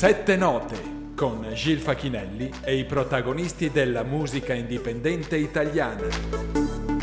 Sette 0.00 0.34
note 0.34 1.12
con 1.14 1.46
Gil 1.52 1.78
Facchinelli 1.78 2.50
e 2.64 2.74
i 2.74 2.86
protagonisti 2.86 3.70
della 3.70 4.02
musica 4.02 4.54
indipendente 4.54 5.36
italiana. 5.36 6.06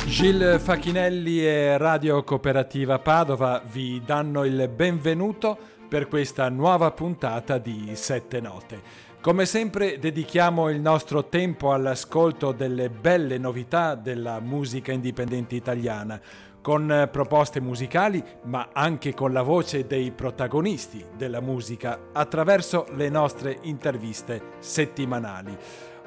Gil 0.08 0.60
Facchinelli 0.60 1.46
e 1.46 1.78
Radio 1.78 2.24
Cooperativa 2.24 2.98
Padova 2.98 3.62
vi 3.72 4.02
danno 4.04 4.46
il 4.46 4.68
benvenuto 4.76 5.56
per 5.88 6.08
questa 6.08 6.50
nuova 6.50 6.90
puntata 6.90 7.60
di 7.60 7.92
Sette 7.94 8.42
Note. 8.42 8.82
Come 9.22 9.46
sempre 9.46 10.00
dedichiamo 10.00 10.68
il 10.70 10.82
nostro 10.82 11.26
tempo 11.26 11.74
all'ascolto 11.74 12.52
delle 12.52 12.90
belle 12.90 13.38
novità 13.38 13.94
della 13.94 14.40
musica 14.40 14.92
indipendente 14.92 15.54
italiana 15.54 16.20
con 16.62 16.92
eh, 16.92 17.08
proposte 17.08 17.62
musicali, 17.62 18.24
ma 18.44 18.70
anche 18.74 19.14
con 19.14 19.32
la 19.32 19.42
voce 19.42 19.88
dei 19.88 20.12
protagonisti 20.12 21.04
della 21.16 21.42
musica 21.42 22.10
attraverso 22.14 22.88
le 22.96 23.10
nostre 23.10 23.58
interviste 23.62 24.54
settimanali. 24.60 25.58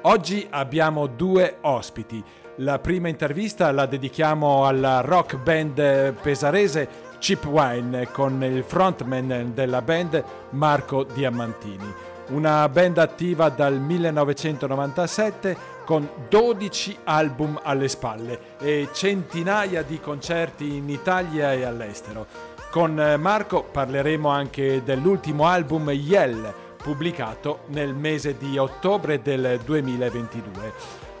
Oggi 0.03 0.47
abbiamo 0.49 1.07
due 1.07 1.57
ospiti. 1.61 2.23
La 2.57 2.79
prima 2.79 3.07
intervista 3.07 3.71
la 3.71 3.85
dedichiamo 3.85 4.65
alla 4.65 5.01
rock 5.01 5.37
band 5.37 6.13
pesarese 6.21 7.09
Chip 7.19 7.45
Wine 7.45 8.07
con 8.11 8.43
il 8.43 8.63
frontman 8.63 9.51
della 9.53 9.81
band 9.81 10.23
Marco 10.51 11.03
Diamantini. 11.03 11.93
Una 12.29 12.67
band 12.67 12.97
attiva 12.97 13.49
dal 13.49 13.79
1997 13.79 15.57
con 15.91 16.09
12 16.29 16.99
album 17.03 17.59
alle 17.61 17.89
spalle 17.89 18.39
e 18.61 18.87
centinaia 18.93 19.81
di 19.81 19.99
concerti 19.99 20.77
in 20.77 20.87
Italia 20.87 21.51
e 21.51 21.63
all'estero. 21.63 22.25
Con 22.71 22.93
Marco 23.19 23.63
parleremo 23.63 24.29
anche 24.29 24.83
dell'ultimo 24.85 25.47
album 25.47 25.89
Yell, 25.89 26.53
pubblicato 26.81 27.63
nel 27.71 27.93
mese 27.93 28.37
di 28.37 28.57
ottobre 28.57 29.21
del 29.21 29.59
2022. 29.65 30.73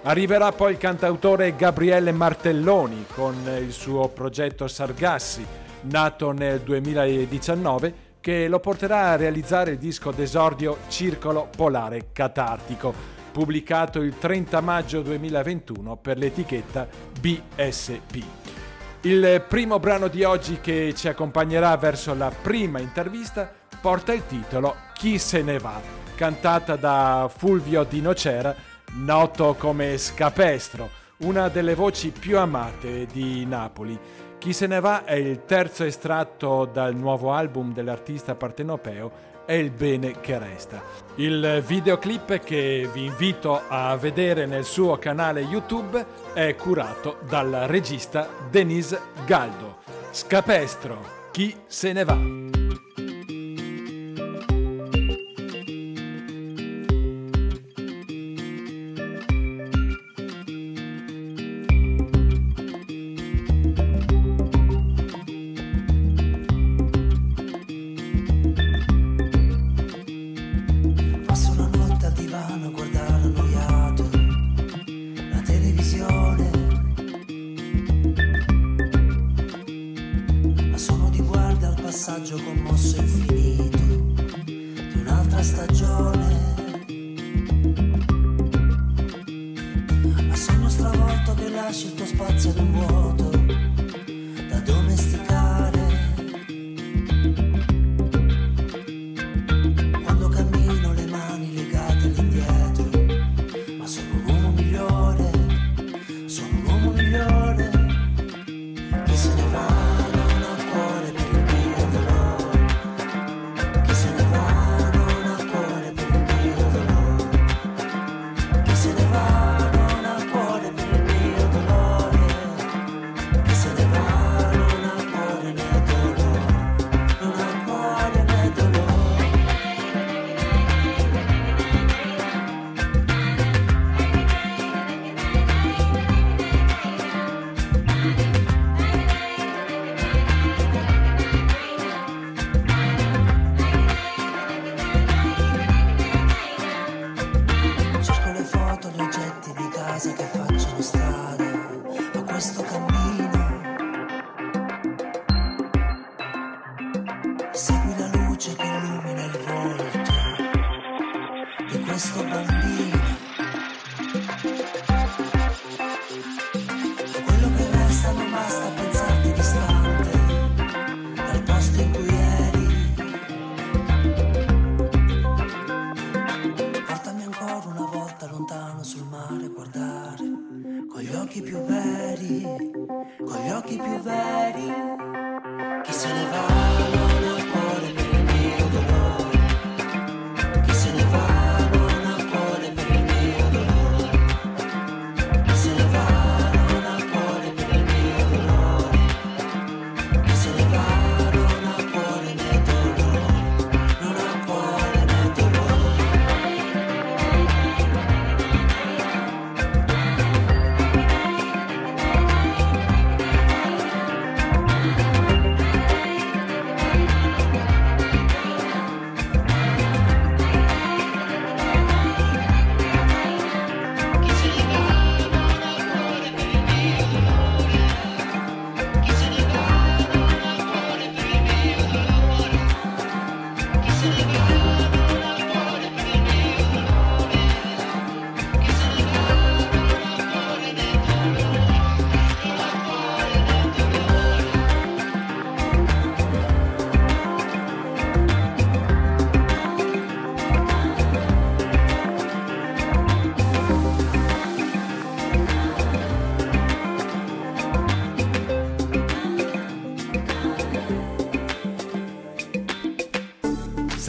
Arriverà 0.03 0.53
poi 0.53 0.71
il 0.71 0.77
cantautore 0.77 1.53
Gabriele 1.57 2.13
Martelloni 2.13 3.07
con 3.13 3.35
il 3.59 3.73
suo 3.73 4.07
progetto 4.07 4.69
Sargassi, 4.69 5.45
nato 5.81 6.31
nel 6.31 6.61
2019, 6.61 7.93
che 8.21 8.47
lo 8.47 8.61
porterà 8.61 9.09
a 9.09 9.15
realizzare 9.17 9.71
il 9.71 9.77
disco 9.77 10.11
d'esordio 10.11 10.77
Circolo 10.87 11.49
Polare 11.53 12.11
Catartico 12.13 13.20
pubblicato 13.31 13.99
il 14.01 14.17
30 14.17 14.61
maggio 14.61 15.01
2021 15.01 15.95
per 15.97 16.17
l'etichetta 16.17 16.87
BSP. 17.19 18.23
Il 19.01 19.43
primo 19.47 19.79
brano 19.79 20.07
di 20.07 20.23
oggi 20.23 20.59
che 20.61 20.93
ci 20.95 21.07
accompagnerà 21.07 21.75
verso 21.77 22.13
la 22.13 22.29
prima 22.29 22.79
intervista 22.79 23.51
porta 23.81 24.13
il 24.13 24.27
titolo 24.27 24.75
Chi 24.93 25.17
se 25.17 25.41
ne 25.41 25.57
va, 25.57 25.81
cantata 26.15 26.75
da 26.75 27.29
Fulvio 27.35 27.83
Di 27.83 28.01
Nocera, 28.01 28.53
noto 28.93 29.55
come 29.57 29.97
Scapestro, 29.97 30.89
una 31.19 31.47
delle 31.47 31.73
voci 31.73 32.11
più 32.11 32.37
amate 32.37 33.07
di 33.07 33.45
Napoli. 33.45 33.97
Chi 34.37 34.53
se 34.53 34.67
ne 34.67 34.79
va 34.79 35.03
è 35.03 35.13
il 35.13 35.45
terzo 35.45 35.83
estratto 35.83 36.65
dal 36.65 36.95
nuovo 36.95 37.31
album 37.31 37.73
dell'artista 37.73 38.35
partenopeo 38.35 39.30
è 39.45 39.53
il 39.53 39.71
bene 39.71 40.19
che 40.21 40.37
resta. 40.37 40.81
Il 41.15 41.63
videoclip 41.65 42.39
che 42.39 42.89
vi 42.91 43.05
invito 43.05 43.61
a 43.67 43.95
vedere 43.97 44.45
nel 44.45 44.63
suo 44.63 44.97
canale 44.97 45.41
YouTube 45.41 46.05
è 46.33 46.55
curato 46.55 47.19
dal 47.27 47.65
regista 47.67 48.27
Denise 48.49 48.99
Galdo. 49.25 49.79
Scapestro, 50.11 51.29
chi 51.31 51.55
se 51.67 51.93
ne 51.93 52.03
va? 52.03 52.40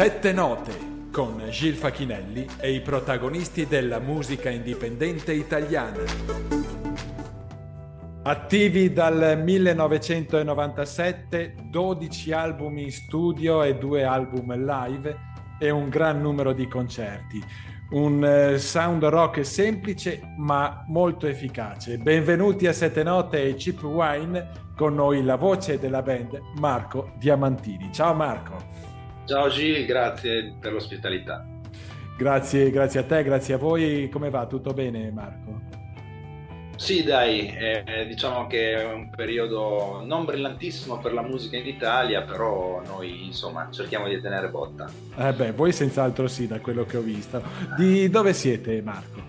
Sette 0.02 0.32
note 0.32 0.72
con 1.12 1.40
Gil 1.50 1.76
Facchinelli 1.76 2.44
e 2.58 2.72
i 2.72 2.80
protagonisti 2.80 3.68
della 3.68 4.00
musica 4.00 4.50
indipendente 4.50 5.32
italiana. 5.32 6.02
Attivi 8.24 8.92
dal 8.92 9.40
1997, 9.40 11.54
12 11.70 12.32
album 12.32 12.78
in 12.78 12.90
studio 12.90 13.62
e 13.62 13.76
due 13.76 14.02
album 14.02 14.52
live 14.56 15.16
e 15.60 15.70
un 15.70 15.88
gran 15.88 16.20
numero 16.20 16.52
di 16.52 16.66
concerti. 16.66 17.40
Un 17.90 18.24
eh, 18.24 18.58
sound 18.58 19.04
rock 19.04 19.46
semplice 19.46 20.20
ma 20.36 20.82
molto 20.88 21.28
efficace. 21.28 21.98
Benvenuti 21.98 22.66
a 22.66 22.72
Sette 22.72 23.04
Note 23.04 23.40
e 23.40 23.54
Chip 23.54 23.80
Wine, 23.84 24.48
con 24.74 24.96
noi 24.96 25.22
la 25.22 25.36
voce 25.36 25.78
della 25.78 26.02
band 26.02 26.40
Marco 26.58 27.12
Diamantini. 27.20 27.92
Ciao 27.92 28.14
Marco. 28.14 28.91
Ciao 29.24 29.48
Gil, 29.48 29.84
grazie 29.86 30.54
per 30.58 30.72
l'ospitalità. 30.72 31.46
Grazie, 32.16 32.70
grazie 32.70 33.00
a 33.00 33.04
te, 33.04 33.22
grazie 33.22 33.54
a 33.54 33.58
voi. 33.58 34.08
Come 34.10 34.30
va? 34.30 34.46
Tutto 34.46 34.72
bene 34.72 35.10
Marco? 35.10 35.60
Sì, 36.76 37.04
dai, 37.04 37.46
eh, 37.46 38.06
diciamo 38.08 38.48
che 38.48 38.74
è 38.74 38.92
un 38.92 39.08
periodo 39.10 40.02
non 40.04 40.24
brillantissimo 40.24 40.98
per 40.98 41.12
la 41.12 41.22
musica 41.22 41.56
in 41.56 41.66
Italia, 41.66 42.22
però 42.22 42.82
noi 42.84 43.26
insomma 43.26 43.68
cerchiamo 43.70 44.08
di 44.08 44.20
tenere 44.20 44.48
botta. 44.48 44.90
Eh 45.16 45.32
beh, 45.32 45.52
voi 45.52 45.72
senz'altro 45.72 46.26
sì, 46.26 46.48
da 46.48 46.58
quello 46.58 46.84
che 46.84 46.96
ho 46.96 47.02
visto. 47.02 47.40
Di 47.76 48.08
dove 48.10 48.32
siete 48.32 48.82
Marco? 48.82 49.20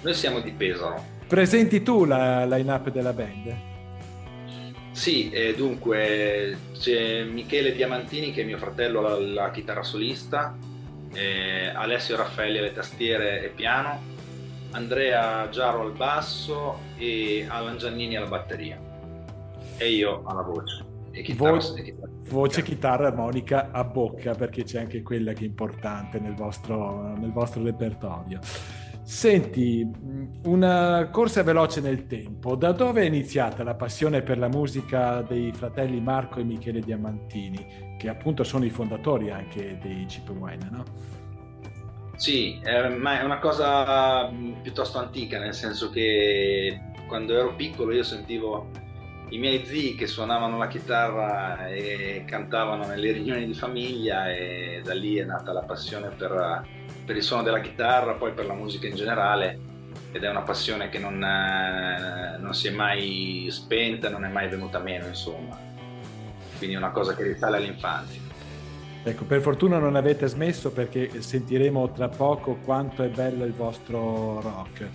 Noi 0.00 0.14
siamo 0.14 0.40
di 0.40 0.52
Pesaro. 0.52 1.04
Presenti 1.26 1.82
tu 1.82 2.06
la 2.06 2.46
line-up 2.46 2.90
della 2.90 3.12
band? 3.12 3.69
Sì, 5.00 5.30
eh, 5.30 5.54
dunque 5.54 6.58
c'è 6.78 7.24
Michele 7.24 7.72
Diamantini 7.72 8.32
che 8.32 8.42
è 8.42 8.44
mio 8.44 8.58
fratello 8.58 9.00
la, 9.00 9.18
la 9.18 9.50
chitarra 9.50 9.82
solista, 9.82 10.54
eh, 11.14 11.68
Alessio 11.68 12.16
Raffaelli 12.16 12.58
alle 12.58 12.74
tastiere 12.74 13.42
e 13.42 13.48
piano, 13.48 13.98
Andrea 14.72 15.48
Giaro 15.48 15.80
al 15.80 15.92
basso 15.92 16.80
e 16.98 17.46
Alan 17.48 17.78
Giannini 17.78 18.16
alla 18.16 18.26
batteria 18.26 18.78
e 19.78 19.90
io 19.90 20.22
alla 20.26 20.42
voce. 20.42 20.84
E 21.12 21.22
chitarra, 21.22 21.56
Vo- 21.56 21.76
e 21.76 21.82
chitarra. 21.82 22.12
Voce, 22.28 22.62
chitarra, 22.62 23.06
armonica 23.06 23.70
a 23.70 23.82
bocca 23.84 24.34
perché 24.34 24.64
c'è 24.64 24.80
anche 24.80 25.00
quella 25.00 25.32
che 25.32 25.44
è 25.44 25.46
importante 25.46 26.18
nel 26.18 26.34
vostro, 26.34 27.16
nel 27.16 27.32
vostro 27.32 27.62
repertorio. 27.64 28.38
Senti, 29.10 29.84
una 30.44 31.08
corsa 31.10 31.42
veloce 31.42 31.80
nel 31.80 32.06
tempo. 32.06 32.54
Da 32.54 32.70
dove 32.70 33.02
è 33.02 33.06
iniziata 33.06 33.64
la 33.64 33.74
passione 33.74 34.22
per 34.22 34.38
la 34.38 34.46
musica 34.46 35.20
dei 35.22 35.50
fratelli 35.52 36.00
Marco 36.00 36.38
e 36.38 36.44
Michele 36.44 36.78
Diamantini, 36.78 37.96
che 37.98 38.08
appunto 38.08 38.44
sono 38.44 38.64
i 38.64 38.70
fondatori 38.70 39.32
anche 39.32 39.78
dei 39.82 40.06
Chip 40.06 40.28
Wine, 40.28 40.68
no? 40.70 40.84
Sì, 42.14 42.60
eh, 42.62 42.88
ma 42.88 43.20
è 43.20 43.24
una 43.24 43.40
cosa 43.40 44.30
piuttosto 44.62 44.98
antica, 44.98 45.40
nel 45.40 45.54
senso 45.54 45.90
che 45.90 46.80
quando 47.08 47.36
ero 47.36 47.56
piccolo 47.56 47.92
io 47.92 48.04
sentivo 48.04 48.70
i 49.30 49.38
miei 49.38 49.66
zii 49.66 49.96
che 49.96 50.06
suonavano 50.06 50.56
la 50.56 50.68
chitarra 50.68 51.66
e 51.66 52.22
cantavano 52.28 52.86
nelle 52.86 53.10
riunioni 53.10 53.44
di 53.44 53.54
famiglia 53.54 54.30
e 54.30 54.82
da 54.84 54.94
lì 54.94 55.16
è 55.16 55.24
nata 55.24 55.52
la 55.52 55.62
passione 55.62 56.10
per 56.10 56.78
per 57.10 57.18
il 57.18 57.24
suono 57.24 57.42
della 57.42 57.60
chitarra, 57.60 58.12
poi 58.12 58.30
per 58.30 58.46
la 58.46 58.54
musica 58.54 58.86
in 58.86 58.94
generale 58.94 59.58
ed 60.12 60.22
è 60.22 60.30
una 60.30 60.42
passione 60.42 60.90
che 60.90 61.00
non, 61.00 61.20
eh, 61.20 62.36
non 62.38 62.54
si 62.54 62.68
è 62.68 62.70
mai 62.70 63.48
spenta, 63.50 64.08
non 64.08 64.24
è 64.24 64.28
mai 64.28 64.48
venuta 64.48 64.78
meno, 64.78 65.08
insomma. 65.08 65.58
Quindi 66.56 66.76
è 66.76 66.78
una 66.78 66.92
cosa 66.92 67.16
che 67.16 67.24
risale 67.24 67.56
all'infanzia. 67.56 68.20
Ecco, 69.02 69.24
per 69.24 69.40
fortuna 69.40 69.78
non 69.78 69.96
avete 69.96 70.28
smesso 70.28 70.70
perché 70.70 71.20
sentiremo 71.20 71.90
tra 71.90 72.06
poco 72.06 72.58
quanto 72.64 73.02
è 73.02 73.08
bello 73.08 73.44
il 73.44 73.54
vostro 73.54 74.40
rock. 74.40 74.86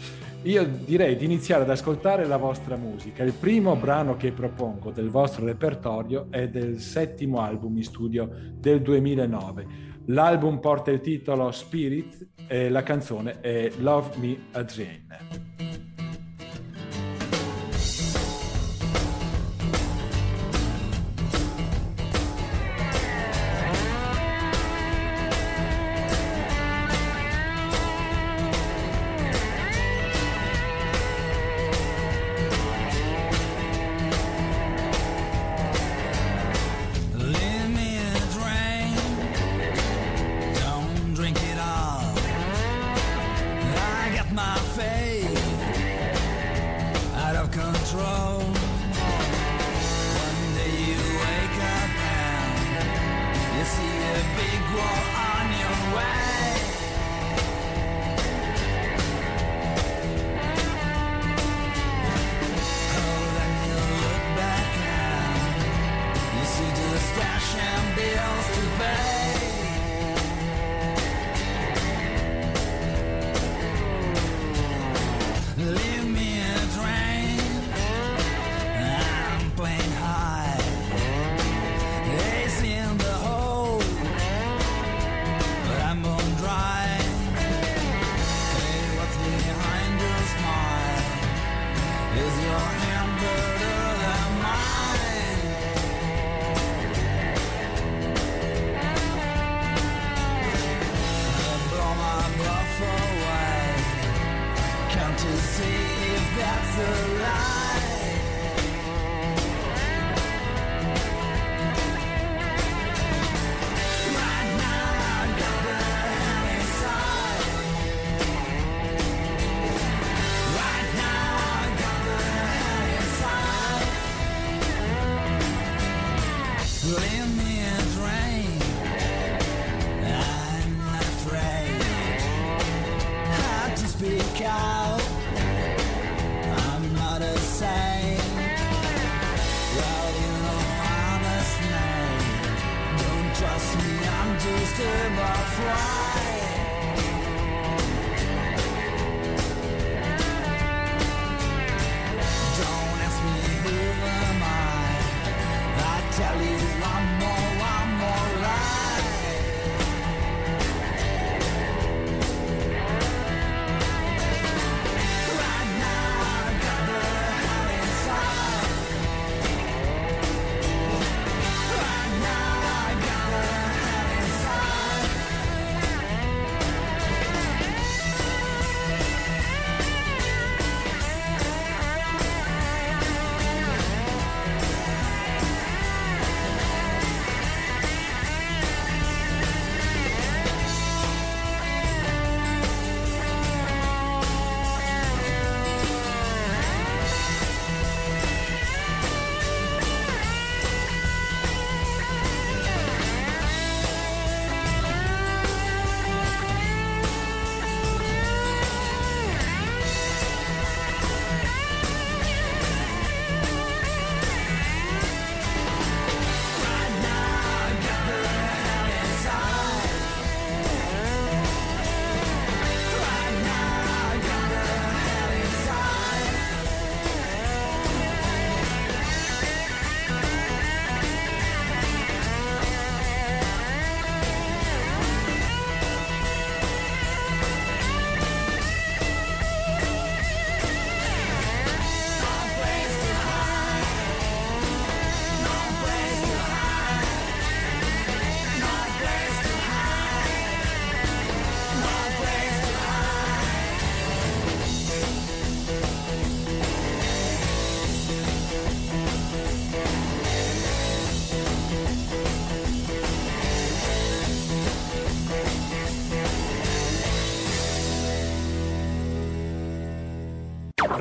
Io 0.44 0.66
direi 0.66 1.18
di 1.18 1.26
iniziare 1.26 1.64
ad 1.64 1.70
ascoltare 1.70 2.26
la 2.26 2.38
vostra 2.38 2.78
musica. 2.78 3.24
Il 3.24 3.34
primo 3.34 3.76
brano 3.76 4.16
che 4.16 4.32
propongo 4.32 4.92
del 4.92 5.10
vostro 5.10 5.44
repertorio 5.44 6.28
è 6.30 6.48
del 6.48 6.80
settimo 6.80 7.42
album 7.42 7.76
in 7.76 7.84
studio 7.84 8.30
del 8.54 8.82
2009. 8.82 9.95
L'album 10.08 10.60
porta 10.60 10.92
il 10.92 11.02
titolo 11.02 11.52
Spirit 11.52 12.28
e 12.48 12.70
la 12.70 12.84
canzone 12.84 13.40
è 13.40 13.72
Love 13.78 14.18
Me 14.18 14.38
a 14.52 14.64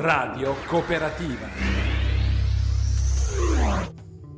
Radio 0.05 0.53
Cooperativa. 0.67 1.47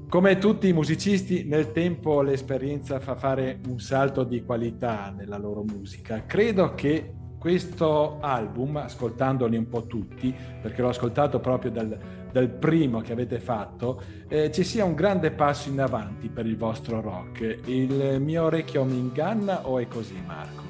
Come 0.07 0.37
tutti 0.37 0.69
i 0.69 0.71
musicisti, 0.71 1.43
nel 1.43 1.73
tempo 1.73 2.21
l'esperienza 2.21 3.01
fa 3.01 3.17
fare 3.17 3.59
un 3.67 3.77
salto 3.77 4.23
di 4.23 4.45
qualità 4.45 5.13
nella 5.13 5.37
loro 5.37 5.63
musica. 5.63 6.25
Credo 6.25 6.73
che 6.73 7.13
questo 7.37 8.17
album, 8.21 8.77
ascoltandoli 8.77 9.57
un 9.57 9.67
po' 9.67 9.87
tutti, 9.87 10.33
perché 10.61 10.81
l'ho 10.81 10.87
ascoltato 10.87 11.41
proprio 11.41 11.69
dal, 11.69 11.99
dal 12.31 12.49
primo 12.49 13.01
che 13.01 13.11
avete 13.11 13.41
fatto, 13.41 14.01
eh, 14.29 14.49
ci 14.53 14.63
sia 14.63 14.85
un 14.85 14.95
grande 14.95 15.31
passo 15.31 15.67
in 15.67 15.81
avanti 15.81 16.29
per 16.29 16.45
il 16.45 16.55
vostro 16.55 17.01
rock. 17.01 17.59
Il 17.65 18.21
mio 18.21 18.43
orecchio 18.45 18.85
mi 18.85 18.97
inganna 18.97 19.67
o 19.67 19.79
è 19.79 19.87
così, 19.89 20.15
Marco? 20.25 20.63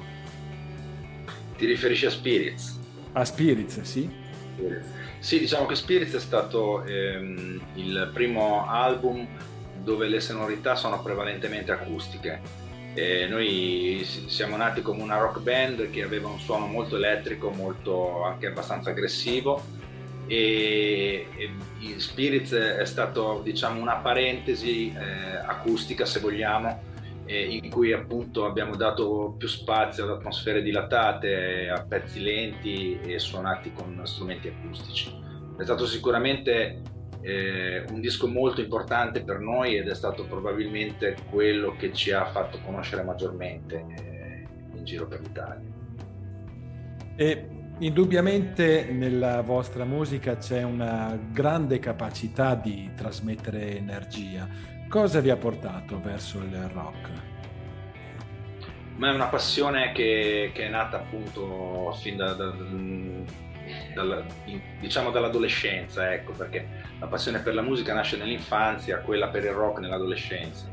Ti 1.56 1.66
riferisci 1.66 2.06
a 2.06 2.10
Spirits? 2.10 2.80
A 3.12 3.24
Spirits, 3.24 3.80
sì. 3.82 4.26
Sì, 5.18 5.38
diciamo 5.38 5.66
che 5.66 5.74
Spirits 5.74 6.14
è 6.14 6.20
stato 6.20 6.84
ehm, 6.84 7.60
il 7.74 8.10
primo 8.12 8.68
album 8.68 9.26
dove 9.82 10.06
le 10.08 10.20
sonorità 10.20 10.74
sono 10.74 11.02
prevalentemente 11.02 11.72
acustiche. 11.72 12.66
E 12.94 13.26
noi 13.26 14.04
siamo 14.04 14.56
nati 14.56 14.82
come 14.82 15.02
una 15.02 15.18
rock 15.18 15.40
band 15.40 15.90
che 15.90 16.02
aveva 16.02 16.28
un 16.28 16.38
suono 16.40 16.66
molto 16.66 16.96
elettrico, 16.96 17.50
molto 17.50 18.24
anche 18.24 18.46
abbastanza 18.46 18.90
aggressivo. 18.90 19.62
E, 20.26 21.26
e 21.36 22.00
Spirits 22.00 22.52
è 22.52 22.84
stato 22.84 23.40
diciamo 23.42 23.80
una 23.80 23.96
parentesi 23.96 24.92
eh, 24.92 25.36
acustica 25.36 26.04
se 26.04 26.20
vogliamo 26.20 26.87
eh, 27.28 27.44
in 27.44 27.68
cui 27.68 27.92
appunto 27.92 28.46
abbiamo 28.46 28.74
dato 28.74 29.34
più 29.36 29.46
spazio 29.46 30.04
ad 30.04 30.10
atmosfere 30.10 30.62
dilatate, 30.62 31.68
a 31.68 31.84
pezzi 31.86 32.22
lenti 32.22 32.98
e 33.02 33.18
suonati 33.18 33.70
con 33.72 34.00
strumenti 34.04 34.48
acustici. 34.48 35.14
È 35.58 35.62
stato 35.62 35.84
sicuramente 35.84 36.80
eh, 37.20 37.84
un 37.90 38.00
disco 38.00 38.26
molto 38.28 38.62
importante 38.62 39.22
per 39.22 39.40
noi 39.40 39.76
ed 39.76 39.88
è 39.88 39.94
stato 39.94 40.24
probabilmente 40.24 41.16
quello 41.30 41.76
che 41.76 41.92
ci 41.92 42.12
ha 42.12 42.24
fatto 42.24 42.58
conoscere 42.64 43.02
maggiormente 43.02 43.84
eh, 43.96 44.46
in 44.74 44.84
giro 44.84 45.06
per 45.06 45.20
l'Italia. 45.20 45.68
E 47.14 47.48
indubbiamente 47.80 48.88
nella 48.90 49.42
vostra 49.42 49.84
musica 49.84 50.38
c'è 50.38 50.62
una 50.62 51.18
grande 51.30 51.78
capacità 51.78 52.54
di 52.54 52.90
trasmettere 52.96 53.76
energia. 53.76 54.76
Cosa 54.88 55.20
vi 55.20 55.28
ha 55.28 55.36
portato 55.36 56.00
verso 56.00 56.38
il 56.38 56.56
rock? 56.72 57.10
Ma 58.96 59.10
è 59.10 59.14
una 59.14 59.26
passione 59.26 59.92
che, 59.92 60.50
che 60.54 60.64
è 60.64 60.68
nata 60.70 60.96
appunto 60.96 61.94
fin 62.00 62.16
da, 62.16 62.32
da 62.32 62.54
dal, 63.94 64.24
diciamo 64.80 65.10
dall'adolescenza, 65.10 66.10
ecco, 66.14 66.32
perché 66.32 66.66
la 66.98 67.06
passione 67.06 67.40
per 67.40 67.52
la 67.52 67.60
musica 67.60 67.92
nasce 67.92 68.16
nell'infanzia, 68.16 69.00
quella 69.00 69.28
per 69.28 69.44
il 69.44 69.50
rock 69.50 69.80
nell'adolescenza. 69.80 70.66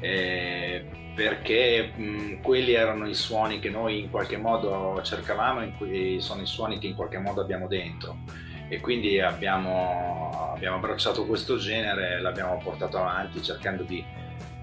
Eh, 0.00 1.12
perché 1.14 1.92
mh, 1.94 2.40
quelli 2.40 2.72
erano 2.72 3.06
i 3.06 3.14
suoni 3.14 3.58
che 3.58 3.68
noi 3.68 4.00
in 4.00 4.10
qualche 4.10 4.38
modo 4.38 5.02
cercavamo 5.02 5.60
e 5.84 6.16
sono 6.20 6.40
i 6.40 6.46
suoni 6.46 6.78
che 6.78 6.86
in 6.86 6.94
qualche 6.94 7.18
modo 7.18 7.42
abbiamo 7.42 7.66
dentro 7.66 8.16
e 8.70 8.78
quindi 8.78 9.20
abbiamo, 9.20 10.52
abbiamo 10.54 10.76
abbracciato 10.76 11.26
questo 11.26 11.56
genere, 11.56 12.20
l'abbiamo 12.20 12.56
portato 12.62 12.98
avanti 12.98 13.42
cercando 13.42 13.82
di 13.82 14.02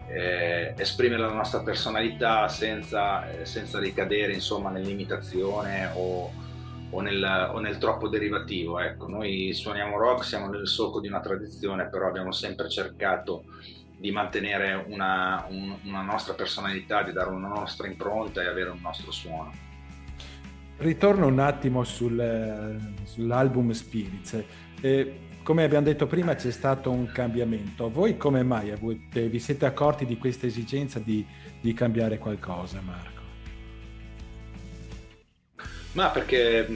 eh, 0.07 0.73
esprimere 0.77 1.21
la 1.21 1.33
nostra 1.33 1.59
personalità 1.59 2.47
senza, 2.47 3.29
eh, 3.29 3.45
senza 3.45 3.79
ricadere 3.79 4.31
insomma, 4.31 4.69
nell'imitazione 4.69 5.91
o, 5.93 6.31
o 6.89 7.01
nel, 7.01 7.51
o 7.51 7.59
nel 7.59 7.77
troppo 7.79 8.07
derivativo. 8.07 8.79
Ecco, 8.79 9.09
noi 9.09 9.51
suoniamo 9.53 9.97
rock, 9.97 10.23
siamo 10.23 10.47
nel 10.47 10.69
solco 10.69 11.01
di 11.01 11.09
una 11.09 11.19
tradizione, 11.19 11.89
però 11.89 12.07
abbiamo 12.07 12.31
sempre 12.31 12.69
cercato 12.69 13.43
di 13.97 14.09
mantenere 14.11 14.85
una, 14.87 15.45
un, 15.49 15.75
una 15.83 16.01
nostra 16.01 16.33
personalità, 16.33 17.03
di 17.03 17.11
dare 17.11 17.29
una 17.29 17.49
nostra 17.49 17.87
impronta 17.87 18.41
e 18.41 18.47
avere 18.47 18.69
un 18.69 18.79
nostro 18.79 19.11
suono. 19.11 19.66
Ritorno 20.77 21.25
un 21.25 21.39
attimo 21.39 21.83
sul, 21.83 22.79
sull'album 23.03 23.71
Spirits. 23.71 24.43
Eh, 24.79 25.19
come 25.41 25.63
abbiamo 25.63 25.85
detto 25.85 26.05
prima 26.05 26.35
c'è 26.35 26.51
stato 26.51 26.91
un 26.91 27.11
cambiamento. 27.11 27.89
Voi 27.89 28.15
come 28.15 28.43
mai 28.43 28.69
avete, 28.69 29.27
vi 29.27 29.39
siete 29.39 29.65
accorti 29.65 30.05
di 30.05 30.17
questa 30.17 30.45
esigenza 30.45 30.99
di, 30.99 31.25
di 31.59 31.73
cambiare 31.73 32.19
qualcosa, 32.19 32.79
Marco? 32.81 33.21
Ma 35.93 36.09
perché 36.09 36.67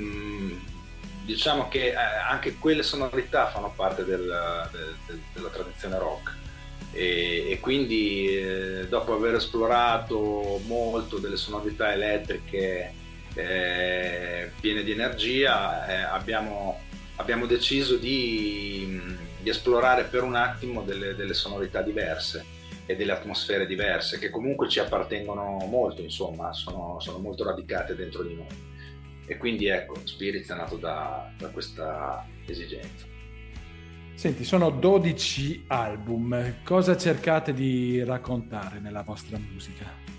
diciamo 1.24 1.68
che 1.68 1.90
eh, 1.90 1.96
anche 1.96 2.56
quelle 2.56 2.82
sonorità 2.82 3.48
fanno 3.48 3.72
parte 3.76 4.04
del, 4.04 4.26
del, 4.72 4.96
del, 5.06 5.20
della 5.34 5.50
tradizione 5.50 6.00
rock 6.00 6.36
e, 6.92 7.52
e 7.52 7.60
quindi 7.60 8.36
eh, 8.36 8.88
dopo 8.90 9.14
aver 9.14 9.36
esplorato 9.36 10.60
molto 10.66 11.20
delle 11.20 11.38
sonorità 11.38 11.94
elettriche 11.94 12.94
eh, 13.34 14.52
piene 14.60 14.84
di 14.84 14.92
energia 14.92 15.88
eh, 15.88 16.02
abbiamo, 16.02 16.80
abbiamo, 17.18 17.46
deciso 17.46 17.98
di, 17.98 19.00
di, 19.42 19.50
esplorare 19.50 20.04
per 20.04 20.24
un 20.24 20.36
attimo 20.36 20.82
delle, 20.82 21.16
delle 21.16 21.34
sonorità 21.34 21.82
diverse 21.82 22.46
e 22.86 22.96
delle 22.96 23.14
atmosfere 23.14 23.66
diverse 23.66 24.20
che 24.20 24.30
comunque 24.30 24.68
ci 24.68 24.80
appartengono 24.80 25.66
molto, 25.70 26.02
insomma, 26.02 26.52
sono, 26.52 27.00
sono 27.00 27.20
molto 27.20 27.44
radicate 27.44 27.96
dentro 27.96 28.24
di 28.24 28.36
noi. 28.36 28.70
E 29.26 29.38
quindi 29.38 29.68
ecco, 29.68 29.96
Spirits 30.04 30.50
è 30.50 30.56
nato 30.56 30.76
da, 30.76 31.32
da 31.38 31.50
questa 31.50 32.28
esigenza. 32.46 33.06
Senti, 34.14 34.44
sono 34.44 34.70
12 34.70 35.66
album, 35.68 36.62
cosa 36.64 36.98
cercate 36.98 37.54
di 37.54 38.04
raccontare 38.04 38.80
nella 38.80 39.04
vostra 39.04 39.38
musica? 39.38 40.11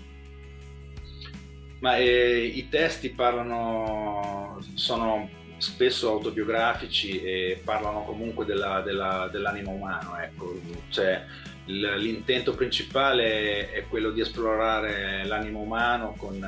Ma 1.83 1.97
eh, 1.97 2.45
i 2.45 2.69
testi 2.69 3.09
parlano, 3.09 4.57
sono 4.73 5.29
spesso 5.57 6.09
autobiografici 6.09 7.21
e 7.21 7.61
parlano 7.61 8.05
comunque 8.05 8.45
della, 8.45 8.79
della, 8.79 9.27
dell'animo 9.29 9.71
umano, 9.71 10.17
ecco. 10.17 10.57
cioè, 10.87 11.25
l'intento 11.65 12.53
principale 12.55 13.69
è 13.71 13.85
quello 13.89 14.11
di 14.11 14.21
esplorare 14.21 15.25
l'animo 15.25 15.59
umano 15.59 16.15
con 16.17 16.39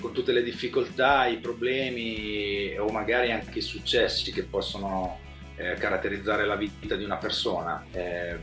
con 0.00 0.12
tutte 0.12 0.30
le 0.30 0.44
difficoltà, 0.44 1.26
i 1.26 1.38
problemi 1.38 2.76
o 2.78 2.86
magari 2.86 3.32
anche 3.32 3.58
i 3.58 3.62
successi 3.62 4.30
che 4.30 4.44
possono 4.44 5.18
eh, 5.56 5.74
caratterizzare 5.74 6.46
la 6.46 6.54
vita 6.54 6.94
di 6.94 7.02
una 7.02 7.16
persona. 7.16 7.84
Eh, 7.90 8.38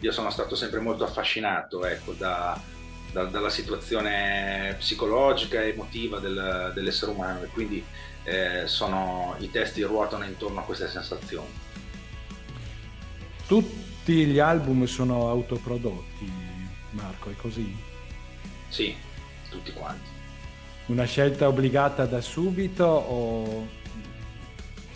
io 0.00 0.12
sono 0.12 0.30
stato 0.30 0.54
sempre 0.54 0.80
molto 0.80 1.04
affascinato 1.04 1.84
ecco, 1.84 2.12
da, 2.12 2.58
da, 3.16 3.24
dalla 3.24 3.48
situazione 3.48 4.74
psicologica 4.78 5.62
e 5.62 5.68
emotiva 5.70 6.18
del, 6.18 6.72
dell'essere 6.74 7.12
umano 7.12 7.44
e 7.44 7.46
quindi 7.46 7.82
eh, 8.24 8.66
sono, 8.66 9.34
i 9.38 9.50
testi 9.50 9.80
ruotano 9.82 10.24
intorno 10.24 10.60
a 10.60 10.64
queste 10.64 10.86
sensazioni. 10.86 11.48
Tutti 13.46 14.26
gli 14.26 14.38
album 14.38 14.84
sono 14.84 15.30
autoprodotti, 15.30 16.30
Marco, 16.90 17.30
è 17.30 17.36
così? 17.36 17.74
Sì, 18.68 18.94
tutti 19.48 19.72
quanti. 19.72 20.10
Una 20.86 21.04
scelta 21.04 21.48
obbligata 21.48 22.04
da 22.04 22.20
subito 22.20 22.84
o... 22.84 23.66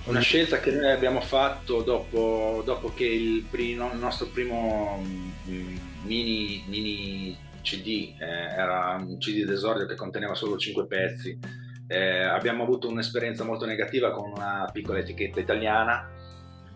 Una 0.05 0.21
scelta 0.21 0.61
che 0.61 0.73
noi 0.73 0.91
abbiamo 0.91 1.21
fatto 1.21 1.83
dopo, 1.83 2.63
dopo 2.67 2.93
che 2.95 3.05
il, 3.05 3.45
primo, 3.49 3.91
il, 3.93 3.99
nostro 3.99 4.27
primo 4.27 5.03
mm, 5.03 5.77
mini, 6.05 6.65
mini 6.67 7.49
CD 7.63 8.15
eh, 8.19 8.25
era 8.25 8.97
un 9.01 9.19
CD 9.19 9.45
d'esordio 9.45 9.87
che 9.87 9.95
conteneva 9.95 10.35
solo 10.35 10.57
5 10.57 10.87
pezzi. 10.87 11.39
Eh, 11.87 12.23
abbiamo 12.23 12.63
avuto 12.63 12.89
un'esperienza 12.89 13.45
molto 13.45 13.67
negativa 13.67 14.13
con 14.13 14.31
una 14.31 14.69
piccola 14.73 14.99
etichetta 14.99 15.41
italiana 15.41 16.09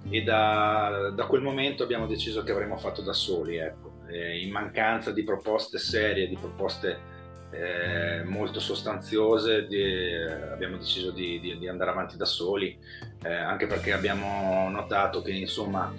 e 0.08 0.22
da, 0.22 1.12
da 1.14 1.26
quel 1.26 1.40
momento 1.40 1.82
abbiamo 1.84 2.06
deciso 2.06 2.42
che 2.42 2.52
avremmo 2.52 2.76
fatto 2.76 3.02
da 3.02 3.12
soli. 3.12 3.56
Ecco. 3.56 3.92
Eh, 4.08 4.40
in 4.40 4.50
mancanza 4.50 5.12
di 5.12 5.22
proposte 5.24 5.78
serie, 5.78 6.28
di 6.28 6.36
proposte 6.36 7.12
eh, 7.54 8.24
molto 8.24 8.60
sostanziose, 8.60 9.66
di, 9.66 9.80
eh, 9.80 10.50
abbiamo 10.52 10.76
deciso 10.76 11.10
di, 11.10 11.40
di, 11.40 11.58
di, 11.58 11.68
andare 11.68 11.90
avanti 11.90 12.16
da 12.16 12.24
soli, 12.24 12.76
eh, 13.22 13.32
anche 13.32 13.66
perché 13.66 13.92
abbiamo 13.92 14.68
notato 14.70 15.22
che 15.22 15.30
insomma 15.30 15.92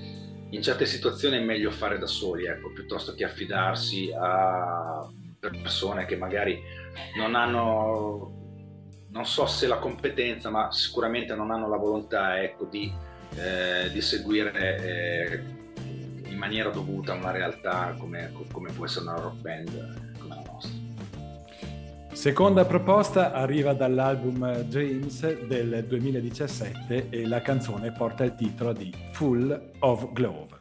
in 0.49 0.61
certe 0.61 0.85
situazioni 0.85 1.37
è 1.37 1.41
meglio 1.41 1.71
fare 1.71 1.97
da 1.97 2.07
soli, 2.07 2.45
ecco, 2.45 2.71
piuttosto 2.71 3.13
che 3.13 3.23
affidarsi 3.23 4.11
a 4.17 5.07
persone 5.39 6.05
che 6.05 6.15
magari 6.15 6.59
non 7.17 7.35
hanno, 7.35 8.31
non 9.09 9.25
so 9.25 9.45
se 9.45 9.67
la 9.67 9.77
competenza, 9.77 10.49
ma 10.49 10.71
sicuramente 10.71 11.35
non 11.35 11.51
hanno 11.51 11.67
la 11.67 11.77
volontà 11.77 12.41
ecco, 12.41 12.65
di, 12.65 12.91
eh, 13.35 13.89
di 13.91 14.01
seguire 14.01 14.77
eh, 14.79 15.43
in 16.29 16.37
maniera 16.37 16.69
dovuta 16.69 17.13
una 17.13 17.31
realtà 17.31 17.95
come, 17.97 18.31
come 18.51 18.71
può 18.71 18.85
essere 18.85 19.05
una 19.05 19.19
rock 19.19 19.35
band. 19.41 20.04
Seconda 22.15 22.63
proposta 22.63 23.33
arriva 23.33 23.73
dall'album 23.73 24.61
Dreams 24.61 25.45
del 25.47 25.85
2017 25.85 27.09
e 27.09 27.27
la 27.27 27.41
canzone 27.41 27.91
porta 27.91 28.23
il 28.23 28.35
titolo 28.35 28.71
di 28.71 28.91
Full 29.11 29.71
of 29.79 30.13
Glove. 30.13 30.54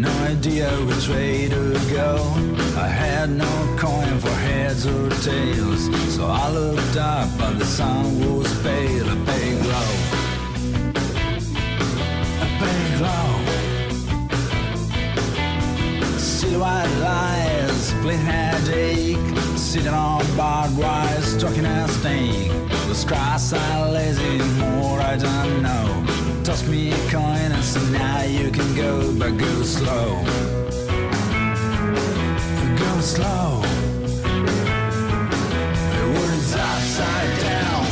No 0.00 0.10
idea 0.24 0.70
which 0.86 1.08
way 1.08 1.48
to 1.48 1.78
go. 1.92 2.16
I 2.76 2.88
had 2.88 3.28
no 3.30 3.76
coin 3.78 4.18
for 4.18 4.30
heads 4.30 4.86
or 4.86 5.10
tails, 5.20 5.90
so 6.14 6.26
I 6.26 6.50
looked 6.50 6.96
up, 6.96 7.28
but 7.36 7.58
the 7.58 7.66
sun 7.66 8.04
was 8.20 8.50
pale, 8.62 9.08
a 9.10 9.16
big 9.16 9.62
glow. 9.62 9.90
A 12.44 12.48
big 12.62 12.86
glow. 12.98 13.30
Silhouette 16.18 16.94
lies, 17.00 17.88
split 17.88 18.20
headache, 18.20 19.38
sitting 19.56 19.88
on 19.88 20.24
barbed 20.36 20.78
wire, 20.78 21.20
talking 21.38 21.66
a 21.66 21.88
snake. 21.88 22.50
The 22.88 23.04
cross-eyed, 23.06 23.92
lazy, 23.92 24.38
more 24.60 25.00
I 25.00 25.16
don't 25.16 25.62
know. 25.62 26.19
Toss 26.42 26.66
me 26.66 26.90
a 26.90 26.96
coin 27.10 27.52
and 27.52 27.62
so 27.62 27.80
now 27.90 28.22
you 28.22 28.50
can 28.50 28.74
go, 28.74 29.12
but 29.18 29.36
go 29.36 29.62
slow. 29.62 30.24
Go 32.78 33.00
slow. 33.00 33.60
The 35.94 36.04
world's 36.14 36.54
upside 36.54 37.40
down. 37.40 37.84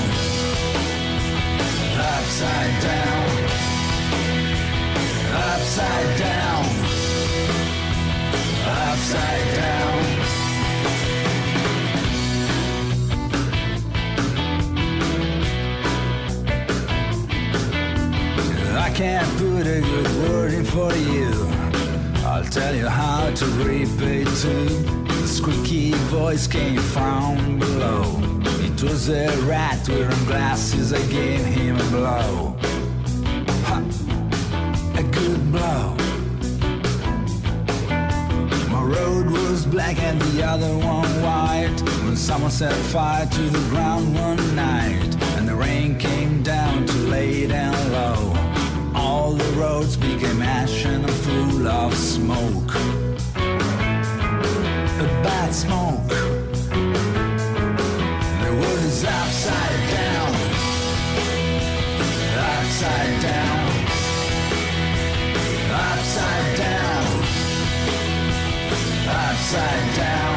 Upside 2.17 2.83
down. 2.89 3.27
Upside 5.35 6.19
down. 6.19 6.65
Upside 8.67 9.55
down. 9.57 9.88
Can't 18.99 19.39
put 19.39 19.65
a 19.65 19.81
good 19.81 20.29
word 20.29 20.53
in 20.53 20.65
for 20.65 20.93
you. 20.93 21.31
I'll 22.27 22.43
tell 22.43 22.75
you 22.75 22.89
how 22.89 23.31
to 23.31 23.45
repay 23.63 24.25
too. 24.25 24.67
The 25.21 25.29
squeaky 25.29 25.93
voice 26.11 26.49
came 26.49 26.81
from 26.81 27.61
below. 27.61 28.03
It 28.67 28.83
was 28.83 29.09
a 29.09 29.29
rat 29.43 29.89
wearing 29.89 30.25
glasses. 30.25 30.93
I 30.93 30.99
gave 31.13 31.45
him 31.45 31.77
a 31.77 31.91
blow. 31.91 32.57
Ha! 33.69 33.79
A 34.97 35.05
good 35.05 35.53
blow. 35.53 35.95
My 38.69 38.83
road 38.83 39.31
was 39.31 39.65
black 39.65 40.01
and 40.01 40.21
the 40.21 40.43
other 40.43 40.77
one 40.77 41.23
white. 41.23 41.81
When 42.03 42.17
someone 42.17 42.51
set 42.51 42.75
fire 42.87 43.27
to 43.27 43.43
the 43.43 43.65
ground 43.71 44.13
one 44.17 44.57
night, 44.57 45.15
and 45.37 45.47
the 45.47 45.55
rain 45.55 45.97
came 46.01 46.43
down 46.43 46.85
to 46.85 46.95
lay 46.95 47.47
down 47.47 47.93
low 47.93 48.48
all 49.09 49.33
the 49.33 49.51
roads 49.59 49.97
became 49.97 50.42
ash 50.42 50.85
and 50.85 51.09
full 51.25 51.66
of 51.66 51.94
smoke. 51.94 52.73
A 55.05 55.09
bad 55.25 55.51
smoke. 55.64 56.12
The 58.42 58.51
world 58.61 58.85
is 58.92 59.05
upside 59.18 59.83
down. 59.97 60.31
Upside 62.53 63.14
down. 63.31 63.61
Upside 65.87 66.51
down. 66.64 67.07
Upside 69.21 69.88
down. 69.97 70.28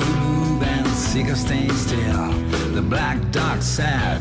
Move 0.00 0.62
and 0.62 0.86
sick 0.88 1.28
of 1.28 1.36
staying 1.36 1.72
still. 1.72 2.32
The 2.72 2.82
black 2.82 3.18
dog 3.30 3.62
said, 3.62 4.20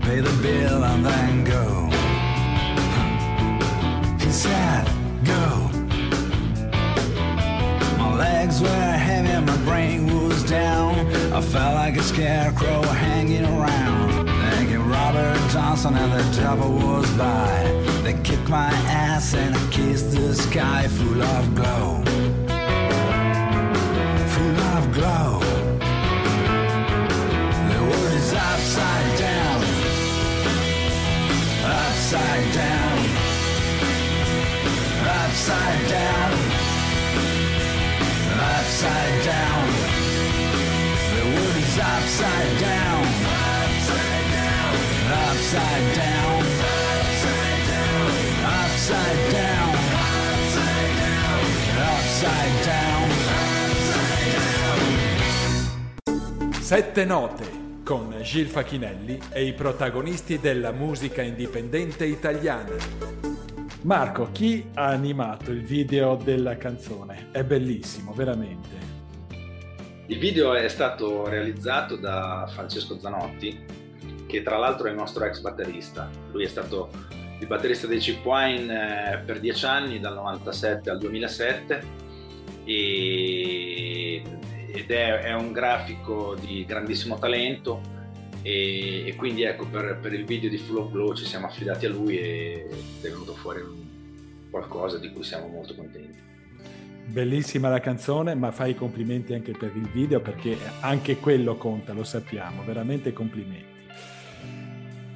pay 0.00 0.20
the 0.20 0.32
bill 0.42 0.84
and 0.84 1.04
then 1.04 1.44
go. 1.44 1.88
He 4.24 4.30
said, 4.32 4.84
go. 5.24 5.70
My 7.98 8.16
legs 8.16 8.60
were 8.60 8.92
heavy, 9.08 9.44
my 9.44 9.56
brain 9.64 10.06
was 10.06 10.42
down. 10.44 10.94
I 11.32 11.40
felt 11.40 11.74
like 11.74 11.96
a 11.96 12.02
scarecrow 12.02 12.82
hanging 12.82 13.44
around. 13.44 14.28
Thinking 14.56 14.88
Robert 14.88 15.38
Johnson 15.50 15.94
and 15.96 16.12
the 16.12 16.40
devil 16.40 16.72
was 16.72 17.10
by. 17.12 17.62
They 18.02 18.14
kicked 18.22 18.48
my 18.48 18.70
ass 18.86 19.34
and 19.34 19.54
I 19.56 19.70
kissed 19.70 20.12
the 20.12 20.34
sky 20.34 20.86
full 20.88 21.22
of 21.22 21.54
glow. 21.54 22.03
Upside 32.14 32.54
down, 32.54 32.98
upside 35.02 35.88
down, 35.88 36.32
upside 38.38 39.24
down. 39.24 39.66
The 41.10 41.24
world 41.34 41.56
is 41.56 41.78
upside 41.78 42.54
down, 42.60 43.04
upside 43.66 44.26
down, 44.30 44.74
upside 45.10 45.88
down, 45.96 46.42
upside 48.46 49.22
down, 49.34 49.34
upside 49.34 49.34
down, 49.34 49.74
upside 51.82 52.56
down. 52.64 53.10
Sette 56.62 57.04
note 57.06 57.63
Gil 58.24 58.46
Facchinelli 58.46 59.20
e 59.30 59.44
i 59.44 59.52
protagonisti 59.52 60.38
della 60.38 60.72
musica 60.72 61.20
indipendente 61.20 62.06
italiana. 62.06 62.74
Marco, 63.82 64.30
chi 64.32 64.70
ha 64.72 64.86
animato 64.86 65.50
il 65.50 65.62
video 65.62 66.16
della 66.16 66.56
canzone? 66.56 67.28
È 67.32 67.44
bellissimo, 67.44 68.14
veramente. 68.14 68.68
Il 70.06 70.18
video 70.18 70.54
è 70.54 70.66
stato 70.68 71.28
realizzato 71.28 71.96
da 71.96 72.50
Francesco 72.50 72.98
Zanotti, 72.98 73.62
che 74.26 74.42
tra 74.42 74.56
l'altro 74.56 74.86
è 74.86 74.90
il 74.90 74.96
nostro 74.96 75.26
ex 75.26 75.40
batterista. 75.40 76.08
Lui 76.32 76.44
è 76.44 76.48
stato 76.48 76.88
il 77.38 77.46
batterista 77.46 77.86
dei 77.86 77.98
Chip 77.98 78.24
Wine 78.24 78.72
eh, 79.12 79.18
per 79.18 79.38
dieci 79.38 79.66
anni, 79.66 80.00
dal 80.00 80.14
97 80.14 80.88
al 80.88 80.98
2007 80.98 81.82
e 82.64 84.22
ed 84.74 84.90
è, 84.90 85.20
è, 85.20 85.34
un 85.34 85.52
grafico 85.52 86.34
di 86.34 86.64
grandissimo 86.64 87.16
talento 87.16 87.93
e, 88.44 89.06
e 89.06 89.16
quindi 89.16 89.42
ecco 89.42 89.66
per, 89.66 89.98
per, 90.02 90.12
il 90.12 90.26
video 90.26 90.50
di 90.50 90.58
Full 90.58 90.76
of 90.76 90.92
Glow 90.92 91.14
ci 91.14 91.24
siamo 91.24 91.46
affidati 91.46 91.86
a 91.86 91.88
lui 91.88 92.18
e 92.18 92.66
è 92.68 93.00
venuto 93.00 93.32
fuori 93.32 93.62
qualcosa 94.50 94.98
di 94.98 95.10
cui 95.10 95.24
siamo 95.24 95.46
molto 95.48 95.74
contenti. 95.74 96.18
Bellissima 97.06 97.70
la 97.70 97.80
canzone, 97.80 98.34
ma 98.34 98.50
fai 98.50 98.72
i 98.72 98.74
complimenti 98.74 99.32
anche 99.32 99.52
per 99.52 99.72
il 99.74 99.88
video 99.88 100.20
perché 100.20 100.58
anche 100.80 101.16
quello 101.16 101.56
conta, 101.56 101.94
lo 101.94 102.04
sappiamo, 102.04 102.62
veramente 102.64 103.14
complimenti. 103.14 103.72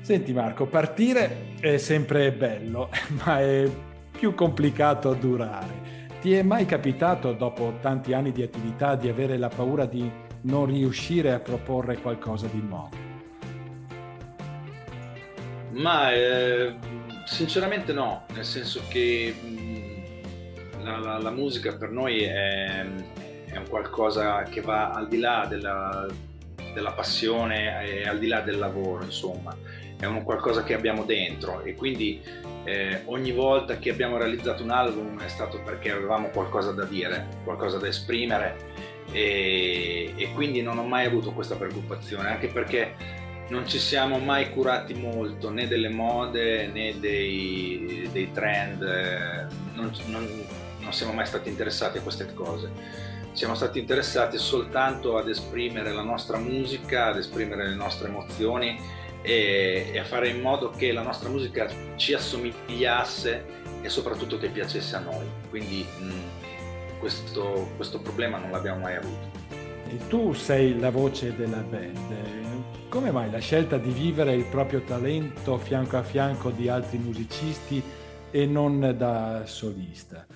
Senti 0.01 0.33
Marco, 0.33 0.65
partire 0.67 1.55
è 1.61 1.77
sempre 1.77 2.33
bello, 2.33 2.89
ma 3.25 3.41
è 3.41 3.71
più 4.11 4.35
complicato 4.35 5.13
durare. 5.13 6.07
Ti 6.23 6.33
è 6.33 6.43
mai 6.43 6.65
capitato, 6.65 7.33
dopo 7.33 7.77
tanti 7.83 8.15
anni 8.15 8.33
di 8.33 8.43
attività, 8.43 8.97
di 8.97 9.09
avere 9.09 9.37
la 9.37 9.49
paura 9.49 9.85
di 9.85 10.11
non 10.43 10.65
riuscire 10.65 11.33
a 11.33 11.41
proporre 11.41 11.99
qualcosa 11.99 12.47
di 12.47 12.61
nuovo? 12.61 13.08
Ma 15.79 16.13
eh, 16.13 16.75
sinceramente 17.25 17.93
no, 17.93 18.25
nel 18.35 18.45
senso 18.45 18.83
che 18.89 19.33
mh, 19.41 19.47
mm, 19.47 20.83
la, 20.83 20.99
la, 20.99 21.19
la, 21.19 21.31
musica 21.31 21.77
per 21.77 21.91
noi 21.91 22.23
è, 22.23 22.85
è 23.45 23.57
un 23.57 23.69
qualcosa 23.69 24.43
che 24.43 24.61
va 24.61 24.91
al 24.91 25.07
di 25.07 25.21
là 25.21 25.47
della, 25.49 26.07
della 26.75 26.91
passione 26.91 27.87
e 27.87 28.09
al 28.09 28.19
di 28.19 28.27
là 28.27 28.41
del 28.41 28.59
lavoro, 28.59 29.05
insomma, 29.05 29.57
è 29.97 30.05
un 30.05 30.25
qualcosa 30.25 30.65
che 30.65 30.75
abbiamo 30.75 31.05
dentro 31.05 31.63
e 31.63 31.77
quindi 31.77 32.21
eh, 32.65 33.03
ogni 33.05 33.31
volta 33.31 33.79
che 33.79 33.91
abbiamo 33.91 34.17
realizzato 34.17 34.65
un 34.65 34.71
album 34.71 35.21
è 35.21 35.29
stato 35.29 35.61
perché 35.63 35.93
avevamo 35.93 36.29
qualcosa 36.31 36.73
da 36.73 36.85
dire, 36.85 37.29
qualcosa 37.45 37.79
da 37.79 37.87
esprimere 37.87 38.57
e, 39.13 40.13
e 40.17 40.33
quindi 40.35 40.61
non 40.61 40.77
ho 40.79 40.85
mai 40.85 41.07
avuto 41.07 41.31
questa 41.31 41.55
preoccupazione, 41.55 42.29
anche 42.29 42.49
perché 42.49 43.27
non 43.49 43.67
ci 43.67 43.79
siamo 43.79 44.19
mai 44.19 44.51
curati 44.51 44.95
molto 44.95 45.51
né 45.51 45.67
delle 45.67 45.89
mode 45.89 46.67
né 46.69 46.99
dei, 46.99 48.09
dei 48.13 48.31
trend, 48.33 48.83
eh, 48.83 49.47
non, 49.75 49.91
non, 50.07 50.45
non, 50.81 50.93
siamo 50.93 51.13
mai 51.13 51.27
stati 51.27 51.49
interessati 51.49 51.99
a 51.99 52.03
queste 52.03 52.33
cose. 52.35 52.71
Siamo 53.33 53.55
stati 53.55 53.79
interessati 53.79 54.37
soltanto 54.37 55.17
ad 55.17 55.29
esprimere 55.29 55.93
la 55.93 56.03
nostra 56.03 56.39
musica, 56.39 57.07
ad 57.07 57.19
esprimere 57.19 57.69
le 57.69 57.75
nostre 57.75 58.09
emozioni 58.09 58.79
e, 59.23 59.91
e 59.93 59.99
a 59.99 60.05
fare 60.05 60.29
in 60.29 60.41
modo 60.41 60.71
che 60.71 60.93
la 60.93 61.03
nostra 61.03 61.29
musica 61.29 61.69
ci 61.97 62.15
assomigliasse 62.15 63.45
e 63.81 63.89
soprattutto 63.89 64.39
che 64.39 64.49
piacesse 64.49 64.97
a 64.97 64.99
noi. 64.99 65.25
Quindi 65.49 65.87
mh, 66.01 66.99
questo, 66.99 67.71
questo 67.77 68.01
problema 68.01 68.39
non 68.39 68.51
l'abbiamo 68.51 68.81
mai 68.81 68.97
avuto. 68.97 69.31
E 69.89 69.97
tu 70.09 70.33
sei 70.35 70.79
la 70.79 70.91
voce 70.91 71.35
della 71.35 71.63
band. 71.63 72.38
Come 72.89 73.11
mai 73.11 73.31
la 73.31 73.39
scelta 73.39 73.77
di 73.77 73.91
vivere 73.91 74.35
il 74.35 74.47
proprio 74.47 74.81
talento 74.81 75.59
fianco 75.59 75.99
a 75.99 76.03
fianco 76.03 76.51
di 76.51 76.71
altri 76.71 76.97
musicisti 76.97 77.83
e 78.31 78.47
non 78.47 78.95
da 78.97 79.43
solista? 79.45 80.27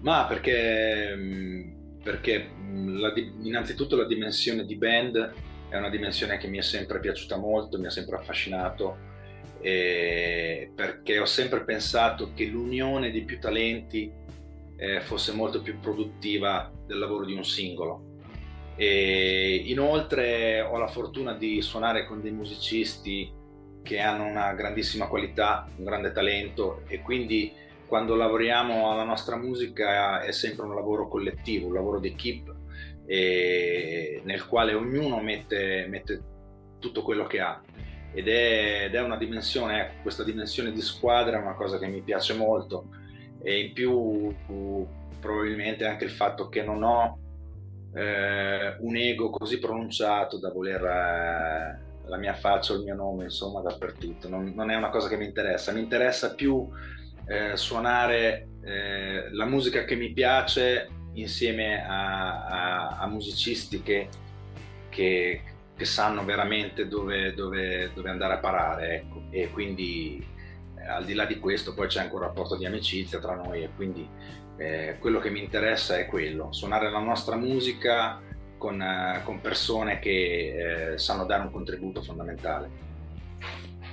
Ma 0.00 0.26
perché, 0.26 1.72
perché 2.02 2.50
la, 2.86 3.12
innanzitutto 3.14 3.94
la 3.94 4.04
dimensione 4.04 4.66
di 4.66 4.74
band 4.74 5.32
è 5.68 5.76
una 5.76 5.90
dimensione 5.90 6.38
che 6.38 6.48
mi 6.48 6.58
è 6.58 6.62
sempre 6.62 6.98
piaciuta 6.98 7.36
molto, 7.36 7.78
mi 7.78 7.86
ha 7.86 7.90
sempre 7.90 8.16
affascinato, 8.16 8.96
perché 9.60 11.20
ho 11.20 11.24
sempre 11.24 11.62
pensato 11.62 12.32
che 12.34 12.46
l'unione 12.46 13.12
di 13.12 13.22
più 13.22 13.38
talenti 13.38 14.12
eh, 14.76 15.00
fosse 15.02 15.30
molto 15.30 15.62
più 15.62 15.78
produttiva 15.78 16.68
del 16.84 16.98
lavoro 16.98 17.24
di 17.24 17.34
un 17.34 17.44
singolo. 17.44 18.14
E 18.76 19.62
inoltre 19.66 20.60
ho 20.60 20.76
la 20.76 20.88
fortuna 20.88 21.34
di 21.34 21.62
suonare 21.62 22.06
con 22.06 22.20
dei 22.20 22.32
musicisti 22.32 23.32
che 23.82 24.00
hanno 24.00 24.26
una 24.26 24.52
grandissima 24.52 25.06
qualità, 25.06 25.66
un 25.76 25.84
grande 25.84 26.12
talento 26.12 26.82
e 26.86 27.00
quindi 27.00 27.52
quando 27.86 28.16
lavoriamo 28.16 28.90
alla 28.90 29.04
nostra 29.04 29.36
musica 29.36 30.20
è 30.20 30.32
sempre 30.32 30.66
un 30.66 30.74
lavoro 30.74 31.08
collettivo, 31.08 31.68
un 31.68 31.74
lavoro 31.74 32.00
di 32.00 32.08
equip 32.08 32.54
nel 33.06 34.46
quale 34.48 34.74
ognuno 34.74 35.20
mette, 35.20 35.86
mette, 35.88 36.22
tutto 36.78 37.02
quello 37.02 37.26
che 37.26 37.40
ha. 37.40 37.62
Ed 38.12 38.28
è, 38.28 38.84
ed 38.86 38.94
è 38.94 39.00
una 39.02 39.16
dimensione, 39.16 39.80
ecco, 39.80 40.02
questa 40.02 40.24
dimensione 40.24 40.72
di 40.72 40.80
squadra 40.80 41.38
è 41.38 41.40
una 41.40 41.54
cosa 41.54 41.78
che 41.78 41.86
mi 41.86 42.00
piace 42.00 42.34
molto. 42.34 42.88
E 43.42 43.60
in 43.60 43.72
più 43.72 44.34
probabilmente 45.20 45.86
anche 45.86 46.04
il 46.04 46.10
fatto 46.10 46.48
che 46.48 46.62
non 46.62 46.82
ho 46.82 47.18
eh, 47.96 48.76
un 48.80 48.94
ego 48.94 49.30
così 49.30 49.58
pronunciato 49.58 50.38
da 50.38 50.50
voler 50.50 50.84
eh, 50.84 52.08
la 52.08 52.16
mia 52.18 52.34
faccia 52.34 52.74
o 52.74 52.76
il 52.76 52.84
mio 52.84 52.94
nome 52.94 53.24
insomma 53.24 53.62
dappertutto, 53.62 54.28
non, 54.28 54.52
non, 54.54 54.70
è 54.70 54.76
una 54.76 54.90
cosa 54.90 55.08
che 55.08 55.16
mi 55.16 55.24
interessa, 55.24 55.72
mi 55.72 55.80
interessa 55.80 56.34
più 56.34 56.68
eh, 57.26 57.56
suonare 57.56 58.48
eh, 58.62 59.30
la 59.32 59.46
musica 59.46 59.84
che 59.84 59.96
mi 59.96 60.12
piace 60.12 60.88
insieme 61.14 61.84
a, 61.86 62.44
a, 62.44 62.88
a 62.98 63.06
musicisti 63.06 63.82
che, 63.82 64.08
che, 64.90 65.40
che, 65.74 65.84
sanno 65.86 66.22
veramente 66.22 66.86
dove, 66.88 67.32
dove, 67.32 67.90
dove 67.94 68.10
andare 68.10 68.34
a 68.34 68.38
parare 68.38 68.94
ecco. 68.96 69.22
e 69.30 69.50
quindi 69.50 70.24
al 70.86 71.04
di 71.06 71.14
là 71.14 71.24
di 71.24 71.38
questo 71.38 71.72
poi 71.72 71.88
c'è 71.88 72.00
anche 72.00 72.14
un 72.14 72.20
rapporto 72.20 72.56
di 72.56 72.66
amicizia 72.66 73.18
tra 73.18 73.34
noi 73.34 73.62
e 73.62 73.70
quindi 73.74 74.06
eh, 74.56 74.96
quello 74.98 75.18
che 75.18 75.30
mi 75.30 75.42
interessa 75.42 75.98
è 75.98 76.06
quello, 76.06 76.52
suonare 76.52 76.90
la 76.90 76.98
nostra 76.98 77.36
musica 77.36 78.20
con, 78.56 78.80
eh, 78.80 79.20
con 79.24 79.40
persone 79.40 79.98
che 79.98 80.92
eh, 80.92 80.98
sanno 80.98 81.24
dare 81.24 81.42
un 81.42 81.50
contributo 81.50 82.02
fondamentale. 82.02 82.84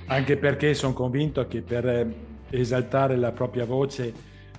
Anche 0.06 0.36
perché 0.36 0.74
sono 0.74 0.92
convinto 0.92 1.46
che 1.46 1.62
per 1.62 1.86
eh, 1.86 2.14
esaltare 2.50 3.16
la 3.16 3.32
propria 3.32 3.64
voce, 3.64 4.12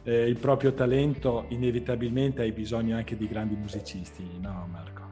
eh, 0.04 0.28
il 0.28 0.38
proprio 0.38 0.74
talento, 0.74 1.46
inevitabilmente 1.50 2.42
hai 2.42 2.52
bisogno 2.52 2.96
anche 2.96 3.18
di 3.18 3.28
grandi 3.28 3.56
musicisti, 3.56 4.40
no 4.40 4.68
Marco? 4.72 5.04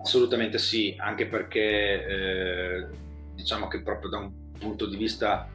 Assolutamente 0.00 0.58
sì, 0.58 0.94
anche 0.98 1.26
perché 1.26 2.06
eh, 2.06 2.86
diciamo 3.34 3.68
che 3.68 3.82
proprio 3.82 4.10
da 4.10 4.18
un 4.18 4.32
punto 4.58 4.86
di 4.86 4.96
vista 4.96 5.48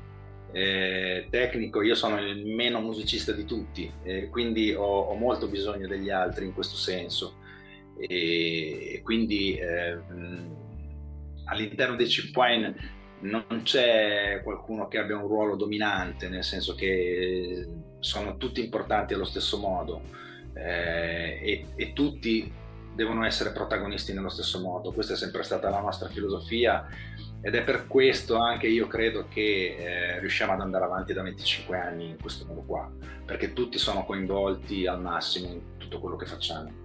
eh, 0.53 1.27
tecnico 1.31 1.81
io 1.81 1.95
sono 1.95 2.21
il 2.21 2.45
meno 2.45 2.79
musicista 2.79 3.31
di 3.31 3.43
tutti, 3.43 3.91
eh, 4.03 4.29
quindi 4.29 4.71
ho, 4.73 4.83
ho, 4.83 5.15
molto 5.15 5.47
bisogno 5.47 5.87
degli 5.87 6.11
altri 6.11 6.45
in 6.45 6.53
questo 6.53 6.75
senso. 6.75 7.41
E, 7.97 9.01
quindi 9.03 9.57
eh, 9.57 9.97
all'interno 11.45 11.95
dei 11.95 12.05
chip 12.05 12.35
wine 12.35 12.75
non 13.21 13.61
c'è 13.63 14.41
qualcuno 14.43 14.87
che 14.87 14.99
abbia 14.99 15.17
un 15.17 15.27
ruolo 15.27 15.55
dominante, 15.55 16.29
nel 16.29 16.43
senso 16.43 16.75
che 16.75 17.67
sono 17.99 18.37
tutti 18.37 18.63
importanti 18.63 19.13
allo 19.13 19.25
stesso 19.25 19.57
modo 19.57 20.01
eh, 20.53 21.39
e, 21.41 21.65
e, 21.75 21.93
tutti 21.93 22.51
devono 22.93 23.25
essere 23.25 23.51
protagonisti 23.51 24.13
nello 24.13 24.29
stesso 24.29 24.59
modo. 24.59 24.91
Questa 24.91 25.13
è 25.13 25.17
sempre 25.17 25.43
stata 25.43 25.69
la 25.69 25.79
nostra 25.79 26.09
filosofia 26.09 26.87
ed 27.41 27.55
è 27.55 27.63
per 27.63 27.87
questo 27.87 28.37
anche 28.37 28.67
io 28.67 28.87
credo 28.87 29.27
che 29.27 29.75
eh, 29.77 30.19
riusciamo 30.19 30.53
ad 30.53 30.61
andare 30.61 30.85
avanti 30.85 31.13
da 31.13 31.23
25 31.23 31.77
anni 31.77 32.09
in 32.09 32.17
questo 32.21 32.45
modo 32.45 32.61
qua, 32.61 32.89
perché 33.25 33.53
tutti 33.53 33.77
sono 33.77 34.05
coinvolti 34.05 34.87
al 34.87 35.01
massimo 35.01 35.49
in 35.49 35.61
tutto 35.77 35.99
quello 35.99 36.15
che 36.15 36.25
facciamo. 36.25 36.81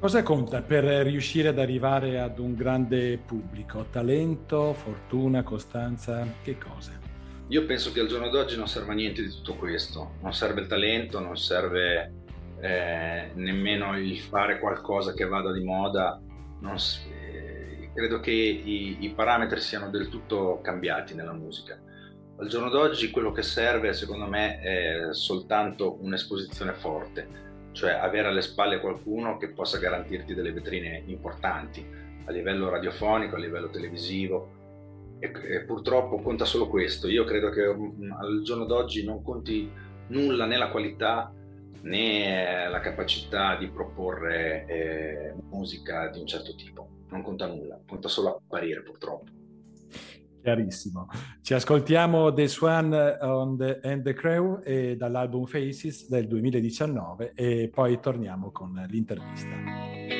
Cosa 0.00 0.22
conta 0.22 0.62
per 0.62 0.84
riuscire 0.84 1.48
ad 1.48 1.58
arrivare 1.58 2.18
ad 2.18 2.38
un 2.38 2.54
grande 2.54 3.18
pubblico? 3.18 3.86
Talento, 3.90 4.72
fortuna, 4.72 5.42
costanza? 5.42 6.26
Che 6.42 6.56
cose? 6.56 6.98
Io 7.48 7.66
penso 7.66 7.92
che 7.92 8.00
al 8.00 8.06
giorno 8.06 8.30
d'oggi 8.30 8.56
non 8.56 8.66
serva 8.66 8.94
niente 8.94 9.22
di 9.22 9.28
tutto 9.28 9.56
questo. 9.56 10.12
Non 10.22 10.32
serve 10.32 10.62
il 10.62 10.68
talento, 10.68 11.18
non 11.18 11.36
serve 11.36 12.19
eh, 12.60 13.30
nemmeno 13.34 13.98
il 13.98 14.18
fare 14.18 14.58
qualcosa 14.58 15.12
che 15.12 15.26
vada 15.26 15.52
di 15.52 15.62
moda. 15.62 16.20
Non, 16.60 16.76
eh, 17.10 17.90
credo 17.94 18.20
che 18.20 18.30
i, 18.30 18.98
i 19.00 19.10
parametri 19.10 19.60
siano 19.60 19.90
del 19.90 20.08
tutto 20.08 20.60
cambiati 20.62 21.14
nella 21.14 21.32
musica. 21.32 21.78
Al 22.38 22.48
giorno 22.48 22.70
d'oggi 22.70 23.10
quello 23.10 23.32
che 23.32 23.42
serve, 23.42 23.92
secondo 23.92 24.26
me, 24.26 24.60
è 24.60 25.12
soltanto 25.12 25.98
un'esposizione 26.00 26.72
forte 26.72 27.48
cioè 27.72 27.92
avere 27.92 28.28
alle 28.28 28.42
spalle 28.42 28.80
qualcuno 28.80 29.36
che 29.36 29.50
possa 29.50 29.78
garantirti 29.78 30.34
delle 30.34 30.52
vetrine 30.52 31.02
importanti 31.06 31.84
a 32.24 32.30
livello 32.30 32.68
radiofonico, 32.68 33.36
a 33.36 33.38
livello 33.38 33.70
televisivo. 33.70 34.58
E, 35.18 35.64
purtroppo 35.64 36.20
conta 36.20 36.44
solo 36.44 36.68
questo. 36.68 37.08
Io 37.08 37.24
credo 37.24 37.50
che 37.50 37.66
mm, 37.66 38.12
al 38.12 38.42
giorno 38.42 38.64
d'oggi 38.64 39.04
non 39.04 39.22
conti 39.22 39.70
nulla 40.08 40.46
né 40.46 40.56
la 40.56 40.70
qualità 40.70 41.32
né 41.82 42.68
la 42.68 42.80
capacità 42.80 43.56
di 43.56 43.68
proporre 43.68 44.66
eh, 44.66 45.34
musica 45.50 46.08
di 46.08 46.20
un 46.20 46.26
certo 46.26 46.54
tipo. 46.54 46.88
Non 47.08 47.22
conta 47.22 47.46
nulla, 47.46 47.80
conta 47.86 48.08
solo 48.08 48.36
apparire 48.36 48.82
purtroppo. 48.82 49.30
Chiarissimo. 50.42 51.06
Ci 51.42 51.52
ascoltiamo 51.52 52.32
The 52.32 52.48
Swan 52.48 52.90
the, 53.58 53.80
and 53.82 54.02
the 54.02 54.14
Crow 54.14 54.60
e 54.64 54.96
dall'album 54.96 55.44
Faces 55.44 56.08
del 56.08 56.26
2019 56.26 57.32
e 57.34 57.70
poi 57.72 58.00
torniamo 58.00 58.50
con 58.50 58.72
l'intervista. 58.88 60.19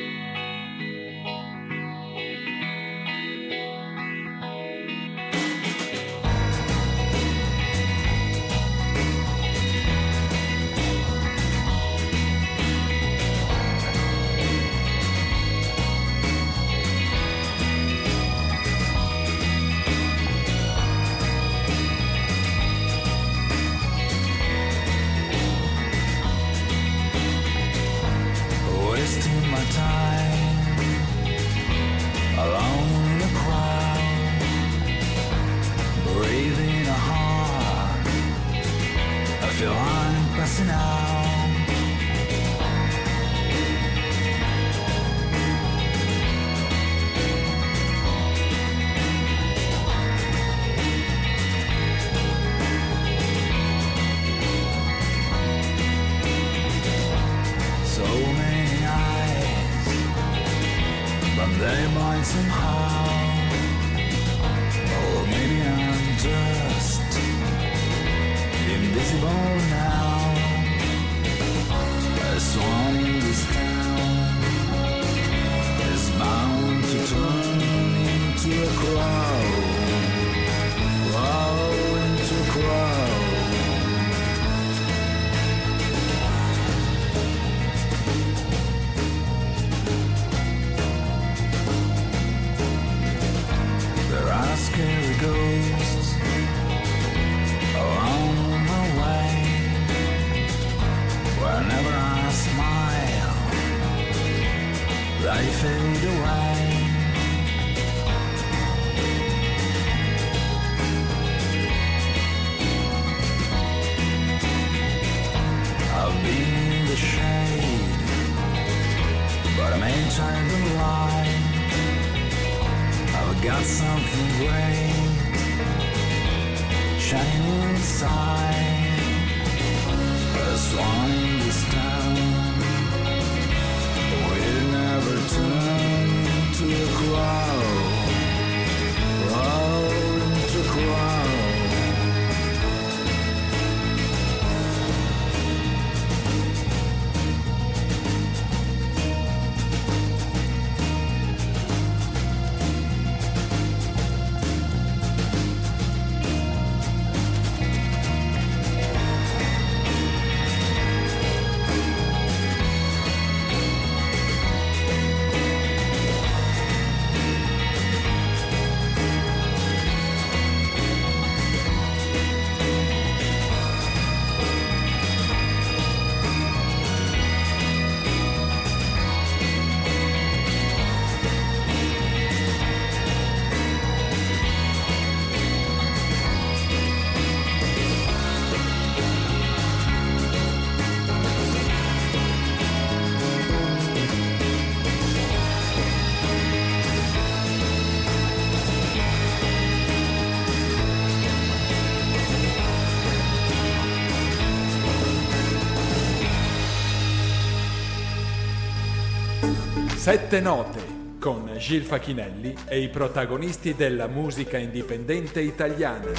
Sette 210.00 210.40
note 210.40 210.80
con 211.20 211.54
Gil 211.58 211.82
Facchinelli 211.82 212.56
e 212.66 212.80
i 212.80 212.88
protagonisti 212.88 213.74
della 213.74 214.06
musica 214.06 214.56
indipendente 214.56 215.42
italiana. 215.42 216.10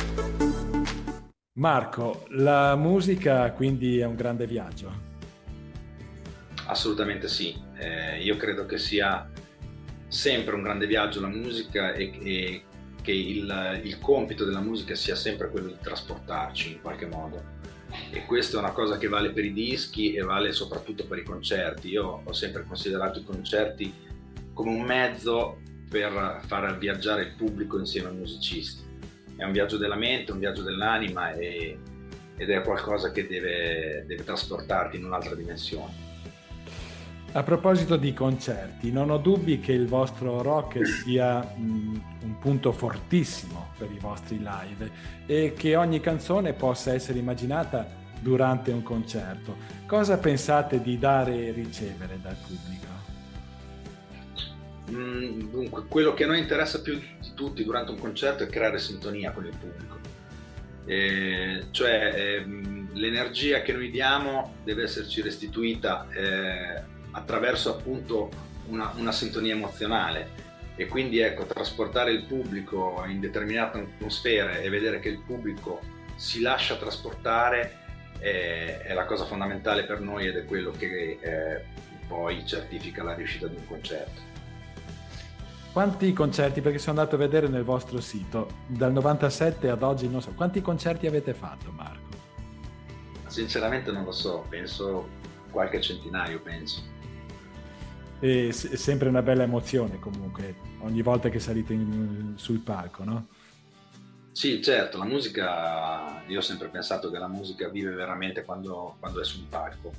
Marco, 1.54 2.26
la 2.30 2.76
musica 2.76 3.52
quindi 3.54 3.98
è 3.98 4.06
un 4.06 4.13
grande 4.13 4.46
viaggio. 4.46 4.94
Assolutamente 6.67 7.28
sì, 7.28 7.60
Eh, 7.80 8.22
io 8.22 8.38
credo 8.38 8.67
che 8.67 8.78
sia 8.78 9.28
sempre 10.08 10.54
un 10.54 10.62
grande 10.62 10.86
viaggio 10.86 11.20
la 11.20 11.28
musica 11.30 11.94
e, 11.94 12.20
e 12.22 12.63
che 13.02 13.12
il, 13.12 13.82
il 13.84 13.98
compito 13.98 14.46
della 14.46 14.62
musica 14.62 14.94
sia 14.94 15.15
sempre 15.15 15.50
quello 15.50 15.70
di 15.70 15.78
trasportarci 15.82 16.74
in 16.74 16.82
qualche 16.82 17.08
modo. 17.08 17.44
E 18.12 18.25
questa 18.25 18.58
è 18.58 18.60
una 18.60 18.71
cosa 18.71 18.97
che 18.97 19.08
vale 19.08 19.32
per 19.32 19.45
i 19.45 19.54
dischi 19.54 20.13
e 20.13 20.21
vale 20.21 20.51
soprattutto 20.51 21.06
per 21.06 21.19
i 21.19 21.23
concerti. 21.23 21.89
Io 21.89 22.21
ho 22.23 22.34
sempre 22.34 22.65
considerato 22.65 23.19
i 23.19 23.23
concerti 23.23 23.93
come 24.54 24.71
un 24.71 24.82
mezzo 24.82 25.60
per 25.89 26.41
far 26.45 26.77
viaggiare 26.77 27.23
il 27.23 27.34
pubblico 27.36 27.77
insieme 27.77 28.10
ai 28.10 28.15
musicisti. 28.15 28.84
È 29.36 29.43
un 29.43 29.51
viaggio 29.51 29.77
della 29.77 29.95
mente, 29.95 30.32
un 30.32 30.39
viaggio 30.39 30.62
dell'anima 30.62 31.32
e- 31.34 31.77
ed 32.38 32.49
è 32.49 32.62
qualcosa 32.62 33.12
che 33.12 33.27
deve, 33.27 34.04
deve 34.08 34.23
trasportarti 34.23 34.97
in 34.97 35.06
un'altra 35.06 35.36
dimensione. 35.36 36.10
A 37.34 37.43
proposito 37.43 37.97
di 37.97 38.13
concerti, 38.13 38.91
non 38.91 39.10
ho 39.10 39.17
dubbi 39.17 39.60
che 39.60 39.71
il 39.71 39.88
vostro 39.88 40.41
rock 40.41 40.86
sia 40.86 41.54
un 41.56 42.38
punto 42.39 42.71
fortissimo 42.71 43.61
per 43.82 43.91
i 43.91 43.98
vostri 44.00 44.38
live 44.38 44.91
e 45.26 45.54
che 45.58 45.76
ogni 45.76 46.00
canzone 46.00 46.54
possa 46.54 46.94
essere 46.94 47.17
immaginata 47.17 47.88
durante 48.20 48.72
un 48.72 48.84
concerto. 48.84 49.58
Cosa 49.88 50.20
pensate 50.20 50.82
di 50.82 51.00
dare 51.00 51.48
e 51.48 51.52
ricevere 51.52 52.20
dal 52.22 52.36
pubblico? 52.36 52.89
Mm, 54.91 55.50
Dunque, 55.50 55.86
quello 55.88 56.13
che 56.13 56.26
a 56.26 56.28
noi 56.28 56.39
interessa 56.39 56.82
più 56.82 56.96
di 56.96 57.34
tutti 57.34 57.63
durante 57.63 57.91
un 57.91 57.98
concerto 57.98 58.44
è 58.44 58.48
creare 58.48 58.78
sintonia 58.78 59.32
con 59.32 59.46
il 59.46 59.56
pubblico. 59.58 60.00
Eh, 60.86 61.65
cioè 61.72 62.13
ehm, 62.15 62.89
l'energia 62.94 63.62
che 63.62 63.74
noi 63.74 63.89
diamo 63.89 64.56
deve 64.63 64.84
esserci 64.84 65.22
restituita 65.22 66.08
eh, 66.12 66.84
attraverso 67.12 67.76
appunto 67.76 68.30
una, 68.67 68.91
una 68.98 69.12
sintonia 69.12 69.54
emozionale 69.54 70.50
e 70.76 70.88
quindi 70.88 71.20
ecco 71.20 71.46
trasportare 71.46 72.12
il 72.12 72.24
pubblico 72.26 73.04
in 73.08 73.20
determinate 73.20 73.80
atmosfere 73.80 74.62
e 74.64 74.70
vedere 74.70 75.00
che 75.00 75.10
il 75.10 75.20
pubblico 75.20 75.80
si 76.16 76.42
lascia 76.42 76.76
trasportare 76.76 77.80
eh, 78.20 78.82
è 78.82 78.94
la 78.94 79.06
cosa 79.06 79.26
fondamentale 79.26 79.84
per 79.84 80.00
noi 80.00 80.28
ed 80.28 80.38
è 80.38 80.46
quello 80.46 80.72
che 80.72 81.18
eh, 81.20 81.66
poi 82.08 82.46
certifica 82.46 83.04
la 83.04 83.14
riuscita 83.14 83.48
di 83.48 83.56
un 83.56 83.66
concerto. 83.68 84.30
Quanti 85.72 86.12
concerti, 86.12 86.60
perché 86.60 86.80
sono 86.80 87.00
andato 87.00 87.16
a 87.16 87.20
vedere 87.20 87.48
nel 87.48 87.64
vostro 87.64 88.02
sito, 88.02 88.50
dal 88.68 88.92
97 88.92 89.70
ad 89.70 89.84
oggi 89.84 90.10
non 90.10 90.22
so, 90.22 90.32
quanti 90.34 90.62
concerti 90.62 91.08
avete 91.08 91.34
fatto 91.34 91.72
Marco? 91.72 92.10
Sinceramente 93.28 93.90
non 93.92 94.04
lo 94.04 94.12
so, 94.12 94.46
penso 94.50 95.08
qualche 95.50 95.80
centinaio, 95.80 96.42
penso. 96.42 96.84
È 98.22 98.52
sempre 98.52 99.10
una 99.10 99.24
bella 99.24 99.42
emozione 99.42 99.98
comunque, 99.98 100.56
ogni 100.82 101.02
volta 101.02 101.30
che 101.30 101.40
salite 101.40 101.74
in- 101.74 102.34
sul 102.36 102.60
palco, 102.60 103.04
no? 103.04 103.28
Sì, 104.32 104.62
certo, 104.62 105.00
la 105.00 105.06
musica, 105.06 106.24
io 106.28 106.38
ho 106.38 106.42
sempre 106.42 106.68
pensato 106.68 107.10
che 107.10 107.18
la 107.18 107.28
musica 107.28 107.68
vive 107.68 107.92
veramente 107.94 108.44
quando, 108.46 108.96
quando 109.00 109.22
è 109.22 109.26
sul 109.26 109.46
palco, 109.50 109.92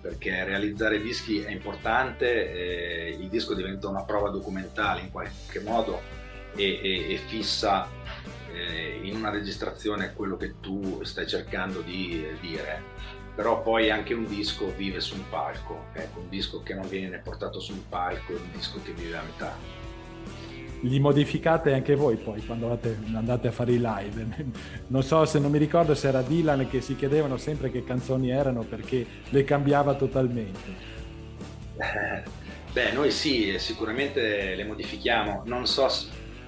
perché 0.00 0.44
realizzare 0.44 1.00
dischi 1.00 1.38
è 1.38 1.50
importante, 1.50 3.16
il 3.18 3.28
disco 3.28 3.54
diventa 3.54 3.88
una 3.88 4.02
prova 4.02 4.30
documentale 4.30 5.02
in 5.02 5.10
qualche 5.12 5.60
modo 5.60 6.00
e, 6.56 6.80
e- 6.82 7.14
e 7.14 7.16
fissa 7.18 7.88
eh, 8.52 9.00
in 9.02 9.16
una 9.16 9.30
registrazione 9.30 10.12
quello 10.12 10.36
che 10.36 10.60
tu 10.60 11.02
stai 11.04 11.26
cercando 11.26 11.80
di 11.80 12.24
eh, 12.24 12.36
dire, 12.40 12.82
però 13.34 13.62
poi 13.62 13.90
anche 13.90 14.14
un 14.14 14.26
disco 14.26 14.72
vive 14.76 15.00
su 15.00 15.16
un 15.16 15.28
palco, 15.28 15.86
ecco, 15.92 16.20
un 16.20 16.28
disco 16.28 16.62
che 16.62 16.74
non 16.74 16.88
viene 16.88 17.18
portato 17.18 17.58
sul 17.58 17.82
palco 17.88 18.32
è 18.32 18.36
un 18.36 18.50
disco 18.52 18.80
che 18.82 18.92
vive 18.92 19.16
a 19.16 19.22
metà. 19.22 19.56
Li 20.82 21.00
modificate 21.00 21.72
anche 21.72 21.94
voi 21.94 22.16
poi 22.16 22.44
quando 22.44 22.66
andate, 22.66 22.98
andate 23.14 23.48
a 23.48 23.52
fare 23.52 23.72
i 23.72 23.80
live. 23.80 24.52
Non 24.86 25.02
so 25.02 25.24
se 25.24 25.38
non 25.38 25.50
mi 25.50 25.58
ricordo 25.58 25.94
se 25.94 26.08
era 26.08 26.20
Dylan 26.20 26.68
che 26.68 26.80
si 26.80 26.94
chiedevano 26.94 27.36
sempre 27.38 27.70
che 27.70 27.84
canzoni 27.84 28.30
erano 28.30 28.62
perché 28.62 29.04
le 29.30 29.44
cambiava 29.44 29.94
totalmente. 29.94 30.92
Beh, 32.72 32.92
noi 32.92 33.10
sì, 33.10 33.54
sicuramente 33.58 34.54
le 34.54 34.64
modifichiamo. 34.64 35.42
Non 35.46 35.66
so 35.66 35.88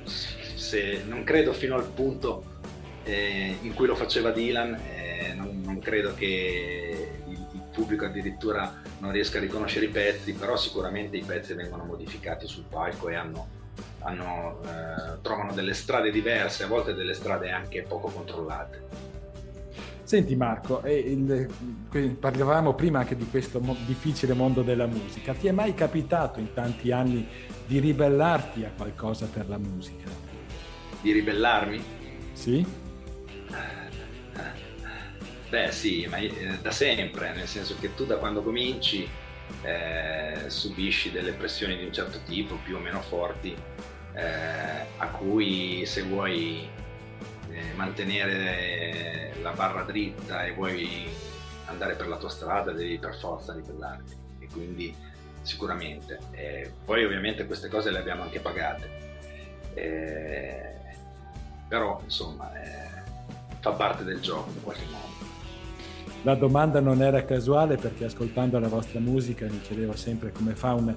se, 0.05 1.03
non 1.07 1.25
credo 1.25 1.53
fino 1.53 1.75
al 1.75 1.87
punto 1.87 2.44
eh, 3.05 3.57
in 3.62 3.75
cui 3.75 3.87
lo 3.87 3.94
faceva 3.94 4.31
Dylan, 4.31 4.75
eh, 5.18 5.35
non, 5.35 5.62
non, 5.64 5.79
credo 5.79 6.14
che 6.14 7.09
il, 7.26 7.46
il, 7.52 7.62
pubblico 7.72 8.05
addirittura 8.07 8.83
non 9.00 9.12
riesca 9.12 9.38
a 9.38 9.40
riconoscere 9.40 9.87
i 9.87 9.90
pezzi, 9.90 10.33
però 10.33 10.57
sicuramente 10.57 11.16
i 11.16 11.24
pezzi 11.24 11.55
vengono 11.55 11.85
modificati 11.85 12.46
sul 12.46 12.64
palco 12.68 13.09
e 13.09 13.14
hanno, 13.14 13.48
hanno, 14.00 14.61
eh, 14.64 15.20
trovano 15.22 15.52
delle 15.52 15.74
strade 15.74 16.11
diverse, 16.11 16.64
a 16.64 16.66
volte 16.66 16.94
delle 16.94 17.14
strade 17.14 17.50
anche 17.50 17.83
poco 17.83 18.09
controllate. 18.09 19.14
Senti 20.07 20.37
Marco, 20.37 20.83
il, 20.87 21.50
parlavamo 22.20 22.74
prima 22.74 23.00
anche 23.00 23.16
di 23.16 23.26
questo 23.29 23.61
difficile 23.85 24.35
mondo 24.35 24.62
della 24.62 24.87
musica. 24.87 25.35
Ti 25.35 25.48
è 25.48 25.50
mai 25.50 25.74
capitato 25.74 26.38
in 26.38 26.52
tanti 26.55 26.92
anni 26.92 27.26
di 27.66 27.81
ribellarti 27.81 28.64
a 28.64 28.70
qualcosa 28.76 29.26
per 29.26 29.48
la 29.48 29.59
musica? 29.59 30.09
Di 31.00 31.11
ribellarmi? 31.11 31.83
Sì. 32.33 32.64
Beh 35.48 35.70
sì, 35.70 36.06
ma 36.06 36.16
eh, 36.16 36.59
da 36.61 36.72
sempre, 36.72 37.32
nel 37.32 37.46
senso 37.46 37.76
che 37.78 37.94
tu 37.94 38.04
da 38.04 38.16
quando 38.16 38.42
cominci 38.42 39.09
eh, 39.62 40.44
subisci 40.48 41.12
delle 41.12 41.32
pressioni 41.32 41.76
di 41.76 41.85
un 41.85 41.92
certo 41.92 42.20
tipo, 42.26 42.56
più 42.56 42.76
o 42.76 42.80
meno 42.80 43.00
forti, 43.00 43.56
eh, 44.14 44.87
a 44.96 45.06
cui 45.09 45.85
se 45.87 46.02
vuoi 46.02 46.68
eh, 47.50 47.72
mantenere 47.76 49.35
la 49.40 49.52
barra 49.52 49.82
dritta 49.82 50.44
e 50.44 50.52
vuoi 50.52 51.09
andare 51.66 51.94
per 51.94 52.09
la 52.09 52.16
tua 52.16 52.28
strada 52.28 52.72
devi 52.72 52.98
per 52.98 53.16
forza 53.16 53.52
ribellarti 53.52 54.16
e 54.40 54.48
quindi 54.50 54.94
sicuramente. 55.42 56.18
Eh, 56.32 56.72
poi 56.85 57.04
ovviamente 57.04 57.46
queste 57.46 57.68
cose 57.68 57.90
le 57.90 57.98
abbiamo 57.98 58.22
anche 58.22 58.40
pagate, 58.40 58.90
eh, 59.74 60.74
però 61.68 62.00
insomma 62.02 62.52
eh, 62.61 63.02
fa 63.61 63.70
parte 63.72 64.02
del 64.02 64.20
gioco 64.20 64.50
in 64.50 64.62
qualche 64.62 64.85
modo. 64.90 65.35
La 66.26 66.34
domanda 66.34 66.80
non 66.80 67.02
era 67.02 67.24
casuale 67.24 67.76
perché 67.76 68.04
ascoltando 68.04 68.58
la 68.58 68.66
vostra 68.66 68.98
musica 68.98 69.46
mi 69.46 69.60
chiedevo 69.60 69.94
sempre 69.94 70.32
come 70.32 70.56
fa 70.56 70.72
un 70.72 70.92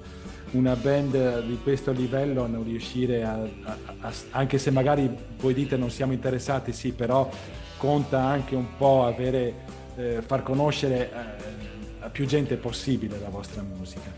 una 0.50 0.74
band 0.74 1.44
di 1.44 1.56
questo 1.62 1.92
livello 1.92 2.42
a 2.42 2.48
non 2.48 2.64
riuscire 2.64 3.22
a, 3.22 3.34
a, 3.34 3.76
a, 4.00 4.12
anche 4.30 4.58
se 4.58 4.72
magari 4.72 5.08
voi 5.36 5.54
dite 5.54 5.76
non 5.76 5.88
siamo 5.88 6.12
interessati, 6.12 6.72
sì, 6.72 6.90
però 6.90 7.30
conta 7.76 8.20
anche 8.22 8.56
un 8.56 8.76
po' 8.76 9.04
avere, 9.06 9.54
eh, 9.94 10.20
far 10.26 10.42
conoscere 10.42 11.12
eh, 11.12 12.00
a 12.00 12.08
più 12.08 12.26
gente 12.26 12.56
possibile 12.56 13.16
la 13.20 13.28
vostra 13.28 13.62
musica. 13.62 14.12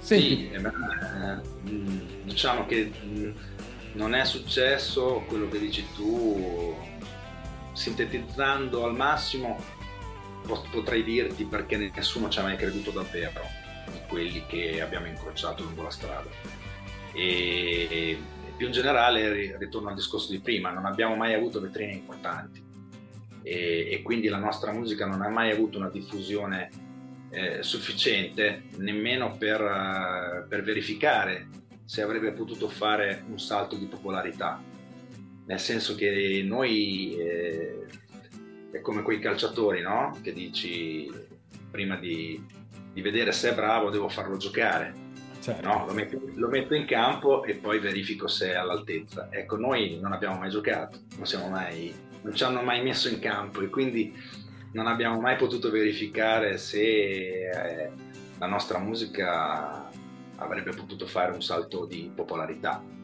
Senti. 0.00 0.26
Sì, 0.26 0.50
eh, 0.50 1.70
mm, 1.70 1.98
diciamo 2.24 2.66
che 2.66 2.90
mm, 3.04 3.30
non 3.92 4.12
è 4.16 4.24
successo 4.24 5.22
quello 5.28 5.48
che 5.48 5.60
dici 5.60 5.84
tu, 5.94 6.74
sintetizzando 7.78 8.84
al 8.84 8.94
massimo 8.94 9.56
potrei 10.70 11.04
dirti 11.04 11.44
perché 11.44 11.76
nessuno 11.76 12.28
ci 12.28 12.40
ha 12.40 12.42
mai 12.42 12.56
creduto 12.56 12.90
davvero 12.90 13.42
di 13.86 13.98
quelli 14.08 14.44
che 14.46 14.80
abbiamo 14.80 15.06
incrociato 15.06 15.62
lungo 15.62 15.82
la 15.82 15.90
strada. 15.90 16.28
E 17.12 18.18
più 18.56 18.66
in 18.66 18.72
generale, 18.72 19.56
ritorno 19.58 19.90
al 19.90 19.94
discorso 19.94 20.32
di 20.32 20.40
prima, 20.40 20.70
non 20.70 20.86
abbiamo 20.86 21.14
mai 21.14 21.34
avuto 21.34 21.60
vetrine 21.60 21.92
importanti 21.92 22.60
e, 23.42 23.88
e 23.92 24.02
quindi 24.02 24.26
la 24.28 24.38
nostra 24.38 24.72
musica 24.72 25.06
non 25.06 25.22
ha 25.22 25.28
mai 25.28 25.52
avuto 25.52 25.78
una 25.78 25.88
diffusione 25.88 26.70
eh, 27.30 27.62
sufficiente 27.62 28.64
nemmeno 28.78 29.36
per, 29.36 30.46
per 30.48 30.62
verificare 30.62 31.48
se 31.84 32.02
avrebbe 32.02 32.32
potuto 32.32 32.68
fare 32.68 33.22
un 33.28 33.38
salto 33.38 33.76
di 33.76 33.86
popolarità. 33.86 34.60
Nel 35.48 35.58
senso 35.58 35.94
che 35.94 36.42
noi 36.44 37.16
eh, 37.16 37.86
è 38.70 38.80
come 38.82 39.00
quei 39.00 39.18
calciatori, 39.18 39.80
no? 39.80 40.14
Che 40.22 40.34
dici 40.34 41.10
prima 41.70 41.96
di, 41.96 42.44
di 42.92 43.00
vedere 43.00 43.32
se 43.32 43.52
è 43.52 43.54
bravo 43.54 43.88
devo 43.88 44.10
farlo 44.10 44.36
giocare. 44.36 45.06
Certo. 45.40 45.66
No, 45.66 45.86
lo, 45.86 45.94
metto, 45.94 46.20
lo, 46.34 46.48
metto, 46.48 46.74
in 46.74 46.84
campo 46.84 47.44
e 47.44 47.54
poi 47.54 47.78
verifico 47.78 48.28
se 48.28 48.52
è 48.52 48.56
all'altezza. 48.56 49.28
Ecco, 49.30 49.56
noi 49.56 49.98
non 49.98 50.12
abbiamo 50.12 50.36
mai 50.36 50.50
giocato, 50.50 50.98
non, 51.16 51.50
mai, 51.50 51.94
non 52.20 52.34
ci 52.34 52.44
hanno 52.44 52.60
mai 52.60 52.82
messo 52.82 53.08
in 53.08 53.18
campo 53.18 53.62
e 53.62 53.70
quindi 53.70 54.14
non 54.72 54.86
abbiamo 54.86 55.18
mai 55.18 55.36
potuto 55.36 55.70
verificare 55.70 56.58
se 56.58 57.48
eh, 57.48 57.90
la 58.38 58.46
nostra 58.46 58.78
musica 58.78 59.88
avrebbe 60.36 60.72
potuto 60.72 61.06
fare 61.06 61.32
un 61.32 61.40
salto 61.40 61.86
di 61.86 62.12
popolarità. 62.14 62.96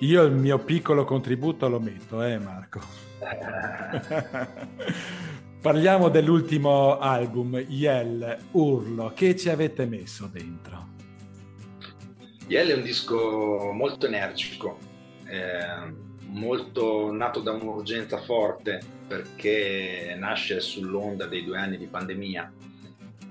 Io 0.00 0.24
il 0.24 0.34
mio 0.34 0.58
piccolo 0.58 1.06
contributo 1.06 1.68
lo 1.68 1.80
metto, 1.80 2.22
eh 2.22 2.38
Marco. 2.38 2.80
Parliamo 5.58 6.10
dell'ultimo 6.10 6.98
album, 6.98 7.56
Yell, 7.56 8.36
Urlo, 8.50 9.12
che 9.14 9.34
ci 9.36 9.48
avete 9.48 9.86
messo 9.86 10.28
dentro? 10.30 10.88
Yell 12.46 12.68
è 12.68 12.74
un 12.74 12.82
disco 12.82 13.72
molto 13.72 14.04
energico, 14.06 14.78
eh, 15.24 15.94
molto 16.26 17.10
nato 17.10 17.40
da 17.40 17.52
un'urgenza 17.52 18.18
forte 18.18 18.82
perché 19.08 20.14
nasce 20.18 20.60
sull'onda 20.60 21.24
dei 21.26 21.42
due 21.42 21.58
anni 21.58 21.78
di 21.78 21.86
pandemia, 21.86 22.52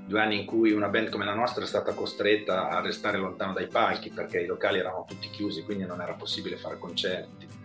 due 0.06 0.22
anni 0.22 0.39
in 0.39 0.45
cui 0.45 0.72
una 0.72 0.89
band 0.89 1.10
come 1.10 1.26
la 1.26 1.34
nostra 1.34 1.64
è 1.64 1.68
stata 1.68 1.93
costretta 1.93 2.70
a 2.70 2.82
restare 2.82 3.18
lontano 3.18 3.53
dai 3.53 3.68
palchi 3.68 4.10
perché 4.10 4.41
i 4.41 4.45
locali 4.45 4.80
erano 4.80 5.06
tutti 5.08 5.30
chiusi, 5.30 5.64
quindi 5.64 5.86
non 5.86 6.01
era 6.01 6.14
possibile 6.14 6.58
fare 6.58 6.78
concerti 6.78 7.56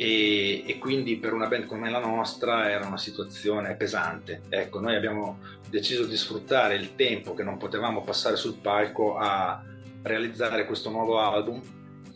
e, 0.00 0.62
e, 0.66 0.78
quindi 0.78 1.18
per 1.18 1.34
una 1.34 1.46
band 1.46 1.66
come 1.66 1.90
la 1.90 1.98
nostra 1.98 2.70
era 2.70 2.86
una 2.86 2.96
situazione 2.96 3.74
pesante. 3.74 4.40
Ecco, 4.48 4.80
noi 4.80 4.94
abbiamo 4.94 5.40
deciso 5.68 6.06
di 6.06 6.16
sfruttare 6.16 6.74
il 6.76 6.94
tempo 6.96 7.34
che 7.34 7.42
non 7.42 7.58
potevamo 7.58 8.02
passare 8.02 8.36
sul 8.36 8.54
palco 8.54 9.18
a 9.18 9.62
realizzare 10.00 10.64
questo 10.64 10.88
nuovo 10.88 11.18
album 11.18 11.60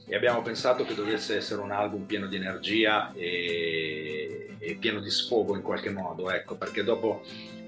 e 0.07 0.17
abbiamo 0.17 0.41
pensato 0.41 0.87
che 0.87 0.95
dovesse 0.95 1.37
essere 1.37 1.61
un 1.61 1.73
album 1.73 2.05
pieno 2.05 2.27
di 2.27 2.37
energia 2.37 3.13
e, 3.13 4.57
e 4.59 4.75
pieno 4.77 5.01
di 5.01 5.11
sfogo 5.11 5.55
in 5.55 5.61
qualche 5.61 5.91
modo, 5.91 6.31
ecco, 6.31 6.55
perché 6.57 6.85
dopo 6.85 7.21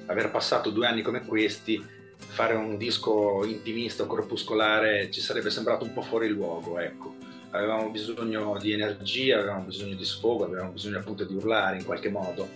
aver 0.07 0.31
passato 0.31 0.71
due 0.71 0.87
anni 0.87 1.03
come 1.03 1.25
questi 1.25 1.85
fare 2.17 2.55
un 2.55 2.77
disco 2.77 3.45
intimista 3.45 4.07
corpuscolare 4.07 5.11
ci 5.11 5.21
sarebbe 5.21 5.51
sembrato 5.51 5.85
un 5.85 5.93
po' 5.93 6.03
fuori 6.03 6.29
luogo, 6.29 6.79
ecco 6.79 7.15
avevamo 7.57 7.91
bisogno 7.91 8.57
di 8.59 8.73
energia, 8.73 9.39
avevamo 9.39 9.65
bisogno 9.65 9.95
di 9.95 10.05
sfogo, 10.05 10.45
avevamo 10.45 10.73
bisogno 10.73 10.99
appunto 10.99 11.25
di 11.25 11.35
urlare 11.35 11.79
in 11.79 11.85
qualche 11.85 12.11
modo 12.11 12.49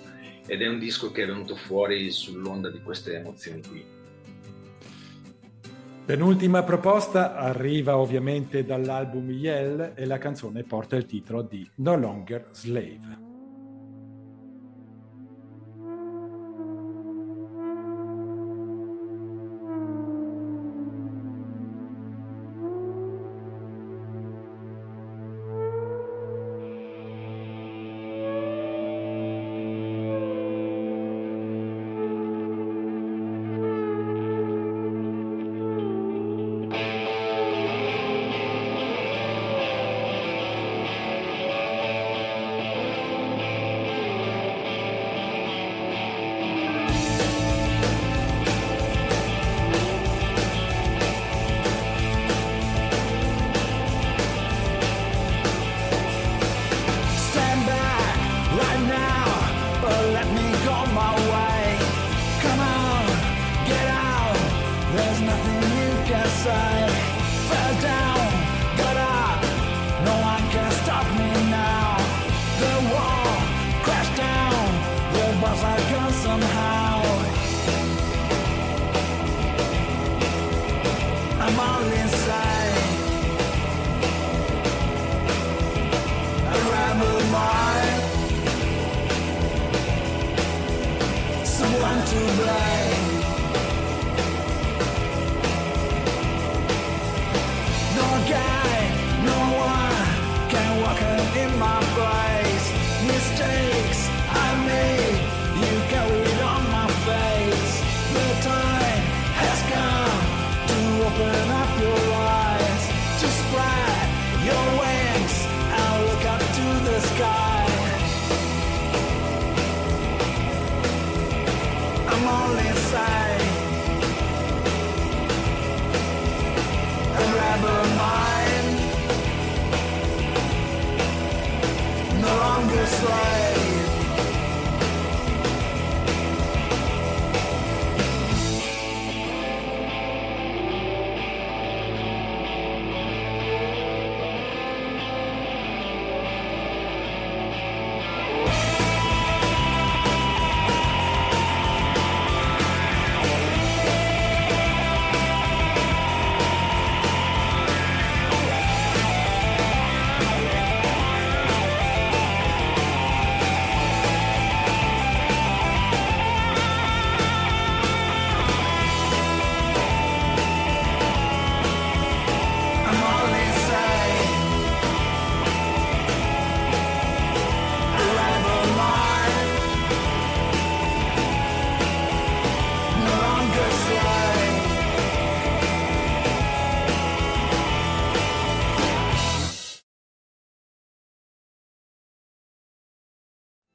ed 0.46 0.62
è 0.62 0.68
un 0.68 0.78
disco 0.78 1.10
che 1.10 1.22
è 1.22 1.26
venuto 1.26 1.54
fuori 1.54 2.10
sull'onda 2.10 2.70
di 2.70 2.80
queste 2.82 3.14
emozioni 3.14 3.62
qui. 3.66 3.98
Penultima 6.04 6.64
proposta 6.64 7.36
arriva 7.36 7.96
ovviamente 7.96 8.64
dall'album 8.64 9.30
Yell 9.30 9.92
e 9.94 10.06
la 10.06 10.18
canzone 10.18 10.64
porta 10.64 10.96
il 10.96 11.06
titolo 11.06 11.42
di 11.42 11.68
No 11.76 11.96
Longer 11.96 12.48
Slave. 12.50 13.29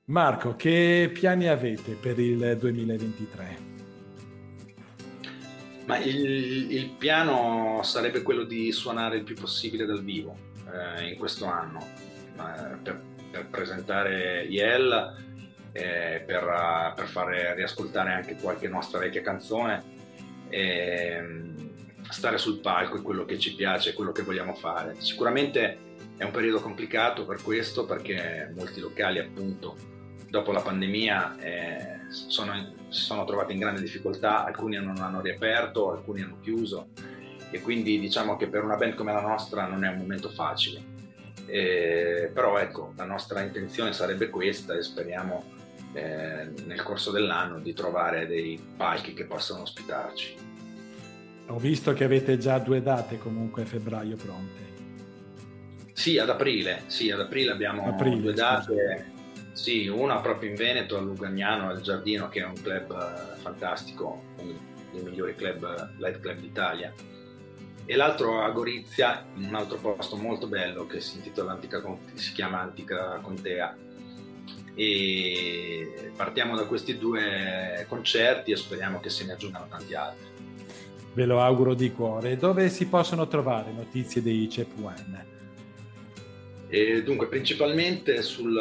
Marco, 0.08 0.56
che 0.56 1.10
piani 1.12 1.48
avete 1.48 1.94
per 1.94 2.20
il 2.20 2.58
2023? 2.60 3.58
Ma 5.86 5.98
il, 5.98 6.72
il 6.72 6.90
piano 6.92 7.82
sarebbe 7.82 8.22
quello 8.22 8.44
di 8.44 8.72
suonare 8.72 9.18
il 9.18 9.24
più 9.24 9.34
possibile 9.34 9.88
dal 9.88 10.04
vivo 10.04 10.38
eh, 10.72 11.08
in 11.08 11.18
questo 11.18 11.46
anno, 11.46 11.80
eh, 12.38 12.78
per, 12.84 13.02
per 13.32 13.48
presentare 13.48 14.44
Yel, 14.44 15.16
eh, 15.72 16.24
per, 16.24 16.94
per 16.96 17.08
fare 17.08 17.56
riascoltare 17.56 18.14
anche 18.14 18.36
qualche 18.36 18.68
nostra 18.68 19.00
vecchia 19.00 19.24
canzone. 19.24 19.84
E, 20.50 21.20
stare 22.10 22.38
sul 22.38 22.60
palco 22.60 22.98
è 22.98 23.02
quello 23.02 23.26
che 23.26 23.40
ci 23.40 23.56
piace, 23.56 23.90
è 23.90 23.94
quello 23.94 24.12
che 24.12 24.22
vogliamo 24.22 24.54
fare. 24.54 24.98
Sicuramente 25.00 25.80
è 26.16 26.24
un 26.24 26.32
periodo 26.32 26.60
complicato 26.62 27.26
per 27.26 27.42
questo 27.42 27.86
perché 27.86 28.54
molti 28.56 28.80
locali 28.80 29.18
appunto 29.18 29.94
dopo 30.36 30.52
la 30.52 30.60
pandemia 30.60 31.38
eh, 31.40 32.00
sono, 32.10 32.54
si 32.90 33.02
sono 33.02 33.24
trovati 33.24 33.54
in 33.54 33.60
grande 33.60 33.80
difficoltà, 33.80 34.44
alcuni 34.44 34.76
non 34.76 34.98
hanno 34.98 35.22
riaperto, 35.22 35.92
alcuni 35.92 36.24
hanno 36.24 36.40
chiuso 36.42 36.90
e 37.52 37.62
quindi 37.62 37.98
diciamo 38.02 38.36
che 38.36 38.48
per 38.48 38.62
una 38.62 38.76
band 38.76 38.96
come 38.96 39.14
la 39.14 39.22
nostra 39.22 39.66
non 39.66 39.86
è 39.86 39.90
un 39.90 39.98
momento 39.98 40.30
facile. 40.30 40.94
Eh, 41.46 42.30
però 42.34 42.58
ecco, 42.58 42.92
la 42.98 43.06
nostra 43.06 43.42
intenzione 43.42 43.94
sarebbe 43.94 44.30
questa 44.30 44.76
e 44.76 44.82
speriamo 44.82 45.44
eh, 45.94 46.50
nel 46.66 46.84
corso 46.84 47.12
dell'anno 47.12 47.60
di 47.60 47.74
trovare 47.74 48.28
dei 48.28 48.60
palchi 48.76 49.14
che 49.14 49.26
possano 49.26 49.62
ospitarci. 49.62 50.36
Ho 51.48 51.60
visto 51.60 51.94
che 51.94 52.04
avete 52.04 52.38
già 52.38 52.60
due 52.60 52.82
date 52.82 53.20
comunque 53.20 53.62
a 53.62 53.66
febbraio 53.66 54.18
pronte. 54.18 54.64
Sì, 55.94 56.18
ad 56.18 56.30
aprile, 56.30 56.82
sì, 56.88 57.10
ad 57.10 57.22
aprile 57.22 57.52
abbiamo 57.52 57.88
Aprile, 57.88 58.22
due 58.22 58.34
date. 58.34 59.14
Sì, 59.56 59.88
una 59.88 60.20
proprio 60.20 60.50
in 60.50 60.56
Veneto, 60.58 60.98
a 60.98 61.00
Lugagnano, 61.00 61.70
al 61.70 61.80
Giardino, 61.80 62.28
che 62.28 62.42
è 62.42 62.46
un 62.46 62.62
club 62.62 62.92
eh, 62.92 63.40
fantastico, 63.40 64.22
uno 64.36 64.60
dei 64.92 65.02
migliori 65.02 65.34
club, 65.34 65.94
light 65.98 66.20
club 66.20 66.40
d'Italia. 66.40 66.94
E 67.86 67.96
l'altro 67.96 68.42
a 68.42 68.50
Gorizia, 68.50 69.26
in 69.36 69.46
un 69.46 69.56
altro 69.56 69.78
posto 69.78 70.18
molto 70.18 70.48
bello 70.48 70.86
che 70.86 71.00
si 71.00 71.16
intitola 71.16 71.54
Antica 71.54 71.82
si 72.16 72.34
chiama 72.34 72.60
Antica 72.60 73.18
Contea. 73.22 73.78
E 74.76 76.12
partiamo 76.18 76.58
da 76.58 76.66
questi 76.66 76.98
due 76.98 77.86
concerti 77.88 78.52
e 78.52 78.58
speriamo 78.58 79.00
che 79.00 79.10
se 79.10 79.24
ne 79.24 79.32
aggiungano 79.32 79.68
tanti 79.70 79.96
altri. 79.96 80.28
Ve 81.14 81.26
lo 81.26 81.40
auguro 81.40 81.76
di 81.76 81.94
cuore. 81.94 82.36
Dove 82.36 82.68
si 82.68 82.88
possono 82.88 83.26
trovare 83.30 83.72
notizie 83.72 84.22
dei 84.22 84.50
CEP 84.50 84.84
One? 84.84 85.34
E 86.68 87.04
dunque, 87.04 87.28
principalmente 87.28 88.22
sul, 88.22 88.58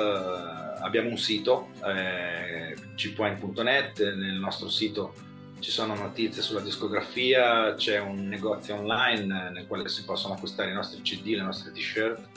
abbiamo 0.85 1.09
un 1.09 1.19
sito, 1.19 1.69
eh, 1.85 2.77
cipwine.net, 2.95 4.01
nel 4.15 4.39
nostro 4.39 4.69
sito 4.69 5.15
ci 5.59 5.71
sono 5.71 5.95
notizie 5.95 6.43
sulla 6.43 6.61
discografia, 6.61 7.75
c'è 7.75 7.99
un 7.99 8.29
negozio 8.29 8.77
online 8.77 9.51
nel 9.51 9.67
quale 9.67 9.89
si 9.89 10.05
possono 10.05 10.35
acquistare 10.35 10.71
i 10.71 10.75
nostri 10.75 11.01
CD, 11.01 11.29
le 11.29 11.43
nostre 11.43 11.73
t-shirt 11.73 12.29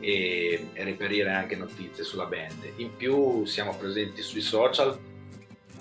e, 0.00 0.68
e 0.72 0.84
reperire 0.84 1.30
anche 1.30 1.54
notizie 1.54 2.02
sulla 2.02 2.24
band. 2.24 2.72
In 2.76 2.96
più 2.96 3.44
siamo 3.44 3.76
presenti 3.76 4.22
sui 4.22 4.40
social, 4.40 4.98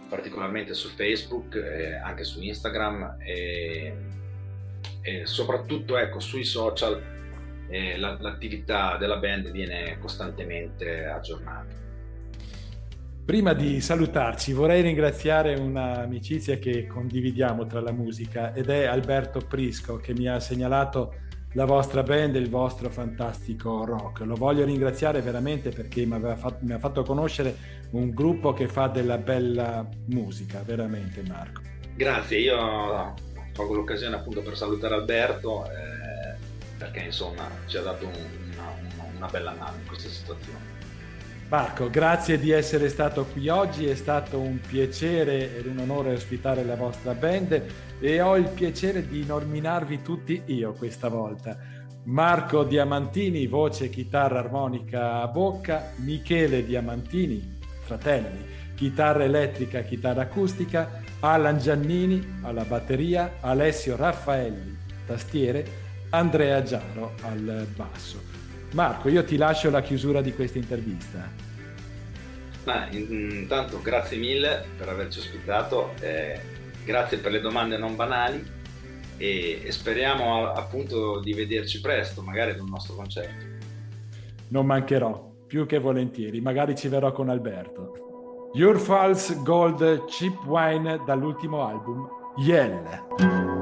particolarmente 0.08 0.76
su 0.76 0.90
Facebook, 0.90 1.56
e 1.56 1.96
anche 1.96 2.24
su 2.24 2.44
Instagram 2.44 3.18
e, 3.22 3.96
e 5.02 5.26
soprattutto 5.26 5.98
ecco, 5.98 6.20
sui 6.20 6.44
social 6.44 7.02
eh, 7.70 7.98
la- 7.98 8.18
l'attività 8.20 8.98
della 8.98 9.18
band 9.18 9.50
viene 9.50 9.98
costantemente 10.00 11.06
aggiornata. 11.06 11.87
Prima 13.28 13.52
di 13.52 13.82
salutarci 13.82 14.54
vorrei 14.54 14.82
ringraziare 14.82 15.56
un'amicizia 15.56 16.58
che 16.60 16.88
condividiamo 16.88 17.66
tra 17.68 17.82
la 17.82 17.92
musica 17.92 18.54
ed 18.54 18.70
è 18.70 18.86
Alberto 18.86 19.42
Prisco 19.46 19.98
che 19.98 20.14
mi 20.14 20.30
ha 20.30 20.40
segnalato 20.40 21.14
la 21.52 21.66
vostra 21.66 22.04
band 22.04 22.36
e 22.36 22.40
il 22.40 22.50
vostro 22.50 22.90
fantastico 22.90 23.84
rock. 23.84 24.22
Lo 24.22 24.36
voglio 24.36 24.64
ringraziare 24.64 25.20
veramente 25.22 25.72
perché 25.72 26.06
mi, 26.06 26.18
fatto, 26.38 26.60
mi 26.62 26.72
ha 26.72 26.80
fatto 26.80 27.04
conoscere 27.04 27.54
un 27.90 28.12
gruppo 28.12 28.54
che 28.54 28.70
fa 28.70 28.88
della 28.88 29.18
bella 29.18 29.86
musica, 30.06 30.62
veramente 30.66 31.22
Marco. 31.28 31.64
Grazie, 31.98 32.38
io 32.40 33.14
colgo 33.54 33.74
l'occasione 33.74 34.16
appunto 34.16 34.42
per 34.42 34.56
salutare 34.56 34.94
Alberto 34.94 35.66
eh, 35.66 36.38
perché 36.78 37.00
insomma 37.02 37.50
ci 37.66 37.76
ha 37.76 37.82
dato 37.82 38.06
un- 38.06 38.14
una- 38.54 39.10
una 39.18 39.28
bella 39.28 39.52
mano 39.52 39.76
in 39.82 39.86
questa 39.86 40.08
situazione. 40.08 40.67
Marco, 41.50 41.90
grazie 41.90 42.38
di 42.38 42.52
essere 42.52 42.90
stato 42.90 43.26
qui 43.26 43.48
oggi, 43.48 43.86
è 43.86 43.96
stato 43.96 44.38
un 44.38 44.60
piacere 44.60 45.58
ed 45.58 45.66
un 45.66 45.78
onore 45.78 46.12
ospitare 46.14 46.66
la 46.66 46.76
vostra 46.76 47.14
band 47.14 47.64
e 48.02 48.20
ho 48.20 48.36
il 48.36 48.50
piacere 48.50 49.08
di 49.08 49.26
nominarvi 49.26 50.02
tutti 50.02 50.42
io 50.48 50.74
questa 50.74 51.08
volta. 51.08 51.58
Marco 52.04 52.66
Diamantini, 52.66 53.48
voce, 53.48 53.90
chitarra, 53.90 54.40
armonica 54.40 55.22
a 55.22 55.28
bocca, 55.28 55.94
Michele 55.98 56.66
Diamantini, 56.66 57.60
fratelli, 57.80 58.46
chitarra 58.76 59.24
elettrica, 59.24 59.84
chitarra 59.84 60.24
acustica, 60.24 61.02
Alan 61.22 61.60
Giannini 61.60 62.40
alla 62.42 62.66
batteria, 62.66 63.38
Alessio 63.40 63.96
Raffaelli, 63.96 64.78
tastiere, 65.06 65.66
Andrea 66.10 66.62
Giaro 66.62 67.14
al 67.22 67.66
basso. 67.74 68.47
Marco, 68.74 69.10
io 69.10 69.24
ti 69.24 69.38
lascio 69.38 69.70
la 69.70 69.82
chiusura 69.82 70.22
di 70.22 70.34
questa 70.34 70.58
intervista. 70.58 71.30
Ma 72.66 72.88
in- 72.90 73.30
intanto 73.32 73.82
grazie 73.82 74.18
mille 74.18 74.66
per 74.78 74.90
averci 74.90 75.20
ospitato, 75.20 75.92
eh, 76.02 76.40
grazie 76.84 77.18
per 77.18 77.32
le 77.32 77.40
domande 77.40 77.78
non 77.78 77.96
banali 77.96 78.46
e, 79.16 79.62
e 79.64 79.72
speriamo 79.72 80.48
a- 80.48 80.54
appunto 80.54 81.20
di 81.22 81.34
vederci 81.34 81.80
presto, 81.80 82.22
magari 82.22 82.52
ad 82.52 82.60
un 82.60 82.70
nostro 82.70 82.96
concerto. 82.96 83.46
Non 84.50 84.66
mancherò, 84.66 85.32
più 85.48 85.66
che 85.66 85.80
volentieri, 85.80 86.42
magari 86.42 86.76
ci 86.76 86.90
verrò 86.90 87.12
con 87.14 87.30
Alberto. 87.30 88.50
Your 88.54 88.78
False 88.78 89.38
Gold 89.44 90.06
Cheap 90.06 90.44
Wine 90.46 91.02
dall'ultimo 91.06 91.66
album, 91.66 92.08
Yell. 92.38 93.57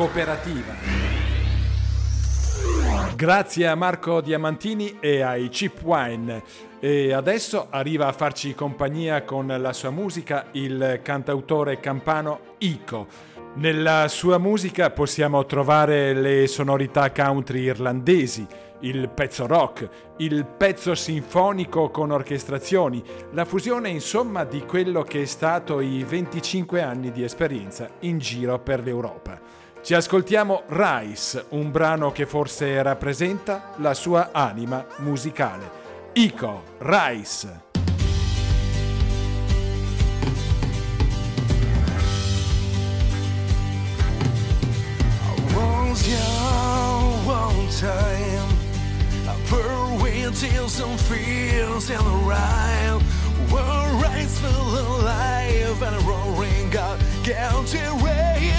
Cooperativa. 0.00 0.72
Grazie 3.14 3.66
a 3.66 3.74
Marco 3.74 4.22
Diamantini 4.22 4.96
e 4.98 5.20
ai 5.20 5.50
Chip 5.50 5.82
Wine. 5.82 6.42
E 6.80 7.12
adesso 7.12 7.66
arriva 7.68 8.06
a 8.06 8.12
farci 8.12 8.54
compagnia 8.54 9.24
con 9.24 9.46
la 9.46 9.74
sua 9.74 9.90
musica 9.90 10.46
il 10.52 11.00
cantautore 11.02 11.80
campano 11.80 12.56
Ico. 12.60 13.08
Nella 13.56 14.08
sua 14.08 14.38
musica 14.38 14.88
possiamo 14.88 15.44
trovare 15.44 16.14
le 16.14 16.46
sonorità 16.46 17.12
country 17.12 17.60
irlandesi, 17.64 18.46
il 18.80 19.10
pezzo 19.10 19.46
rock, 19.46 19.86
il 20.16 20.46
pezzo 20.46 20.94
sinfonico 20.94 21.90
con 21.90 22.10
orchestrazioni, 22.10 23.02
la 23.32 23.44
fusione 23.44 23.90
insomma 23.90 24.44
di 24.44 24.64
quello 24.64 25.02
che 25.02 25.22
è 25.22 25.26
stato 25.26 25.80
i 25.80 26.02
25 26.04 26.80
anni 26.80 27.12
di 27.12 27.22
esperienza 27.22 27.86
in 28.00 28.18
giro 28.18 28.58
per 28.60 28.82
l'Europa. 28.82 29.49
Ci 29.82 29.94
ascoltiamo 29.94 30.64
Rice, 30.68 31.46
un 31.50 31.70
brano 31.70 32.12
che 32.12 32.26
forse 32.26 32.82
rappresenta 32.82 33.72
la 33.76 33.94
sua 33.94 34.28
anima 34.32 34.84
musicale. 34.98 35.78
Ico, 36.12 36.62
Rice. 36.78 37.68
time 47.80 48.46
I 49.26 49.36
burn 49.48 49.90
tears 50.34 50.80
and 50.80 51.00
fears 51.00 51.88
and 51.88 52.06
a 52.06 52.26
rhyme 52.28 53.00
One 53.50 54.02
rise 54.02 54.38
full 54.38 54.50
alive 54.50 55.82
and 55.82 56.02
roaring 56.06 56.68
God 56.68 57.00
Guilty 57.24 57.78
ray 58.04 58.52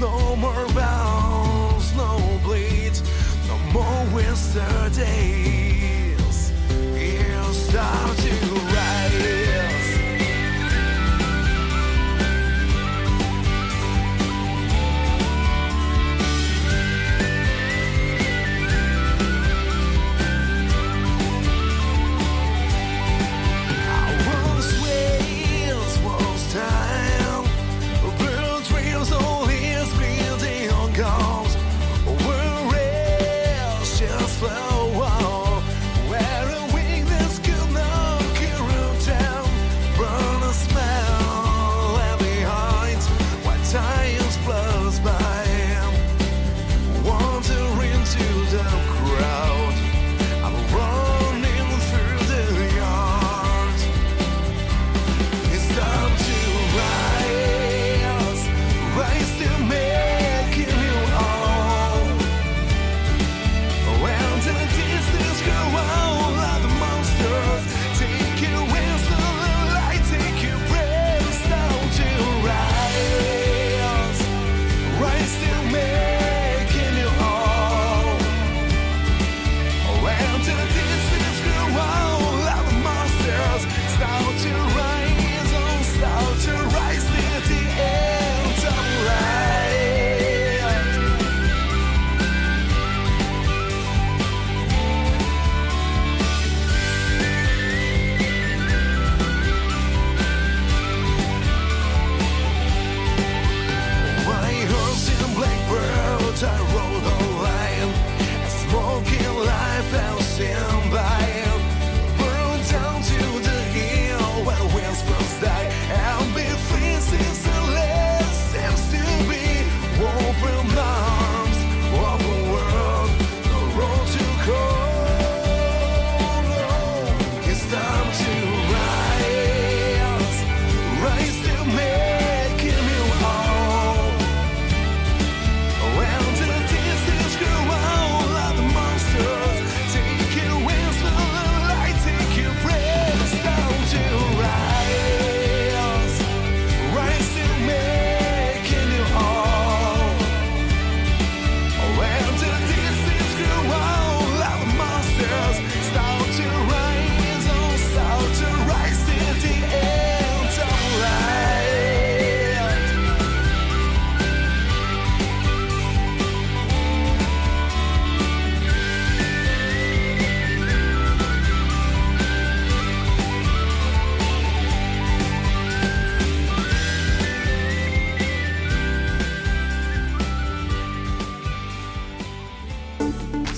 No 0.00 0.34
more 0.34 0.66
bounds, 0.74 1.94
no 1.94 2.18
bleeds, 2.42 3.02
no 3.46 3.58
more 3.70 4.14
winter 4.14 4.90
days. 4.94 5.59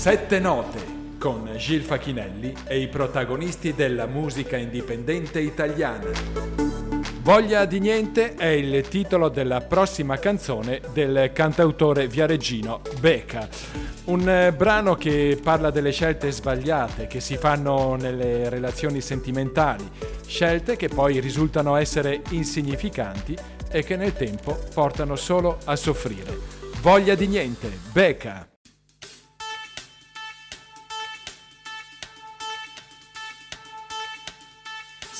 Sette 0.02 0.40
note 0.40 0.80
con 1.16 1.48
Gil 1.58 1.82
Facchinelli 1.82 2.52
e 2.66 2.80
i 2.80 2.88
protagonisti 2.88 3.72
della 3.72 4.06
musica 4.06 4.56
indipendente 4.56 5.38
italiana. 5.38 6.10
Voglia 7.20 7.64
di 7.66 7.78
niente 7.78 8.34
è 8.34 8.46
il 8.46 8.88
titolo 8.88 9.28
della 9.28 9.60
prossima 9.60 10.18
canzone 10.18 10.80
del 10.92 11.30
cantautore 11.32 12.08
viareggino 12.08 12.80
Beca. 12.98 13.48
Un 14.06 14.28
eh, 14.28 14.52
brano 14.52 14.96
che 14.96 15.38
parla 15.40 15.70
delle 15.70 15.92
scelte 15.92 16.32
sbagliate 16.32 17.06
che 17.06 17.20
si 17.20 17.36
fanno 17.36 17.94
nelle 17.94 18.48
relazioni 18.48 19.00
sentimentali, 19.00 19.88
scelte 20.26 20.74
che 20.74 20.88
poi 20.88 21.20
risultano 21.20 21.76
essere 21.76 22.22
insignificanti 22.30 23.36
e 23.70 23.84
che 23.84 23.94
nel 23.94 24.14
tempo 24.14 24.58
portano 24.74 25.14
solo 25.14 25.58
a 25.66 25.76
soffrire. 25.76 26.36
Voglia 26.80 27.14
di 27.14 27.28
niente, 27.28 27.70
Beca. 27.92 28.51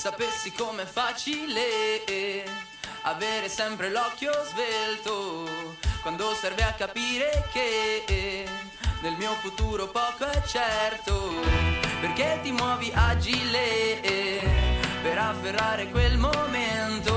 Sapessi 0.03 0.51
com'è 0.51 0.83
facile 0.83 2.43
avere 3.03 3.47
sempre 3.47 3.89
l'occhio 3.89 4.33
svelto 4.49 5.77
quando 6.01 6.33
serve 6.33 6.61
a 6.63 6.73
capire 6.73 7.47
che 7.53 8.45
nel 8.99 9.13
mio 9.13 9.31
futuro 9.35 9.87
poco 9.87 10.25
è 10.25 10.41
certo. 10.45 11.31
Perché 12.01 12.37
ti 12.43 12.51
muovi 12.51 12.91
agile 12.93 14.41
per 15.01 15.17
afferrare 15.17 15.89
quel 15.89 16.17
momento 16.17 17.13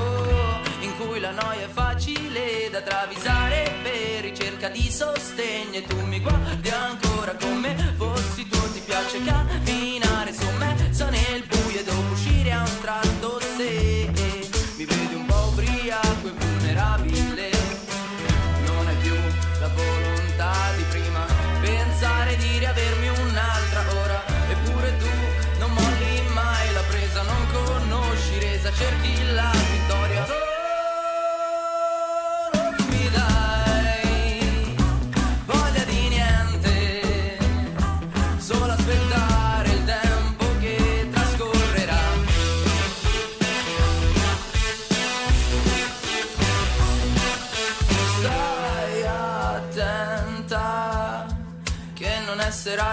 in 0.83 0.97
cui 0.97 1.19
la 1.19 1.33
noia 1.33 1.67
è 1.67 1.69
facile 1.69 2.71
da 2.71 2.83
travisare 2.83 3.69
per 3.83 4.21
ricerca 4.23 4.69
di 4.69 4.89
sostegno 4.89 5.79
e 5.79 5.83
tu 5.83 6.07
mi 6.07 6.21
guardi 6.21 6.71
ancora 6.71 7.35
come 7.35 7.86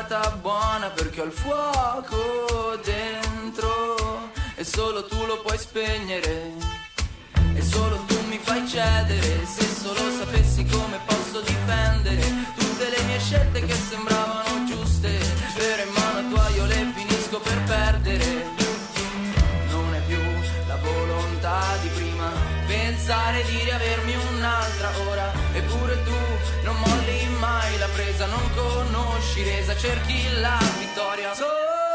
è 0.03 0.07
serata 0.07 0.29
buona 0.41 0.89
perché 0.89 1.21
ho 1.21 1.25
il 1.25 1.31
fuoco 1.31 2.77
dentro 2.83 4.31
e 4.55 4.63
solo 4.63 5.05
tu 5.05 5.25
lo 5.25 5.39
puoi 5.41 5.57
spegnere. 5.57 6.71
E 7.55 7.61
solo 7.61 7.97
tu 8.07 8.19
mi 8.27 8.39
fai 8.41 8.67
cedere 8.67 9.45
Se 9.45 9.63
solo 9.63 10.09
sapessi 10.17 10.65
come 10.65 10.99
posso 11.05 11.39
difendere 11.41 12.21
Tutte 12.57 12.89
le 12.89 13.03
mie 13.03 13.19
scelte 13.19 13.63
che 13.63 13.75
sembravano 13.75 14.65
giuste 14.65 15.09
Per 15.55 15.85
in 15.85 15.93
mano 15.93 16.29
tua 16.29 16.49
io 16.49 16.65
le 16.65 16.91
finisco 16.95 17.39
per 17.39 17.61
perdere 17.65 18.25
Non 19.69 19.93
è 19.93 20.01
più 20.07 20.19
la 20.65 20.77
volontà 20.77 21.59
di 21.83 21.89
prima 21.89 22.31
Pensare 22.65 23.43
di 23.43 23.57
riavermi 23.65 24.15
un'altra 24.35 24.89
ora 25.07 25.31
Eppure 25.53 26.03
tu 26.03 26.15
non 26.63 26.75
molli 26.75 27.27
mai 27.27 27.32
la 27.77 27.87
presa 27.93 28.25
Non 28.25 28.49
conosci 28.55 29.43
resa, 29.43 29.75
cerchi 29.75 30.39
la 30.39 30.57
vittoria. 30.79 31.33
Solo 31.33 31.92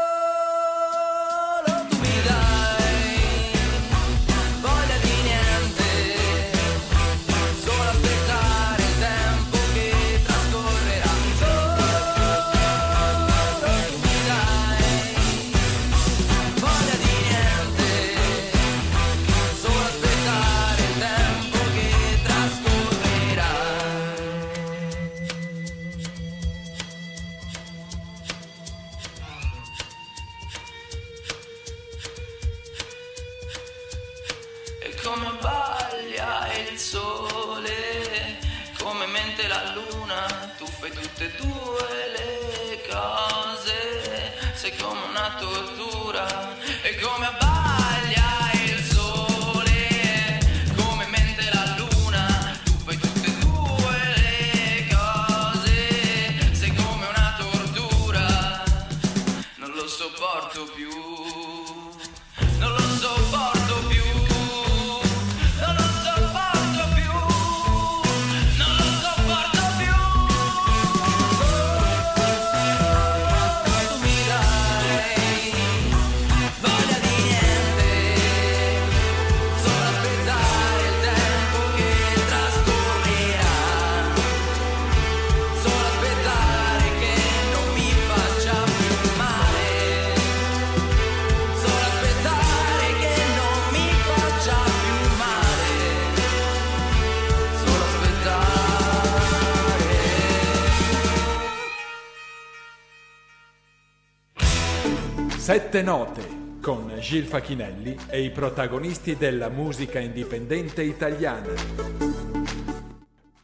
Sette 105.69 105.85
note 105.85 106.21
con 106.63 106.91
Gil 106.97 107.25
Facchinelli 107.25 107.95
e 108.09 108.23
i 108.23 108.31
protagonisti 108.31 109.15
della 109.15 109.49
musica 109.49 109.99
indipendente 109.99 110.81
italiana. 110.81 111.53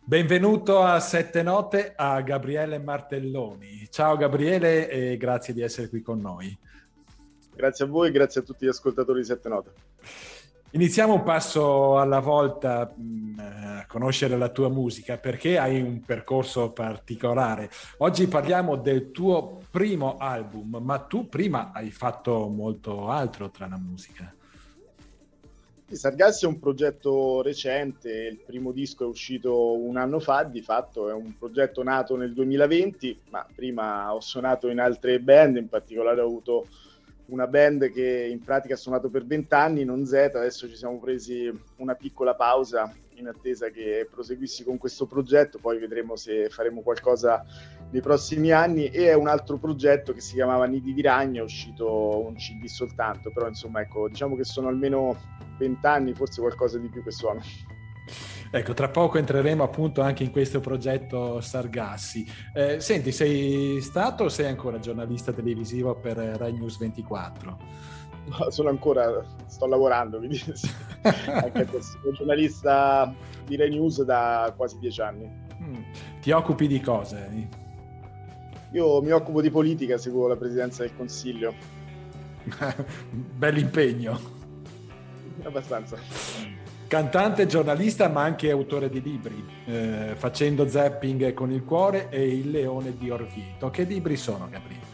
Benvenuto 0.04 0.82
a 0.82 1.00
Sette 1.00 1.44
Note 1.44 1.94
a 1.96 2.20
Gabriele 2.22 2.80
Martelloni. 2.80 3.88
Ciao 3.92 4.18
Gabriele 4.18 4.90
e 4.90 5.18
grazie 5.18 5.54
di 5.54 5.62
essere 5.62 5.88
qui 5.88 6.02
con 6.02 6.20
noi. 6.20 6.58
Grazie 7.56 7.86
a 7.86 7.88
voi, 7.90 8.10
grazie 8.10 8.42
a 8.42 8.44
tutti 8.44 8.66
gli 8.66 8.70
ascoltatori 8.70 9.20
di 9.20 9.26
Sette 9.28 9.48
Note. 9.48 9.72
Iniziamo 10.76 11.14
un 11.14 11.24
passo 11.24 11.98
alla 11.98 12.20
volta 12.20 12.94
mh, 12.94 13.40
a 13.40 13.86
conoscere 13.88 14.38
la 14.38 14.50
tua 14.50 14.68
musica 14.68 15.18
perché 15.18 15.58
hai 15.58 15.82
un 15.82 16.02
percorso 16.02 16.74
particolare. 16.74 17.70
Oggi 18.00 18.28
parliamo 18.28 18.76
del 18.76 19.12
tuo 19.12 19.62
primo 19.72 20.18
album, 20.18 20.82
ma 20.82 21.00
tu 21.00 21.30
prima 21.30 21.72
hai 21.74 21.92
fatto 21.92 22.50
molto 22.50 23.08
altro 23.08 23.50
tra 23.52 23.68
la 23.70 23.78
musica. 23.78 24.36
Sargassi 25.88 26.44
è 26.44 26.48
un 26.50 26.60
progetto 26.60 27.42
recente, 27.42 28.10
il 28.10 28.40
primo 28.46 28.74
disco 28.74 29.06
è 29.06 29.08
uscito 29.08 29.78
un 29.78 29.96
anno 29.96 30.20
fa, 30.20 30.44
di 30.44 30.62
fatto 30.62 31.08
è 31.08 31.14
un 31.14 31.38
progetto 31.38 31.84
nato 31.84 32.18
nel 32.18 32.34
2020, 32.34 33.22
ma 33.30 33.48
prima 33.56 34.14
ho 34.14 34.20
suonato 34.20 34.68
in 34.68 34.80
altre 34.80 35.22
band, 35.22 35.56
in 35.56 35.70
particolare 35.70 36.20
ho 36.20 36.26
avuto 36.26 36.68
una 37.28 37.48
band 37.48 37.92
che 37.92 38.28
in 38.30 38.44
pratica 38.44 38.76
ha 38.76 38.78
suonato 38.78 39.10
per 39.10 39.26
vent'anni, 39.26 39.84
non 39.84 40.06
Z, 40.06 40.14
adesso 40.14 40.68
ci 40.68 40.76
siamo 40.76 41.00
presi 41.00 41.52
una 41.78 41.96
piccola 41.96 42.36
pausa 42.36 42.94
in 43.16 43.28
attesa 43.28 43.70
che 43.70 44.08
proseguissi 44.10 44.64
con 44.64 44.78
questo 44.78 45.06
progetto, 45.06 45.58
poi 45.58 45.80
vedremo 45.80 46.16
se 46.16 46.50
faremo 46.50 46.82
qualcosa 46.82 47.44
nei 47.92 48.02
prossimi 48.02 48.52
anni 48.52 48.88
e 48.88 49.08
è 49.08 49.14
un 49.14 49.28
altro 49.28 49.58
progetto 49.58 50.14
che 50.14 50.22
si 50.22 50.34
chiamava 50.34 50.66
Nidi 50.66 50.94
di 50.94 51.02
Ragno, 51.02 51.42
è 51.42 51.46
uscito 51.46 52.26
un 52.26 52.36
CD 52.36 52.66
soltanto, 52.66 53.32
però 53.32 53.48
insomma 53.48 53.82
ecco, 53.82 54.08
diciamo 54.10 54.36
che 54.36 54.44
sono 54.44 54.68
almeno 54.68 55.18
vent'anni, 55.58 56.14
forse 56.14 56.42
qualcosa 56.42 56.78
di 56.78 56.90
più 56.90 57.04
che 57.04 57.12
suono. 57.12 57.42
Ecco, 58.52 58.74
tra 58.74 58.90
poco 58.90 59.18
entreremo 59.18 59.64
appunto 59.64 60.02
anche 60.02 60.24
in 60.24 60.32
questo 60.32 60.60
progetto 60.60 61.42
Sargassi. 61.42 62.26
Eh, 62.54 62.80
senti, 62.80 63.12
sei 63.12 63.82
stato 63.82 64.26
o 64.26 64.30
sei 64.30 64.48
ancora 64.48 64.80
giornalista 64.80 65.32
televisivo 65.32 65.96
per 65.96 66.18
Rai 66.18 66.54
News 66.54 66.78
24? 66.78 67.58
No, 68.26 68.50
sono 68.50 68.70
ancora, 68.70 69.24
sto 69.46 69.68
lavorando, 69.68 70.18
quindi 70.18 70.42
anche 71.04 71.68
sono 71.82 72.12
giornalista 72.14 73.14
di 73.46 73.56
Rai 73.56 73.70
News 73.70 74.04
da 74.04 74.54
quasi 74.56 74.80
dieci 74.80 75.02
anni. 75.02 75.30
Mm. 75.62 75.82
Ti 76.22 76.32
occupi 76.32 76.68
di 76.68 76.82
cose? 76.82 77.50
Io 78.72 79.02
mi 79.02 79.12
occupo 79.12 79.42
di 79.42 79.50
politica, 79.50 79.98
seguo 79.98 80.28
la 80.28 80.36
presidenza 80.36 80.84
del 80.84 80.96
Consiglio. 80.96 81.54
Bell'impegno. 83.10 84.20
Abbastanza. 85.44 85.98
Cantante, 86.96 87.46
giornalista, 87.46 88.08
ma 88.08 88.22
anche 88.22 88.50
autore 88.50 88.88
di 88.88 89.02
libri, 89.02 89.46
eh, 89.66 90.14
facendo 90.16 90.66
zapping 90.66 91.34
con 91.34 91.52
il 91.52 91.66
cuore 91.66 92.08
e 92.08 92.26
il 92.26 92.50
leone 92.50 92.96
di 92.98 93.10
Orvieto. 93.10 93.70
Che 93.70 93.84
libri 93.84 94.16
sono, 94.16 94.48
Gabriele? 94.50 94.86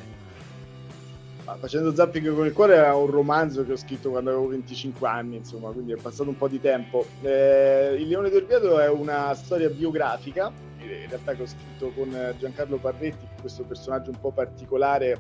Facendo 1.60 1.94
zapping 1.94 2.34
con 2.34 2.48
il 2.48 2.54
cuore 2.54 2.84
è 2.84 2.92
un 2.92 3.06
romanzo 3.06 3.64
che 3.64 3.74
ho 3.74 3.78
scritto 3.78 4.10
quando 4.10 4.32
avevo 4.32 4.48
25 4.48 5.08
anni, 5.08 5.36
insomma, 5.36 5.70
quindi 5.70 5.92
è 5.92 5.96
passato 5.96 6.30
un 6.30 6.38
po' 6.38 6.48
di 6.48 6.60
tempo. 6.60 7.06
Eh, 7.22 7.98
il 8.00 8.08
Leone 8.08 8.32
di 8.32 8.36
Orvieto 8.38 8.80
è 8.80 8.90
una 8.90 9.36
storia 9.36 9.70
biografica, 9.70 10.52
in 10.80 11.08
realtà 11.08 11.36
che 11.36 11.44
ho 11.44 11.48
scritto 11.48 11.92
con 11.92 12.34
Giancarlo 12.40 12.78
Parretti, 12.78 13.28
questo 13.40 13.62
personaggio 13.62 14.10
un 14.10 14.20
po' 14.20 14.32
particolare 14.32 15.20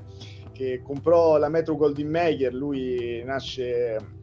che 0.51 0.81
comprò 0.83 1.37
la 1.37 1.47
Metro 1.47 1.75
Goldwyn 1.75 2.09
Mayer, 2.09 2.51
lui 2.51 3.21
nasce 3.23 4.19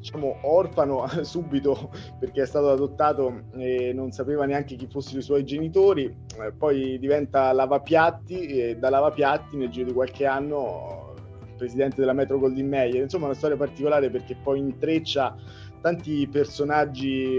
diciamo, 0.00 0.38
orfano 0.42 1.06
subito 1.22 1.90
perché 2.18 2.42
è 2.42 2.46
stato 2.46 2.70
adottato 2.70 3.44
e 3.56 3.92
non 3.92 4.10
sapeva 4.10 4.46
neanche 4.46 4.74
chi 4.74 4.88
fossero 4.90 5.18
i 5.18 5.22
suoi 5.22 5.44
genitori, 5.44 6.04
eh, 6.40 6.52
poi 6.52 6.98
diventa 6.98 7.52
lavapiatti 7.52 8.46
e 8.46 8.76
da 8.76 8.90
lavapiatti 8.90 9.56
nel 9.56 9.68
giro 9.68 9.88
di 9.88 9.92
qualche 9.92 10.26
anno 10.26 11.14
presidente 11.56 12.00
della 12.00 12.14
Metro 12.14 12.38
Goldwyn 12.38 12.68
Mayer. 12.68 13.02
Insomma, 13.02 13.26
una 13.26 13.34
storia 13.34 13.56
particolare 13.56 14.10
perché 14.10 14.34
poi 14.34 14.58
intreccia 14.58 15.36
tanti 15.82 16.26
personaggi 16.26 17.38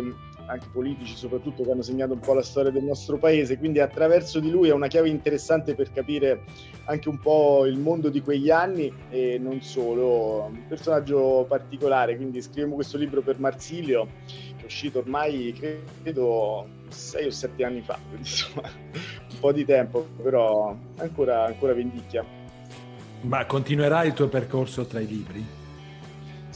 anche 0.52 0.68
politici 0.72 1.16
soprattutto 1.16 1.64
che 1.64 1.72
hanno 1.72 1.82
segnato 1.82 2.14
un 2.14 2.20
po' 2.20 2.34
la 2.34 2.44
storia 2.44 2.72
del 2.72 2.84
nostro 2.84 3.18
paese, 3.18 3.58
quindi 3.58 3.80
attraverso 3.80 4.40
di 4.40 4.50
lui 4.50 4.70
è 4.70 4.74
una 4.74 4.88
chiave 4.88 5.10
interessante 5.10 5.76
per 5.76 5.92
capire 5.92 6.44
anche 6.86 7.08
un 7.10 7.20
po' 7.20 7.66
il 7.66 7.80
mondo 7.80 8.10
di 8.10 8.22
quegli 8.22 8.50
anni 8.50 8.94
e 9.10 9.38
non 9.40 9.62
solo, 9.62 10.50
un 10.50 10.68
personaggio 10.68 11.46
particolare, 11.48 12.18
quindi 12.18 12.42
scriviamo 12.42 12.76
questo 12.76 12.98
libro 12.98 13.22
per 13.22 13.40
Marsilio 13.40 14.08
che 14.26 14.62
è 14.62 14.66
uscito 14.66 15.00
ormai 15.00 15.54
credo 15.54 16.68
sei 16.90 17.28
o 17.28 17.32
sette 17.32 17.64
anni 17.64 17.82
fa, 17.82 17.98
insomma 18.16 18.70
un 18.70 19.40
po' 19.40 19.52
di 19.54 19.64
tempo, 19.64 20.06
però 20.22 20.76
ancora, 20.98 21.46
ancora 21.46 21.74
vendicchia. 21.74 22.26
Ma 23.22 23.46
continuerà 23.46 24.04
il 24.04 24.14
tuo 24.14 24.28
percorso 24.28 24.86
tra 24.86 25.00
i 25.00 25.08
libri? 25.08 25.60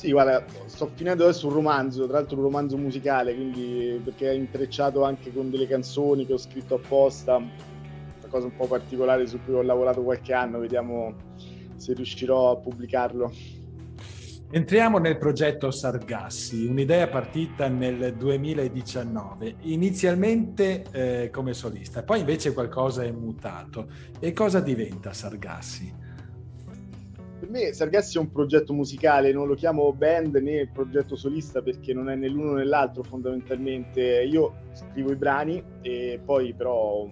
Sì, 0.06 0.12
guarda, 0.12 0.46
sto 0.68 0.92
finendo 0.94 1.24
adesso 1.24 1.48
un 1.48 1.54
romanzo, 1.54 2.06
tra 2.06 2.20
l'altro 2.20 2.38
un 2.38 2.44
romanzo 2.44 2.78
musicale, 2.78 3.34
quindi 3.34 4.00
perché 4.04 4.30
è 4.30 4.34
intrecciato 4.36 5.04
anche 5.04 5.34
con 5.34 5.50
delle 5.50 5.66
canzoni 5.66 6.28
che 6.28 6.34
ho 6.34 6.38
scritto 6.38 6.76
apposta, 6.76 7.38
una 7.38 8.28
cosa 8.30 8.46
un 8.46 8.56
po' 8.56 8.68
particolare 8.68 9.26
su 9.26 9.40
cui 9.44 9.56
ho 9.56 9.64
lavorato 9.64 10.04
qualche 10.04 10.32
anno, 10.32 10.60
vediamo 10.60 11.16
se 11.78 11.94
riuscirò 11.94 12.52
a 12.52 12.58
pubblicarlo. 12.58 13.34
Entriamo 14.52 15.00
nel 15.00 15.18
progetto 15.18 15.72
Sargassi, 15.72 16.68
un'idea 16.68 17.08
partita 17.08 17.68
nel 17.68 18.14
2019, 18.14 19.56
inizialmente 19.62 20.84
eh, 20.92 21.30
come 21.32 21.56
solista, 21.56 22.04
poi 22.04 22.20
invece 22.20 22.54
qualcosa 22.54 23.02
è 23.02 23.10
mutato. 23.10 23.88
E 24.20 24.34
cosa 24.34 24.60
diventa 24.60 25.14
Sargassi? 25.14 26.05
Per 27.46 27.54
me 27.54 27.74
Sargassi 27.74 28.18
è 28.18 28.20
un 28.20 28.32
progetto 28.32 28.74
musicale, 28.74 29.32
non 29.32 29.46
lo 29.46 29.54
chiamo 29.54 29.94
band 29.94 30.36
né 30.38 30.68
progetto 30.74 31.16
solista 31.16 31.62
perché 31.62 31.94
non 31.94 32.10
è 32.10 32.16
né 32.16 32.28
l'uno 32.28 32.54
né 32.54 32.66
l'altro 32.66 33.04
fondamentalmente. 33.04 34.24
Io 34.24 34.56
scrivo 34.74 35.12
i 35.12 35.16
brani 35.16 35.64
e 35.84 36.20
poi 36.26 36.56
però 36.56 37.04
un 37.04 37.10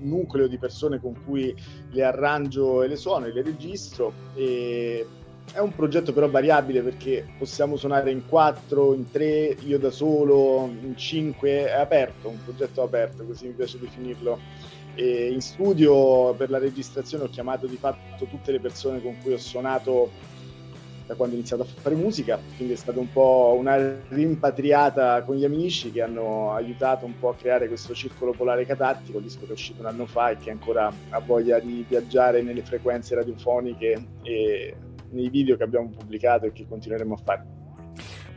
nucleo 0.00 0.46
di 0.46 0.58
persone 0.58 1.00
con 1.00 1.14
cui 1.24 1.56
le 1.90 2.04
arrangio 2.04 2.82
e 2.82 2.88
le 2.88 2.96
suono 2.96 3.24
e 3.24 3.32
le 3.32 3.40
registro 3.40 4.12
e 4.34 5.06
è 5.54 5.58
un 5.58 5.74
progetto 5.74 6.12
però 6.12 6.28
variabile 6.28 6.82
perché 6.82 7.26
possiamo 7.38 7.76
suonare 7.76 8.10
in 8.10 8.26
quattro, 8.26 8.92
in 8.92 9.10
tre, 9.10 9.56
io 9.64 9.78
da 9.78 9.90
solo, 9.90 10.70
in 10.82 10.94
cinque, 10.98 11.66
è 11.66 11.80
aperto, 11.80 12.28
un 12.28 12.44
progetto 12.44 12.82
aperto, 12.82 13.24
così 13.24 13.46
mi 13.46 13.52
piace 13.52 13.78
definirlo 13.78 14.38
e 14.94 15.30
in 15.32 15.40
studio 15.40 16.34
per 16.34 16.50
la 16.50 16.58
registrazione 16.58 17.24
ho 17.24 17.28
chiamato 17.28 17.66
di 17.66 17.76
fatto 17.76 18.24
tutte 18.26 18.52
le 18.52 18.60
persone 18.60 19.00
con 19.00 19.16
cui 19.22 19.32
ho 19.32 19.38
suonato 19.38 20.10
da 21.06 21.14
quando 21.14 21.34
ho 21.34 21.38
iniziato 21.38 21.62
a 21.62 21.66
fare 21.66 21.94
musica, 21.94 22.38
quindi 22.56 22.74
è 22.74 22.76
stata 22.76 23.00
un 23.00 23.10
po' 23.10 23.56
una 23.58 23.76
rimpatriata 24.08 25.22
con 25.22 25.36
gli 25.36 25.44
amici 25.44 25.90
che 25.90 26.02
hanno 26.02 26.52
aiutato 26.52 27.06
un 27.06 27.18
po' 27.18 27.30
a 27.30 27.34
creare 27.34 27.68
questo 27.68 27.94
circolo 27.94 28.32
polare 28.32 28.64
catartico, 28.64 29.18
il 29.18 29.24
disco 29.24 29.40
che 29.40 29.48
è 29.48 29.52
uscito 29.52 29.80
un 29.80 29.86
anno 29.86 30.06
fa 30.06 30.30
e 30.30 30.36
che 30.36 30.50
ancora 30.50 30.92
ha 31.10 31.20
voglia 31.20 31.58
di 31.58 31.84
viaggiare 31.88 32.42
nelle 32.42 32.62
frequenze 32.62 33.14
radiofoniche 33.14 34.06
e 34.22 34.76
nei 35.10 35.28
video 35.28 35.56
che 35.56 35.62
abbiamo 35.64 35.90
pubblicato 35.90 36.46
e 36.46 36.52
che 36.52 36.66
continueremo 36.68 37.14
a 37.14 37.18
fare. 37.22 37.61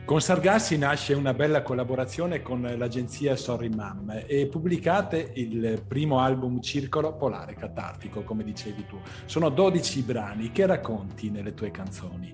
Con 0.06 0.20
Sargassi 0.20 0.78
nasce 0.78 1.14
una 1.14 1.34
bella 1.34 1.62
collaborazione 1.62 2.40
con 2.40 2.62
l'agenzia 2.62 3.34
Sorry 3.34 3.68
Mom 3.70 4.22
e 4.24 4.46
pubblicate 4.46 5.32
il 5.34 5.82
primo 5.84 6.20
album 6.20 6.60
Circolo 6.60 7.16
Polare 7.16 7.54
Catartico, 7.54 8.22
come 8.22 8.44
dicevi 8.44 8.86
tu. 8.86 9.00
Sono 9.24 9.48
12 9.48 10.02
brani 10.02 10.52
che 10.52 10.64
racconti 10.64 11.28
nelle 11.28 11.54
tue 11.54 11.72
canzoni. 11.72 12.32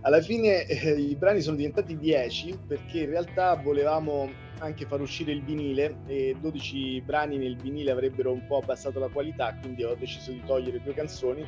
Alla 0.00 0.20
fine 0.20 0.66
eh, 0.66 0.90
i 0.98 1.14
brani 1.14 1.40
sono 1.40 1.54
diventati 1.54 1.96
10 1.96 2.58
perché 2.66 3.02
in 3.02 3.10
realtà 3.10 3.54
volevamo 3.54 4.28
anche 4.58 4.86
far 4.86 5.00
uscire 5.00 5.30
il 5.30 5.44
vinile 5.44 5.98
e 6.06 6.34
12 6.40 7.00
brani 7.02 7.38
nel 7.38 7.56
vinile 7.56 7.92
avrebbero 7.92 8.32
un 8.32 8.44
po' 8.44 8.58
abbassato 8.58 8.98
la 8.98 9.08
qualità, 9.08 9.54
quindi 9.60 9.84
ho 9.84 9.94
deciso 9.94 10.32
di 10.32 10.42
togliere 10.44 10.82
due 10.82 10.94
canzoni 10.94 11.46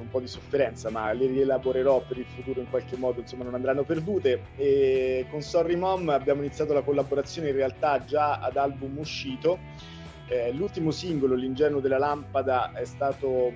un 0.00 0.08
po' 0.08 0.20
di 0.20 0.26
sofferenza, 0.26 0.90
ma 0.90 1.12
le 1.12 1.26
rielaborerò 1.26 2.02
per 2.06 2.18
il 2.18 2.26
futuro 2.26 2.60
in 2.60 2.68
qualche 2.68 2.96
modo, 2.96 3.20
insomma 3.20 3.44
non 3.44 3.54
andranno 3.54 3.84
perdute. 3.84 4.42
E 4.56 5.26
con 5.30 5.40
Sorry 5.40 5.76
Mom 5.76 6.08
abbiamo 6.08 6.42
iniziato 6.42 6.72
la 6.72 6.82
collaborazione 6.82 7.50
in 7.50 7.56
realtà 7.56 8.04
già 8.04 8.38
ad 8.38 8.56
album 8.56 8.98
uscito. 8.98 9.58
Eh, 10.28 10.52
l'ultimo 10.52 10.90
singolo, 10.90 11.34
L'ingenuo 11.34 11.80
della 11.80 11.98
lampada, 11.98 12.72
è 12.72 12.84
stato 12.84 13.52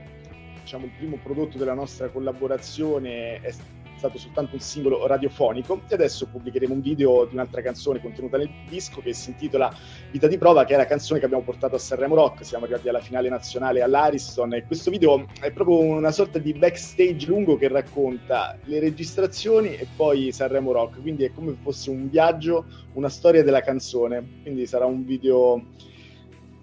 diciamo, 0.61 0.85
il 0.85 0.93
primo 0.97 1.19
prodotto 1.23 1.57
della 1.57 1.75
nostra 1.75 2.09
collaborazione, 2.09 3.41
è 3.41 3.51
stato 3.99 4.19
soltanto 4.19 4.55
un 4.55 4.61
singolo 4.61 5.07
radiofonico. 5.07 5.83
E 5.89 5.95
adesso 5.95 6.27
pubblicheremo 6.27 6.73
un 6.73 6.81
video 6.81 7.27
di 7.27 7.35
un'altra 7.35 7.61
canzone 7.61 8.01
contenuta 8.01 8.39
nel 8.39 8.51
disco 8.69 9.01
che 9.01 9.13
si 9.13 9.31
intitola 9.31 9.75
Vita 10.11 10.27
di 10.27 10.39
prova, 10.39 10.65
che 10.65 10.73
è 10.75 10.77
la 10.77 10.87
canzone 10.87 11.21
che 11.21 11.27
abbiamo 11.27 11.45
portato 11.45 11.75
a 11.75 11.79
Sanremo 11.79 12.15
Rock, 12.15 12.45
siamo 12.45 12.65
arrivati 12.65 12.89
alla 12.89 13.01
finale 13.01 13.29
nazionale 13.29 13.83
all'Ariston 13.83 14.55
e 14.55 14.65
questo 14.65 14.91
video 14.91 15.27
è 15.41 15.51
proprio 15.51 15.81
una 15.81 16.11
sorta 16.11 16.39
di 16.39 16.55
backstage 16.55 17.27
lungo 17.27 17.57
che 17.57 17.69
racconta 17.69 18.57
le 18.65 18.81
registrazioni 18.81 19.75
e 19.77 19.87
poi 19.95 20.33
Sanremo 20.33 20.73
Rock, 20.73 21.03
quindi 21.03 21.25
è 21.25 21.33
come 21.33 21.57
fosse 21.61 21.91
un 21.91 22.09
viaggio, 22.09 22.65
una 22.95 23.11
storia 23.11 23.43
della 23.43 23.61
canzone, 23.61 24.41
quindi 24.43 24.67
sarà 24.67 24.87
un 24.87 25.05
video 25.05 25.63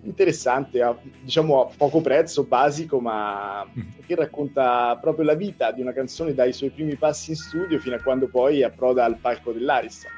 interessante, 0.06 0.82
a, 0.82 0.96
diciamo 1.22 1.62
a 1.62 1.74
poco 1.76 2.02
prezzo, 2.02 2.44
basico, 2.44 3.00
ma 3.00 3.66
mm. 3.66 3.82
che 4.06 4.16
racconta 4.16 4.98
proprio 5.02 5.26
la 5.26 5.34
vita 5.34 5.72
di 5.72 5.82
una 5.82 5.94
canzone 5.94 6.34
dai 6.34 6.54
suoi 6.54 6.70
primi 6.70 6.96
passi 6.96 7.32
in 7.32 7.38
studio 7.38 7.80
fino 7.80 7.96
a 7.96 8.02
quando 8.02 8.28
poi 8.28 8.64
approda 8.64 9.04
al 9.04 9.18
palco 9.18 9.52
dell'Ariston. 9.52 10.12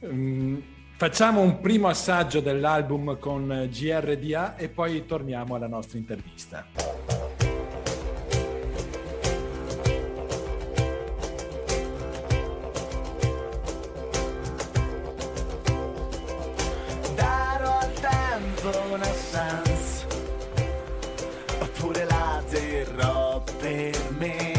Um, 0.00 0.62
facciamo 0.96 1.40
un 1.40 1.60
primo 1.60 1.88
assaggio 1.88 2.40
dell'album 2.40 3.18
con 3.18 3.68
GRDA 3.70 4.56
e 4.56 4.68
poi 4.68 5.04
torniamo 5.06 5.54
alla 5.54 5.68
nostra 5.68 5.98
intervista. 5.98 7.17
Solo 19.38 19.68
quando 21.78 22.00
avrai 22.00 22.42
infierito 22.48 23.44
bene 23.60 24.57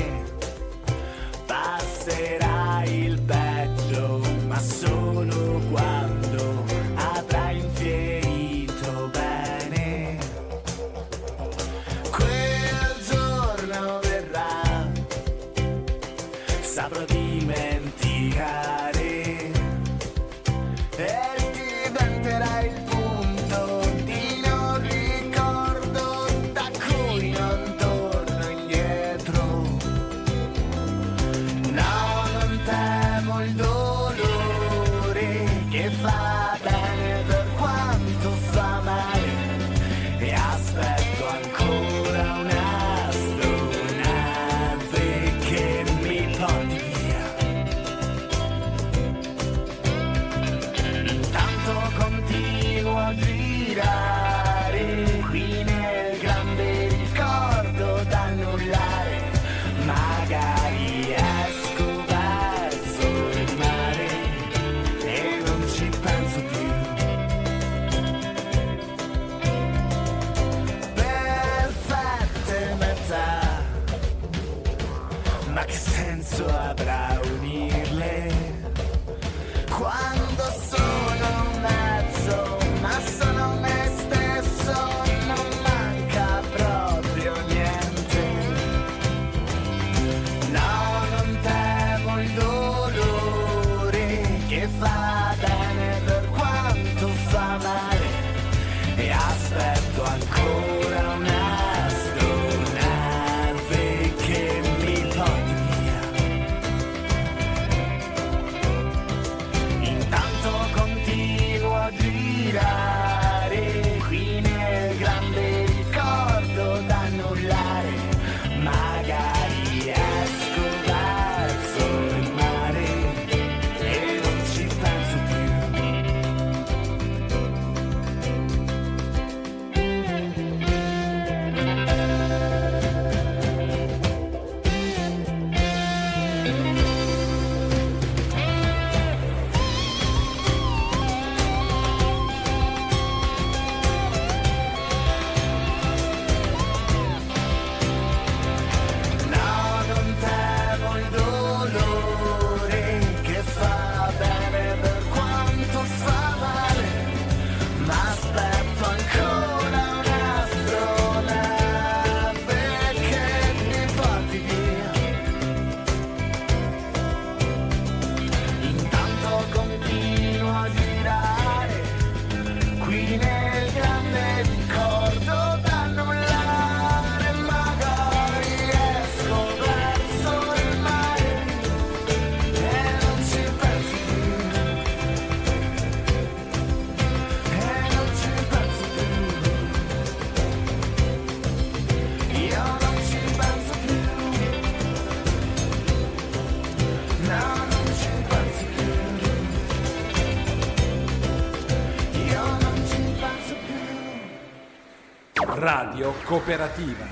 Cooperativa. 206.29 207.07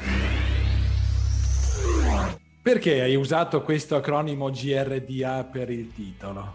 Perché 2.61 3.01
hai 3.01 3.15
usato 3.15 3.63
questo 3.63 3.95
acronimo 3.95 4.51
GRDA 4.51 5.43
per 5.51 5.71
il 5.71 5.91
titolo? 5.91 6.53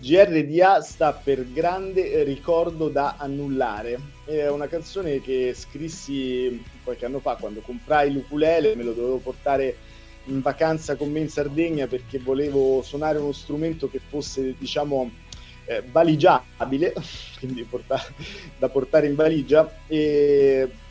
GRDA 0.00 0.82
sta 0.82 1.14
per 1.14 1.50
Grande 1.50 2.24
Ricordo 2.24 2.90
da 2.90 3.14
Annullare. 3.16 3.98
È 4.26 4.50
una 4.50 4.66
canzone 4.66 5.22
che 5.22 5.54
scrissi 5.54 6.62
qualche 6.82 7.06
anno 7.06 7.20
fa 7.20 7.36
quando 7.36 7.62
comprai 7.62 8.12
l'ukulele, 8.12 8.74
me 8.74 8.82
lo 8.82 8.92
dovevo 8.92 9.16
portare 9.16 9.76
in 10.24 10.42
vacanza 10.42 10.94
con 10.94 11.10
me 11.10 11.20
in 11.20 11.30
Sardegna 11.30 11.86
perché 11.86 12.18
volevo 12.18 12.82
suonare 12.82 13.16
uno 13.16 13.32
strumento 13.32 13.88
che 13.88 13.98
fosse, 13.98 14.54
diciamo, 14.58 15.10
eh, 15.64 15.82
valigiabile, 15.90 16.92
quindi 17.40 17.62
porta- 17.62 18.04
da 18.58 18.68
portare 18.68 19.06
in 19.06 19.14
valigia. 19.14 19.74
E 19.86 20.82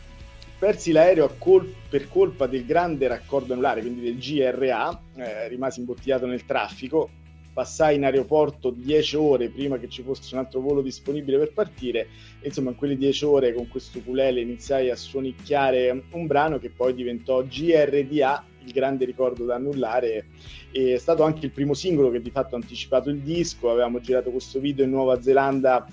persi 0.64 0.94
l'aereo 0.94 1.36
col- 1.40 1.76
per 1.90 2.08
colpa 2.08 2.48
del 2.48 2.66
grande 2.66 3.10
raccordo 3.10 3.52
anulare, 3.52 3.82
quindi 3.82 4.00
del 4.00 4.18
GRA, 4.18 4.98
eh, 5.18 5.50
rimasi 5.50 5.82
imbottigliato 5.82 6.26
nel 6.26 6.46
traffico. 6.46 7.10
Passai 7.52 7.98
in 7.98 8.06
aeroporto 8.06 8.70
10 8.70 9.18
ore 9.18 9.50
prima 9.50 9.78
che 9.78 9.90
ci 9.90 10.04
fosse 10.04 10.34
un 10.34 10.40
altro 10.40 10.62
volo 10.62 10.82
disponibile 10.82 11.38
per 11.38 11.52
partire. 11.52 12.08
Insomma, 12.44 12.70
in 12.70 12.78
quelle 12.78 12.96
10 12.96 13.26
ore 13.26 13.54
con 13.54 13.68
questo 13.68 13.98
ukulele 13.98 14.40
iniziai 14.40 14.90
a 14.90 14.96
suonicchiare 14.96 16.06
un 16.12 16.28
brano 16.28 16.60
che 16.60 16.70
poi 16.70 16.94
diventò 16.94 17.44
GRDA, 17.44 18.46
il 18.64 18.72
grande 18.72 19.04
ricordo 19.04 19.44
da 19.44 19.56
annullare. 19.56 20.28
E 20.72 20.94
è 20.94 20.98
stato 20.98 21.24
anche 21.24 21.46
il 21.46 21.52
primo 21.52 21.74
singolo 21.74 22.10
che 22.10 22.22
di 22.22 22.32
fatto 22.32 22.56
ha 22.56 22.60
anticipato 22.60 23.10
il 23.10 23.20
disco. 23.20 23.70
Avevamo 23.70 24.00
girato 24.00 24.32
questo 24.32 24.62
video 24.62 24.86
in 24.86 24.92
Nuova 24.92 25.22
Zelanda 25.22 25.86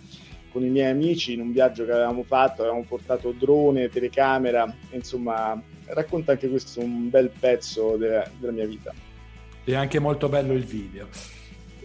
con 0.51 0.65
i 0.65 0.69
miei 0.69 0.91
amici 0.91 1.33
in 1.33 1.41
un 1.41 1.53
viaggio 1.53 1.85
che 1.85 1.93
avevamo 1.93 2.23
fatto, 2.23 2.63
avevamo 2.63 2.85
portato 2.87 3.33
drone, 3.33 3.89
telecamera, 3.89 4.73
insomma 4.91 5.61
racconta 5.87 6.33
anche 6.33 6.49
questo 6.49 6.81
un 6.81 7.11
bel 7.11 7.31
pezzo 7.31 7.97
de- 7.97 8.29
della 8.39 8.53
mia 8.53 8.67
vita. 8.67 8.93
È 9.65 9.75
anche 9.75 9.99
molto 9.99 10.29
bello 10.29 10.53
il 10.53 10.65
video. 10.65 11.09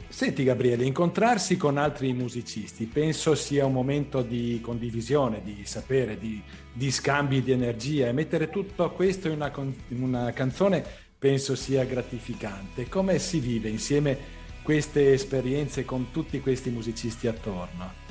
Senti 0.07 0.45
Gabriele, 0.45 0.86
incontrarsi 0.86 1.57
con 1.57 1.78
altri 1.78 2.13
musicisti 2.13 2.86
penso 2.86 3.36
sia 3.36 3.66
un 3.66 3.74
momento 3.74 4.22
di 4.22 4.59
condivisione, 4.61 5.41
di 5.43 5.63
sapere, 5.66 6.18
di, 6.18 6.41
di 6.72 6.89
scambi 6.89 7.43
di 7.43 7.51
energia 7.51 8.07
e 8.07 8.13
mettere 8.13 8.49
tutto 8.49 8.89
questo 8.91 9.28
in 9.28 9.34
una, 9.34 9.51
in 9.89 10.01
una 10.01 10.32
canzone 10.32 10.84
penso 11.20 11.55
sia 11.55 11.84
gratificante. 11.84 12.88
Come 12.88 13.20
si 13.20 13.39
vive 13.39 13.68
insieme 13.68 14.18
queste 14.63 15.11
esperienze 15.11 15.84
con 15.84 16.11
tutti 16.11 16.39
questi 16.39 16.70
musicisti 16.70 17.28
attorno? 17.28 18.05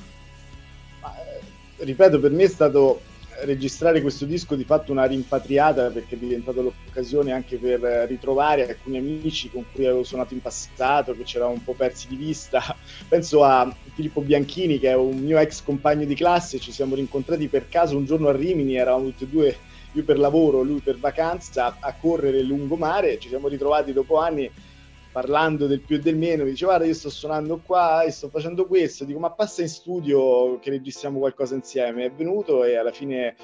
Ripeto, 1.85 2.19
per 2.19 2.31
me 2.31 2.45
è 2.45 2.49
stato 2.49 3.03
registrare 3.43 4.01
questo 4.01 4.25
disco 4.25 4.55
di 4.55 4.65
fatto 4.65 4.91
una 4.91 5.05
rimpatriata 5.05 5.91
perché 5.91 6.15
è 6.15 6.19
diventata 6.19 6.63
l'occasione 6.63 7.33
anche 7.33 7.59
per 7.59 7.81
ritrovare 8.09 8.67
alcuni 8.67 8.97
amici 8.97 9.51
con 9.51 9.65
cui 9.71 9.85
avevo 9.85 10.03
suonato 10.03 10.33
in 10.33 10.41
passato, 10.41 11.15
che 11.15 11.25
ci 11.25 11.37
eravamo 11.37 11.59
un 11.59 11.65
po' 11.65 11.75
persi 11.75 12.09
di 12.09 12.17
vista. 12.17 12.63
Penso 13.07 13.45
a 13.45 13.71
Filippo 13.95 14.23
Bianchini, 14.23 14.79
che 14.79 14.91
è 14.91 14.97
un 14.97 15.19
mio 15.19 15.39
ex 15.39 15.63
compagno 15.63 16.07
di 16.07 16.15
classe, 16.15 16.59
ci 16.59 16.73
siamo 16.73 16.95
rincontrati 16.95 17.49
per 17.49 17.69
caso 17.69 17.99
un 17.99 18.07
giorno 18.07 18.29
a 18.29 18.33
Rimini, 18.33 18.77
eravamo 18.77 19.09
tutti 19.09 19.25
e 19.25 19.29
due, 19.29 19.59
io 19.93 20.05
per 20.05 20.19
lavoro, 20.19 20.63
lui 20.63 20.81
per 20.81 20.99
vacanza, 20.99 21.77
a 21.81 21.95
correre 22.01 22.43
lungomare, 22.43 23.19
ci 23.19 23.29
siamo 23.29 23.49
ritrovati 23.49 23.93
dopo 23.93 24.19
anni 24.19 24.51
parlando 25.15 25.69
del 25.69 25.79
più 25.79 25.95
e 25.95 25.99
del 26.01 26.17
meno, 26.17 26.43
mi 26.43 26.51
dice 26.51 26.65
guarda 26.65 26.85
io 26.85 26.93
sto 26.93 27.09
suonando 27.09 27.61
qua 27.65 28.03
e 28.03 28.11
sto 28.11 28.29
facendo 28.29 28.67
questo, 28.67 29.05
dico 29.05 29.21
ma 29.21 29.31
passa 29.31 29.63
in 29.63 29.69
studio 29.69 30.59
che 30.59 30.71
registriamo 30.71 31.21
qualcosa 31.21 31.55
insieme, 31.55 32.07
è 32.07 32.11
venuto 32.11 32.65
e 32.65 32.75
alla 32.75 32.91
fine 32.91 33.37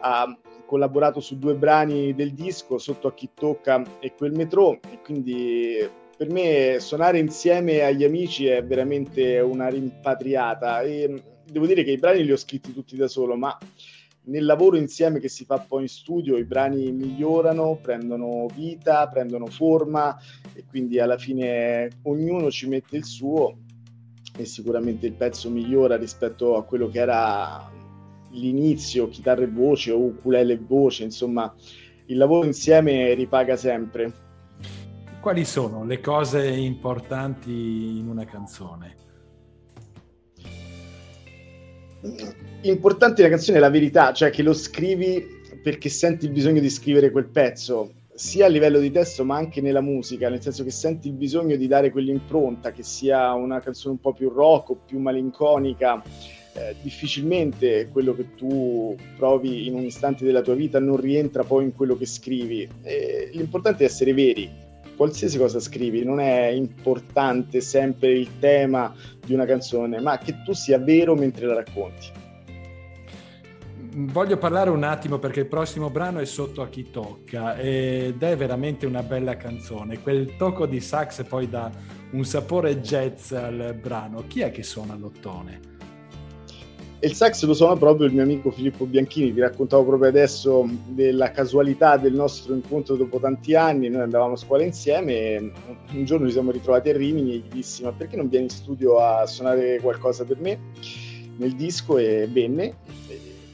ha 0.00 0.36
collaborato 0.66 1.20
su 1.20 1.38
due 1.38 1.54
brani 1.54 2.12
del 2.12 2.32
disco, 2.32 2.76
Sotto 2.78 3.06
a 3.06 3.14
chi 3.14 3.28
tocca 3.32 3.80
e 4.00 4.14
Quel 4.16 4.32
metro 4.32 4.80
e 4.90 4.98
quindi 5.04 5.88
per 6.16 6.28
me 6.28 6.78
suonare 6.80 7.20
insieme 7.20 7.82
agli 7.82 8.02
amici 8.02 8.46
è 8.46 8.64
veramente 8.64 9.38
una 9.38 9.68
rimpatriata. 9.68 10.82
E 10.82 11.22
devo 11.44 11.66
dire 11.66 11.84
che 11.84 11.92
i 11.92 11.98
brani 11.98 12.24
li 12.24 12.32
ho 12.32 12.36
scritti 12.36 12.72
tutti 12.72 12.96
da 12.96 13.06
solo, 13.06 13.36
ma 13.36 13.56
nel 14.24 14.44
lavoro 14.44 14.76
insieme 14.76 15.18
che 15.18 15.28
si 15.28 15.44
fa 15.44 15.58
poi 15.58 15.82
in 15.82 15.88
studio 15.88 16.36
i 16.36 16.44
brani 16.44 16.92
migliorano, 16.92 17.78
prendono 17.82 18.46
vita, 18.54 19.08
prendono 19.08 19.46
forma 19.46 20.16
e 20.54 20.64
quindi 20.68 21.00
alla 21.00 21.18
fine 21.18 21.88
ognuno 22.02 22.50
ci 22.50 22.68
mette 22.68 22.96
il 22.96 23.04
suo 23.04 23.56
e 24.36 24.44
sicuramente 24.44 25.06
il 25.06 25.14
pezzo 25.14 25.50
migliora 25.50 25.96
rispetto 25.96 26.56
a 26.56 26.64
quello 26.64 26.88
che 26.88 27.00
era 27.00 27.70
l'inizio, 28.30 29.08
chitarra 29.08 29.42
e 29.42 29.48
voce 29.48 29.90
o 29.90 29.98
ukulele 29.98 30.54
e 30.54 30.60
voce, 30.64 31.02
insomma 31.02 31.52
il 32.06 32.16
lavoro 32.16 32.46
insieme 32.46 33.14
ripaga 33.14 33.56
sempre. 33.56 34.12
Quali 35.20 35.44
sono 35.44 35.84
le 35.84 36.00
cose 36.00 36.48
importanti 36.48 37.98
in 37.98 38.08
una 38.08 38.24
canzone? 38.24 38.96
Importante 42.62 43.22
la 43.22 43.28
canzone 43.28 43.58
è 43.58 43.60
la 43.60 43.70
verità, 43.70 44.12
cioè 44.12 44.30
che 44.30 44.42
lo 44.42 44.52
scrivi 44.52 45.40
perché 45.62 45.88
senti 45.88 46.26
il 46.26 46.32
bisogno 46.32 46.60
di 46.60 46.70
scrivere 46.70 47.10
quel 47.10 47.26
pezzo. 47.26 47.92
sia 48.14 48.44
a 48.44 48.48
livello 48.48 48.78
di 48.78 48.90
testo 48.90 49.24
ma 49.24 49.36
anche 49.36 49.60
nella 49.60 49.80
musica, 49.80 50.28
nel 50.28 50.42
senso 50.42 50.64
che 50.64 50.70
senti 50.70 51.08
il 51.08 51.14
bisogno 51.14 51.56
di 51.56 51.66
dare 51.66 51.90
quell'impronta, 51.90 52.70
che 52.70 52.82
sia 52.82 53.32
una 53.32 53.60
canzone 53.60 53.94
un 53.94 54.00
po' 54.00 54.12
più 54.12 54.28
rock 54.28 54.70
o 54.70 54.80
più 54.84 54.98
malinconica, 54.98 56.02
eh, 56.54 56.76
difficilmente 56.82 57.88
quello 57.90 58.14
che 58.14 58.34
tu 58.34 58.94
provi 59.16 59.66
in 59.66 59.74
un 59.74 59.84
istante 59.84 60.24
della 60.24 60.42
tua 60.42 60.54
vita 60.54 60.78
non 60.78 60.98
rientra 60.98 61.42
poi 61.42 61.64
in 61.64 61.74
quello 61.74 61.96
che 61.96 62.06
scrivi. 62.06 62.68
E 62.82 63.30
l'importante 63.32 63.84
è 63.84 63.86
essere 63.86 64.12
veri, 64.12 64.50
qualsiasi 64.96 65.38
cosa 65.38 65.60
scrivi, 65.60 66.04
non 66.04 66.20
è 66.20 66.46
importante 66.46 67.60
sempre 67.60 68.12
il 68.12 68.38
tema 68.38 68.94
di 69.24 69.34
una 69.34 69.46
canzone, 69.46 70.00
ma 70.00 70.18
che 70.18 70.42
tu 70.44 70.52
sia 70.52 70.78
vero 70.78 71.14
mentre 71.14 71.46
la 71.46 71.54
racconti. 71.54 72.20
Voglio 73.94 74.38
parlare 74.38 74.70
un 74.70 74.84
attimo 74.84 75.18
perché 75.18 75.40
il 75.40 75.46
prossimo 75.46 75.90
brano 75.90 76.18
è 76.18 76.24
sotto 76.24 76.62
a 76.62 76.68
chi 76.68 76.90
tocca 76.90 77.58
ed 77.58 78.22
è 78.22 78.36
veramente 78.36 78.86
una 78.86 79.02
bella 79.02 79.36
canzone. 79.36 80.00
Quel 80.00 80.36
tocco 80.36 80.64
di 80.64 80.80
sax 80.80 81.24
poi 81.24 81.46
dà 81.48 81.70
un 82.12 82.24
sapore 82.24 82.80
jazz 82.80 83.32
al 83.32 83.76
brano. 83.78 84.24
Chi 84.26 84.40
è 84.40 84.50
che 84.50 84.62
suona 84.62 84.94
l'ottone? 84.94 85.71
E 87.04 87.08
il 87.08 87.14
sax 87.14 87.42
lo 87.46 87.52
suona 87.52 87.74
proprio 87.74 88.06
il 88.06 88.12
mio 88.12 88.22
amico 88.22 88.52
Filippo 88.52 88.84
Bianchini, 88.86 89.34
ti 89.34 89.40
raccontavo 89.40 89.84
proprio 89.84 90.08
adesso 90.08 90.64
della 90.86 91.32
casualità 91.32 91.96
del 91.96 92.12
nostro 92.12 92.54
incontro 92.54 92.94
dopo 92.94 93.18
tanti 93.18 93.56
anni, 93.56 93.88
noi 93.88 94.02
andavamo 94.02 94.34
a 94.34 94.36
scuola 94.36 94.62
insieme 94.62 95.12
e 95.12 95.52
un 95.94 96.04
giorno 96.04 96.26
ci 96.26 96.32
siamo 96.34 96.52
ritrovati 96.52 96.90
a 96.90 96.96
Rimini 96.96 97.32
e 97.32 97.36
gli 97.38 97.54
dissi 97.54 97.82
ma 97.82 97.90
perché 97.90 98.14
non 98.14 98.28
vieni 98.28 98.44
in 98.44 98.50
studio 98.50 99.00
a 99.00 99.26
suonare 99.26 99.80
qualcosa 99.80 100.22
per 100.22 100.38
me 100.38 100.60
nel 101.38 101.56
disco 101.56 101.98
e 101.98 102.28
venne 102.30 102.76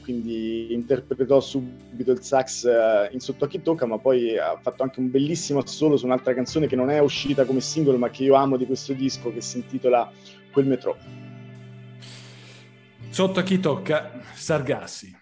quindi 0.03 0.71
interpretò 0.71 1.39
subito 1.39 2.11
il 2.11 2.21
sax 2.21 2.65
eh, 2.65 3.09
in 3.13 3.19
Sotto 3.19 3.45
a 3.45 3.47
chi 3.47 3.63
tocca, 3.63 3.87
ma 3.87 3.97
poi 3.97 4.37
ha 4.37 4.59
fatto 4.61 4.83
anche 4.83 4.99
un 4.99 5.09
bellissimo 5.09 5.59
assolo 5.59 5.97
su 5.97 6.05
un'altra 6.05 6.35
canzone 6.35 6.67
che 6.67 6.75
non 6.75 6.91
è 6.91 6.99
uscita 6.99 7.45
come 7.45 7.61
singolo, 7.61 7.97
ma 7.97 8.09
che 8.09 8.23
io 8.23 8.35
amo 8.35 8.57
di 8.57 8.65
questo 8.65 8.93
disco, 8.93 9.31
che 9.31 9.41
si 9.41 9.57
intitola 9.57 10.11
Quel 10.51 10.65
metro. 10.65 11.28
Sotto 13.11 13.39
a 13.39 13.43
chi 13.43 13.59
tocca, 13.59 14.21
Sargassi. 14.33 15.18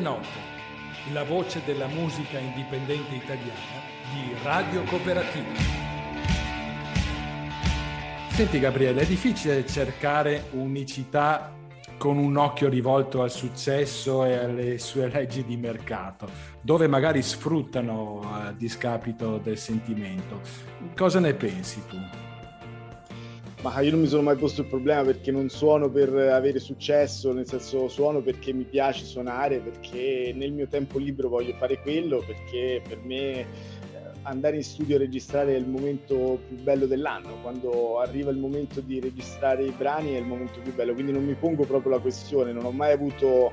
Note, 0.00 0.28
la 1.12 1.24
voce 1.24 1.62
della 1.64 1.86
musica 1.86 2.38
indipendente 2.38 3.14
italiana 3.14 3.80
di 4.12 4.34
Radio 4.42 4.82
Cooperativa. 4.84 5.78
Senti 8.30 8.58
Gabriele, 8.58 9.02
è 9.02 9.06
difficile 9.06 9.66
cercare 9.66 10.48
unicità 10.52 11.54
con 11.98 12.16
un 12.16 12.36
occhio 12.38 12.70
rivolto 12.70 13.22
al 13.22 13.30
successo 13.30 14.24
e 14.24 14.34
alle 14.34 14.78
sue 14.78 15.08
leggi 15.08 15.44
di 15.44 15.58
mercato, 15.58 16.28
dove 16.62 16.86
magari 16.86 17.22
sfruttano 17.22 18.20
a 18.22 18.52
discapito 18.52 19.36
del 19.36 19.58
sentimento. 19.58 20.40
Cosa 20.96 21.20
ne 21.20 21.34
pensi 21.34 21.82
tu? 21.86 22.19
Ma 23.62 23.78
io 23.80 23.90
non 23.90 24.00
mi 24.00 24.06
sono 24.06 24.22
mai 24.22 24.36
posto 24.36 24.62
il 24.62 24.68
problema 24.68 25.04
perché 25.04 25.30
non 25.30 25.50
suono 25.50 25.90
per 25.90 26.14
avere 26.14 26.58
successo, 26.58 27.30
nel 27.32 27.46
senso 27.46 27.88
suono 27.88 28.22
perché 28.22 28.54
mi 28.54 28.64
piace 28.64 29.04
suonare, 29.04 29.58
perché 29.58 30.32
nel 30.34 30.52
mio 30.52 30.66
tempo 30.66 30.98
libero 30.98 31.28
voglio 31.28 31.52
fare 31.54 31.78
quello, 31.82 32.24
perché 32.26 32.80
per 32.88 33.00
me 33.02 33.46
andare 34.22 34.56
in 34.56 34.62
studio 34.62 34.96
a 34.96 34.98
registrare 34.98 35.54
è 35.54 35.58
il 35.58 35.66
momento 35.66 36.40
più 36.46 36.56
bello 36.56 36.86
dell'anno, 36.86 37.36
quando 37.42 37.98
arriva 38.00 38.30
il 38.30 38.38
momento 38.38 38.80
di 38.80 38.98
registrare 38.98 39.64
i 39.64 39.74
brani 39.76 40.14
è 40.14 40.18
il 40.18 40.26
momento 40.26 40.60
più 40.60 40.74
bello, 40.74 40.94
quindi 40.94 41.12
non 41.12 41.24
mi 41.24 41.34
pongo 41.34 41.64
proprio 41.64 41.92
la 41.92 41.98
questione, 41.98 42.52
non 42.52 42.64
ho 42.64 42.70
mai 42.70 42.92
avuto 42.92 43.52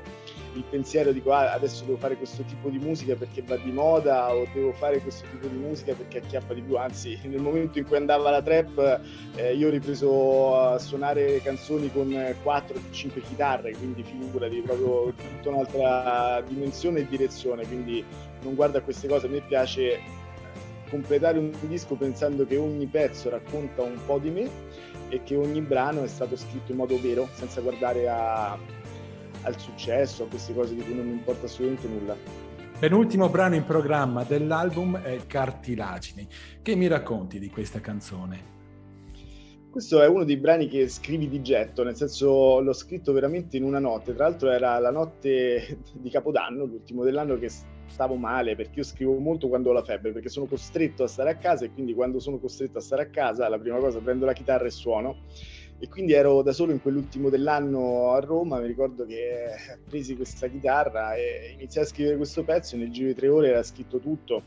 il 0.58 0.64
pensiero 0.68 1.12
di 1.12 1.22
ah, 1.26 1.52
adesso 1.52 1.84
devo 1.84 1.96
fare 1.96 2.16
questo 2.16 2.42
tipo 2.42 2.68
di 2.68 2.78
musica 2.78 3.14
perché 3.14 3.42
va 3.42 3.56
di 3.56 3.70
moda 3.70 4.34
o 4.34 4.46
devo 4.52 4.72
fare 4.72 4.98
questo 4.98 5.26
tipo 5.30 5.46
di 5.46 5.56
musica 5.56 5.94
perché 5.94 6.18
acchiappa 6.18 6.52
di 6.52 6.62
più, 6.62 6.76
anzi 6.76 7.18
nel 7.24 7.40
momento 7.40 7.78
in 7.78 7.86
cui 7.86 7.96
andava 7.96 8.30
la 8.30 8.42
trap 8.42 9.00
eh, 9.36 9.54
io 9.54 9.68
ho 9.68 9.70
ripreso 9.70 10.58
a 10.58 10.78
suonare 10.78 11.40
canzoni 11.42 11.90
con 11.92 12.08
4-5 12.08 13.22
chitarre, 13.22 13.72
quindi 13.72 14.02
figurati 14.02 14.60
proprio 14.60 15.12
tutta 15.14 15.48
un'altra 15.50 16.42
dimensione 16.46 17.00
e 17.00 17.06
direzione, 17.06 17.64
quindi 17.66 18.04
non 18.42 18.54
guardo 18.54 18.78
a 18.78 18.80
queste 18.80 19.06
cose, 19.06 19.26
a 19.26 19.30
me 19.30 19.40
piace 19.40 20.00
completare 20.90 21.38
un 21.38 21.52
disco 21.60 21.94
pensando 21.94 22.46
che 22.46 22.56
ogni 22.56 22.86
pezzo 22.86 23.28
racconta 23.28 23.82
un 23.82 23.98
po' 24.06 24.18
di 24.18 24.30
me 24.30 24.50
e 25.10 25.22
che 25.22 25.36
ogni 25.36 25.60
brano 25.60 26.02
è 26.02 26.08
stato 26.08 26.36
scritto 26.36 26.72
in 26.72 26.78
modo 26.78 27.00
vero, 27.00 27.28
senza 27.32 27.60
guardare 27.60 28.08
a, 28.08 28.58
al 29.48 29.58
successo, 29.58 30.24
a 30.24 30.26
queste 30.26 30.54
cose 30.54 30.74
di 30.74 30.82
cui 30.82 30.94
non 30.94 31.06
mi 31.06 31.12
importa 31.12 31.46
assolutamente 31.46 31.88
nulla. 31.88 32.16
Penultimo 32.78 33.28
brano 33.28 33.56
in 33.56 33.64
programma 33.64 34.22
dell'album 34.22 34.98
è 35.00 35.26
Cartilagini. 35.26 36.28
Che 36.62 36.76
mi 36.76 36.86
racconti 36.86 37.40
di 37.40 37.50
questa 37.50 37.80
canzone? 37.80 38.56
Questo 39.70 40.00
è 40.00 40.06
uno 40.06 40.24
dei 40.24 40.36
brani 40.36 40.68
che 40.68 40.88
scrivi 40.88 41.28
di 41.28 41.42
getto, 41.42 41.82
nel 41.82 41.96
senso 41.96 42.60
l'ho 42.60 42.72
scritto 42.72 43.12
veramente 43.12 43.56
in 43.56 43.64
una 43.64 43.78
notte, 43.78 44.14
tra 44.14 44.28
l'altro 44.28 44.50
era 44.50 44.78
la 44.78 44.90
notte 44.90 45.80
di 45.92 46.08
Capodanno, 46.08 46.64
l'ultimo 46.64 47.04
dell'anno 47.04 47.36
che 47.38 47.50
stavo 47.88 48.14
male 48.14 48.54
perché 48.54 48.78
io 48.78 48.84
scrivo 48.84 49.18
molto 49.18 49.48
quando 49.48 49.70
ho 49.70 49.72
la 49.72 49.82
febbre, 49.82 50.12
perché 50.12 50.28
sono 50.28 50.46
costretto 50.46 51.02
a 51.02 51.08
stare 51.08 51.30
a 51.30 51.36
casa 51.36 51.64
e 51.64 51.72
quindi 51.72 51.94
quando 51.94 52.20
sono 52.20 52.38
costretto 52.38 52.78
a 52.78 52.80
stare 52.80 53.02
a 53.02 53.08
casa 53.08 53.48
la 53.48 53.58
prima 53.58 53.78
cosa 53.78 53.98
prendo 53.98 54.24
la 54.24 54.32
chitarra 54.32 54.66
e 54.66 54.70
suono. 54.70 55.22
E 55.80 55.88
quindi 55.88 56.12
ero 56.12 56.42
da 56.42 56.52
solo 56.52 56.72
in 56.72 56.82
quell'ultimo 56.82 57.28
dell'anno 57.28 58.10
a 58.10 58.18
Roma, 58.18 58.58
mi 58.58 58.66
ricordo 58.66 59.06
che 59.06 59.50
presi 59.88 60.16
questa 60.16 60.48
chitarra 60.48 61.14
e 61.14 61.52
iniziai 61.54 61.84
a 61.84 61.86
scrivere 61.86 62.16
questo 62.16 62.42
pezzo, 62.42 62.76
nel 62.76 62.90
giro 62.90 63.08
di 63.08 63.14
tre 63.14 63.28
ore 63.28 63.50
era 63.50 63.62
scritto 63.62 63.98
tutto 64.00 64.42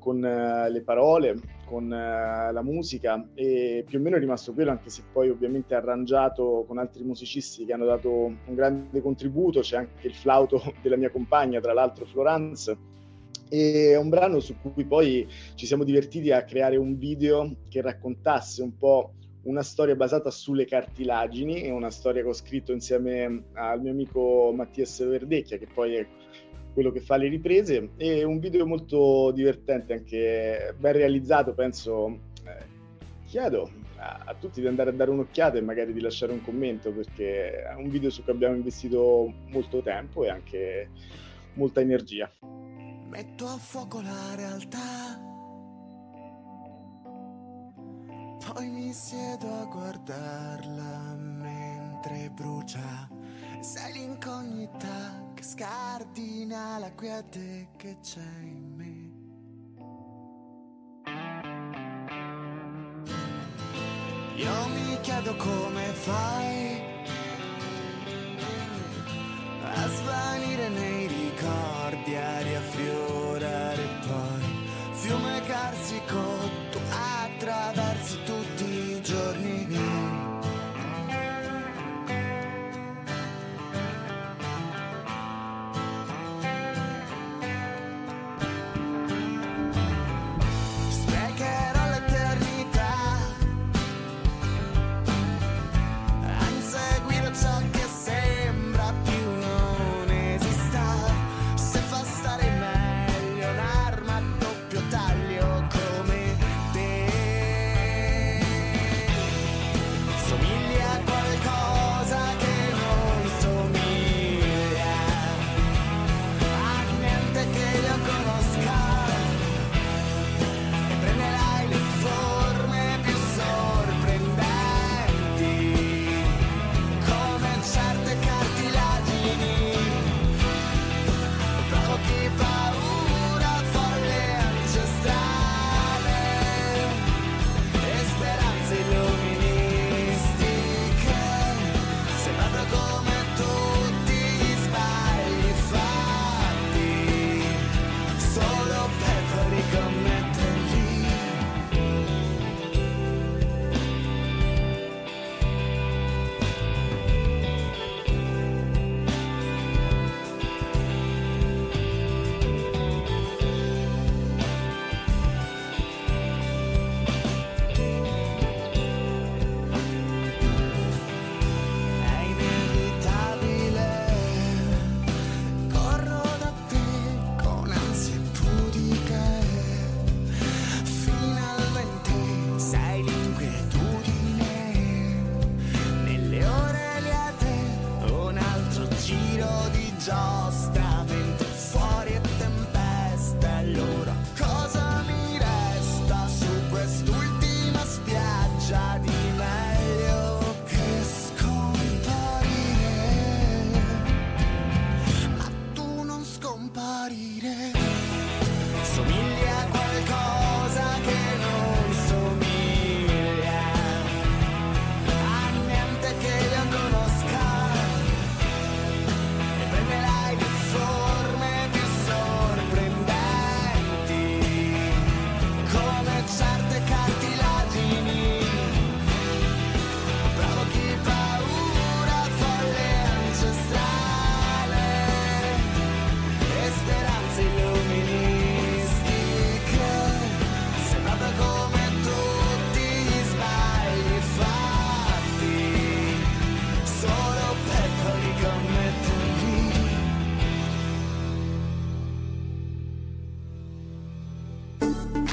con 0.00 0.16
uh, 0.16 0.68
le 0.68 0.82
parole, 0.82 1.38
con 1.64 1.84
uh, 1.84 2.52
la 2.52 2.62
musica 2.62 3.24
e 3.34 3.84
più 3.86 4.00
o 4.00 4.02
meno 4.02 4.16
è 4.16 4.18
rimasto 4.18 4.52
quello, 4.52 4.72
anche 4.72 4.90
se 4.90 5.04
poi 5.12 5.30
ovviamente 5.30 5.76
arrangiato 5.76 6.64
con 6.66 6.78
altri 6.78 7.04
musicisti 7.04 7.64
che 7.64 7.72
hanno 7.72 7.86
dato 7.86 8.10
un 8.10 8.54
grande 8.54 9.00
contributo, 9.00 9.60
c'è 9.60 9.76
anche 9.76 10.08
il 10.08 10.14
flauto 10.14 10.60
della 10.82 10.96
mia 10.96 11.10
compagna, 11.10 11.60
tra 11.60 11.72
l'altro 11.72 12.04
Florence. 12.04 12.76
E 13.48 13.90
è 13.92 13.96
un 13.96 14.08
brano 14.08 14.40
su 14.40 14.56
cui 14.60 14.84
poi 14.84 15.28
ci 15.54 15.66
siamo 15.66 15.84
divertiti 15.84 16.32
a 16.32 16.42
creare 16.42 16.76
un 16.76 16.96
video 16.96 17.58
che 17.68 17.80
raccontasse 17.80 18.62
un 18.62 18.76
po' 18.76 19.12
una 19.44 19.62
storia 19.62 19.96
basata 19.96 20.30
sulle 20.30 20.64
cartilagini, 20.64 21.62
è 21.62 21.70
una 21.70 21.90
storia 21.90 22.22
che 22.22 22.28
ho 22.28 22.34
scritto 22.34 22.72
insieme 22.72 23.44
al 23.54 23.80
mio 23.80 23.90
amico 23.90 24.52
Mattias 24.54 25.04
Verdecchia, 25.04 25.58
che 25.58 25.66
poi 25.72 25.94
è 25.94 26.06
quello 26.72 26.90
che 26.90 27.00
fa 27.00 27.16
le 27.16 27.28
riprese 27.28 27.90
e 27.96 28.24
un 28.24 28.38
video 28.38 28.66
molto 28.66 29.30
divertente, 29.32 29.92
anche 29.92 30.74
ben 30.78 30.92
realizzato, 30.92 31.54
penso. 31.54 32.18
Eh, 32.44 32.80
chiedo 33.26 33.70
a, 33.96 34.22
a, 34.26 34.34
tutti 34.34 34.60
di 34.60 34.66
andare 34.66 34.90
a 34.90 34.92
dare 34.92 35.10
un'occhiata 35.10 35.56
e 35.56 35.62
magari 35.62 35.92
di 35.92 36.00
lasciare 36.00 36.32
un 36.32 36.42
commento 36.42 36.92
perché 36.92 37.62
è 37.62 37.74
un 37.74 37.88
video 37.88 38.10
su 38.10 38.22
cui 38.22 38.32
abbiamo 38.32 38.56
investito 38.56 39.32
molto 39.48 39.80
tempo 39.80 40.24
e 40.24 40.28
anche 40.28 40.90
molta 41.54 41.80
energia. 41.80 42.30
Metto 43.08 43.46
a 43.46 43.56
fuoco 43.56 44.00
la 44.00 44.34
realtà, 44.34 45.31
poi 48.44 48.68
mi 48.68 48.92
siedo 48.92 49.46
a 49.60 49.64
guardarla 49.64 51.14
mentre 51.14 52.30
brucia. 52.30 53.08
Sei 53.60 53.92
l'incognita 53.92 55.30
che 55.34 55.42
scardina 55.42 56.78
la 56.78 56.90
quiete 56.92 57.68
che 57.76 57.98
c'è 58.00 58.20
in 58.40 58.74
me. 58.74 59.10
Io 64.36 64.68
mi 64.68 65.00
chiedo 65.02 65.36
come 65.36 65.84
fai 65.92 66.80
a 69.62 69.88
svanire 69.88 70.68
nei 70.68 71.06
ricordi, 71.06 72.16
a 72.16 72.40
riaffiorare 72.40 73.82
poi 74.06 74.42
fiume 74.92 75.40
carsico, 75.42 76.20
tu 77.42 77.48
attraversi 77.48 78.18
tutti 78.24 78.61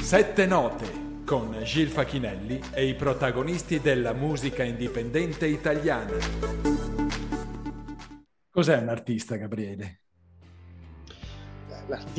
Sette 0.10 0.48
note 0.48 1.22
con 1.24 1.56
Gil 1.62 1.88
Facchinelli 1.88 2.60
e 2.74 2.88
i 2.88 2.96
protagonisti 2.96 3.80
della 3.80 4.12
musica 4.12 4.64
indipendente 4.64 5.46
italiana. 5.46 6.18
Cos'è 8.50 8.78
un 8.78 8.90
artista, 8.90 9.36
Gabriele? 9.36 10.09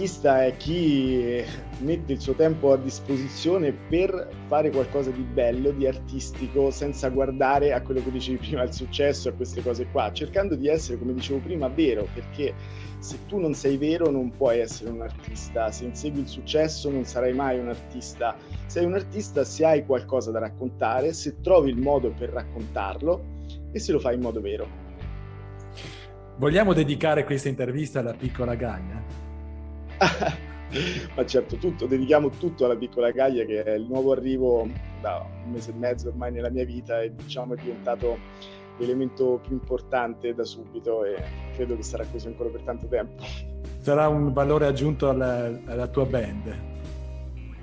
L'artista 0.00 0.46
è 0.46 0.56
chi 0.56 1.44
mette 1.80 2.14
il 2.14 2.20
suo 2.22 2.32
tempo 2.32 2.72
a 2.72 2.78
disposizione 2.78 3.70
per 3.70 4.30
fare 4.46 4.70
qualcosa 4.70 5.10
di 5.10 5.20
bello, 5.20 5.72
di 5.72 5.86
artistico, 5.86 6.70
senza 6.70 7.10
guardare 7.10 7.74
a 7.74 7.82
quello 7.82 8.02
che 8.02 8.10
dicevi 8.10 8.38
prima, 8.38 8.62
al 8.62 8.72
successo, 8.72 9.28
a 9.28 9.32
queste 9.32 9.60
cose 9.60 9.88
qua, 9.92 10.10
cercando 10.10 10.54
di 10.54 10.68
essere, 10.68 10.98
come 10.98 11.12
dicevo 11.12 11.40
prima, 11.40 11.68
vero, 11.68 12.08
perché 12.14 12.54
se 12.98 13.18
tu 13.26 13.36
non 13.36 13.52
sei 13.52 13.76
vero 13.76 14.10
non 14.10 14.30
puoi 14.30 14.60
essere 14.60 14.88
un 14.88 15.02
artista, 15.02 15.70
se 15.70 15.84
insegui 15.84 16.20
il 16.20 16.28
successo 16.28 16.90
non 16.90 17.04
sarai 17.04 17.34
mai 17.34 17.58
un 17.58 17.68
artista, 17.68 18.34
sei 18.64 18.86
un 18.86 18.94
artista 18.94 19.44
se 19.44 19.66
hai 19.66 19.84
qualcosa 19.84 20.30
da 20.30 20.38
raccontare, 20.38 21.12
se 21.12 21.42
trovi 21.42 21.68
il 21.68 21.78
modo 21.78 22.10
per 22.10 22.30
raccontarlo 22.30 23.22
e 23.70 23.78
se 23.78 23.92
lo 23.92 23.98
fai 23.98 24.14
in 24.14 24.22
modo 24.22 24.40
vero. 24.40 24.66
Vogliamo 26.38 26.72
dedicare 26.72 27.24
questa 27.24 27.50
intervista 27.50 28.00
alla 28.00 28.14
piccola 28.14 28.54
Gaia? 28.54 29.28
Ma 31.14 31.26
certo, 31.26 31.56
tutto, 31.56 31.86
dedichiamo 31.86 32.30
tutto 32.30 32.64
alla 32.64 32.76
piccola 32.76 33.10
Gaia 33.10 33.44
che 33.44 33.62
è 33.62 33.72
il 33.72 33.86
nuovo 33.86 34.12
arrivo 34.12 34.68
da 35.00 35.26
un 35.44 35.50
mese 35.50 35.70
e 35.70 35.74
mezzo 35.74 36.08
ormai 36.08 36.30
nella 36.30 36.50
mia 36.50 36.64
vita 36.64 37.00
e 37.02 37.12
diciamo 37.14 37.54
è 37.54 37.56
diventato 37.60 38.18
l'elemento 38.78 39.40
più 39.42 39.52
importante 39.52 40.32
da 40.34 40.44
subito 40.44 41.04
e 41.04 41.22
credo 41.54 41.76
che 41.76 41.82
sarà 41.82 42.04
così 42.10 42.28
ancora 42.28 42.48
per 42.50 42.62
tanto 42.62 42.86
tempo. 42.86 43.22
Sarà 43.80 44.08
un 44.08 44.32
valore 44.32 44.66
aggiunto 44.66 45.08
alla, 45.08 45.50
alla 45.66 45.86
tua 45.88 46.06
band. 46.06 46.68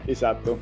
Esatto. 0.05 0.59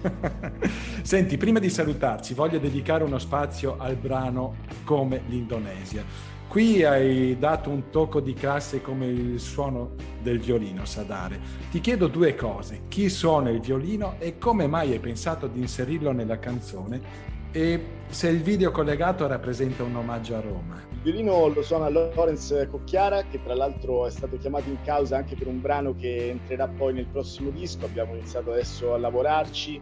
Senti, 1.02 1.38
prima 1.38 1.60
di 1.60 1.70
salutarci 1.70 2.34
voglio 2.34 2.60
dedicare 2.60 3.04
uno 3.04 3.20
spazio 3.20 3.76
al 3.78 3.96
brano 3.96 4.56
Come 4.84 5.24
l'Indonesia 5.28 6.35
Qui 6.48 6.84
hai 6.84 7.38
dato 7.38 7.70
un 7.70 7.90
tocco 7.90 8.22
di 8.22 8.34
classe 8.34 8.82
come 8.82 9.08
il 9.08 9.40
suono 9.42 9.96
del 10.22 10.40
violino 10.40 10.86
sa 10.86 11.04
dare. 11.04 11.38
Ti 11.70 11.82
chiedo 11.82 12.08
due 12.08 12.34
cose. 12.36 12.84
Chi 12.88 13.10
suona 13.10 13.50
il 13.50 13.60
violino 13.60 14.16
e 14.20 14.38
come 14.38 14.66
mai 14.66 14.94
hai 14.94 15.00
pensato 15.00 15.48
di 15.48 15.60
inserirlo 15.60 16.14
nella 16.14 16.40
canzone? 16.40 17.34
E 17.52 17.86
se 18.08 18.30
il 18.30 18.42
video 18.42 18.72
collegato 18.72 19.28
rappresenta 19.28 19.84
un 19.84 19.96
omaggio 19.96 20.36
a 20.36 20.42
Roma. 20.42 20.82
Il 20.92 21.02
violino 21.02 21.48
lo 21.48 21.62
suona 21.62 21.90
Lorenz 21.90 22.68
Cocchiara, 22.70 23.24
che 23.24 23.42
tra 23.44 23.56
l'altro 23.56 24.06
è 24.06 24.10
stato 24.10 24.38
chiamato 24.38 24.70
in 24.70 24.78
causa 24.84 25.18
anche 25.18 25.36
per 25.36 25.48
un 25.48 25.60
brano 25.60 25.96
che 25.96 26.30
entrerà 26.30 26.68
poi 26.68 26.94
nel 26.94 27.08
prossimo 27.08 27.50
disco. 27.50 27.86
Abbiamo 27.86 28.14
iniziato 28.14 28.52
adesso 28.52 28.94
a 28.94 28.98
lavorarci 28.98 29.82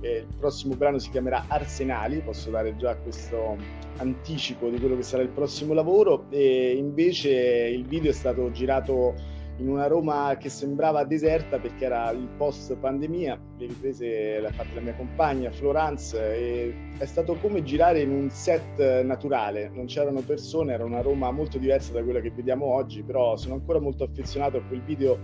eh, 0.00 0.24
il 0.28 0.34
prossimo 0.38 0.74
brano 0.74 0.98
si 0.98 1.10
chiamerà 1.10 1.44
Arsenali, 1.48 2.20
posso 2.20 2.50
dare 2.50 2.76
già 2.76 2.96
questo 2.96 3.56
anticipo 3.96 4.68
di 4.68 4.78
quello 4.78 4.96
che 4.96 5.02
sarà 5.02 5.22
il 5.22 5.28
prossimo 5.28 5.74
lavoro. 5.74 6.26
E 6.30 6.74
invece 6.76 7.30
il 7.30 7.84
video 7.84 8.10
è 8.10 8.14
stato 8.14 8.50
girato 8.50 9.14
in 9.60 9.68
una 9.68 9.86
Roma 9.86 10.36
che 10.38 10.48
sembrava 10.48 11.04
deserta 11.04 11.58
perché 11.58 11.84
era 11.84 12.10
il 12.10 12.28
post 12.36 12.74
pandemia, 12.76 13.38
le 13.58 13.66
riprese 13.66 14.40
le 14.40 14.46
ha 14.46 14.52
fatte 14.52 14.74
la 14.74 14.80
mia 14.80 14.94
compagna 14.94 15.50
Florence 15.50 16.16
e 16.18 16.74
è 16.98 17.04
stato 17.04 17.34
come 17.34 17.62
girare 17.62 18.00
in 18.00 18.10
un 18.10 18.30
set 18.30 19.02
naturale, 19.02 19.70
non 19.72 19.84
c'erano 19.84 20.20
persone, 20.20 20.72
era 20.72 20.84
una 20.84 21.02
Roma 21.02 21.30
molto 21.30 21.58
diversa 21.58 21.92
da 21.92 22.02
quella 22.02 22.20
che 22.20 22.30
vediamo 22.30 22.66
oggi, 22.66 23.02
però 23.02 23.36
sono 23.36 23.54
ancora 23.54 23.78
molto 23.80 24.04
affezionato 24.04 24.56
a 24.56 24.62
quel 24.62 24.80
video 24.80 25.18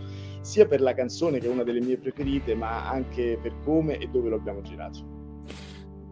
sia 0.46 0.66
per 0.66 0.80
la 0.80 0.94
canzone 0.94 1.40
che 1.40 1.46
è 1.46 1.50
una 1.50 1.64
delle 1.64 1.80
mie 1.80 1.98
preferite, 1.98 2.54
ma 2.54 2.88
anche 2.88 3.36
per 3.42 3.52
come 3.64 3.98
e 3.98 4.06
dove 4.06 4.28
lo 4.28 4.36
abbiamo 4.36 4.62
girato. 4.62 5.44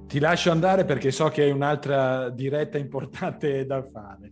Ti 0.09 0.19
lascio 0.19 0.51
andare 0.51 0.85
perché 0.85 1.13
so 1.13 1.29
che 1.29 1.43
hai 1.43 1.51
un'altra 1.51 2.31
diretta 2.31 2.77
importante 2.77 3.65
da 3.65 3.83
fare. 3.83 4.31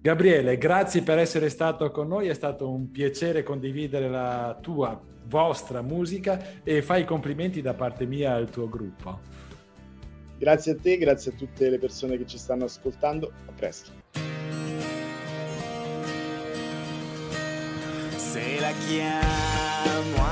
Gabriele, 0.00 0.56
grazie 0.56 1.02
per 1.02 1.18
essere 1.18 1.50
stato 1.50 1.90
con 1.90 2.08
noi, 2.08 2.28
è 2.28 2.34
stato 2.34 2.68
un 2.70 2.90
piacere 2.90 3.42
condividere 3.42 4.08
la 4.08 4.58
tua, 4.60 4.98
vostra 5.26 5.82
musica 5.82 6.62
e 6.64 6.80
fai 6.80 7.04
complimenti 7.04 7.60
da 7.60 7.74
parte 7.74 8.06
mia 8.06 8.34
al 8.34 8.50
tuo 8.50 8.68
gruppo. 8.68 9.20
Grazie 10.38 10.72
a 10.72 10.76
te, 10.76 10.96
grazie 10.96 11.32
a 11.32 11.34
tutte 11.34 11.68
le 11.68 11.78
persone 11.78 12.16
che 12.16 12.26
ci 12.26 12.38
stanno 12.38 12.64
ascoltando, 12.64 13.30
a 13.46 13.52
presto. 13.54 14.01
Se 18.32 18.58
la 18.60 18.72
chiamo 18.88 20.24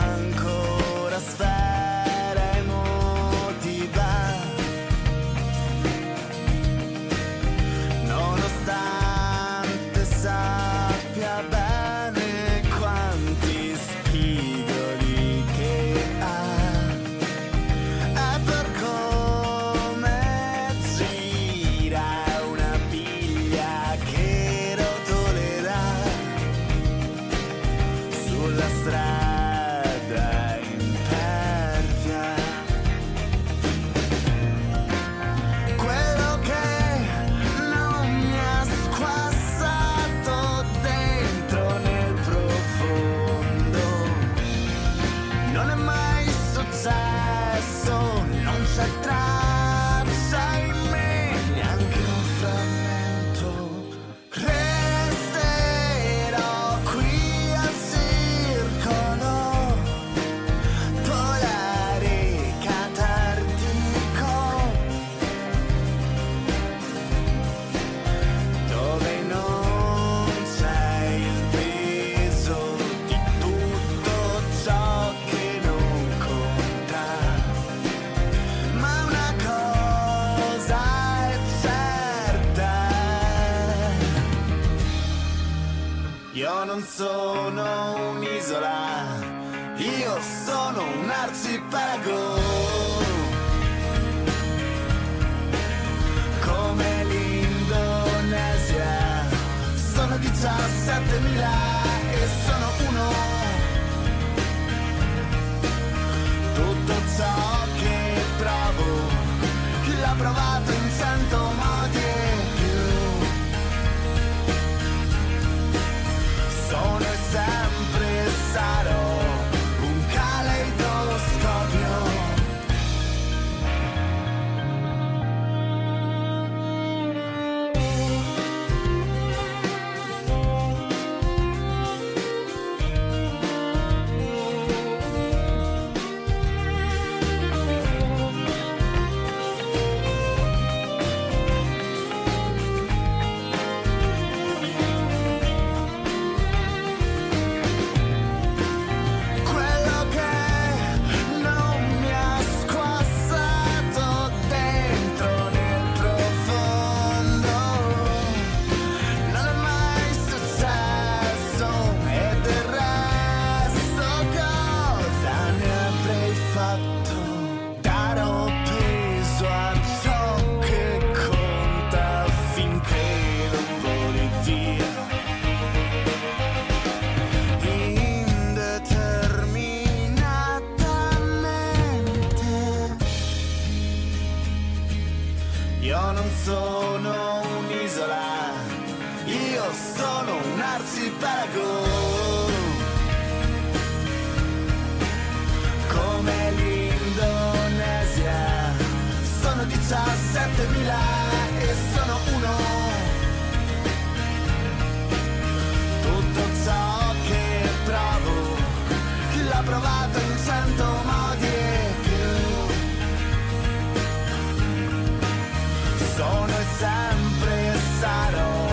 Sono 216.20 216.48
e 216.48 216.64
sempre 216.76 217.74
sarò 217.98 218.66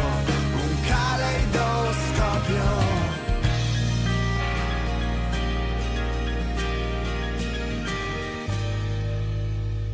un 0.53 0.81
caleidoscopio. 0.85 2.65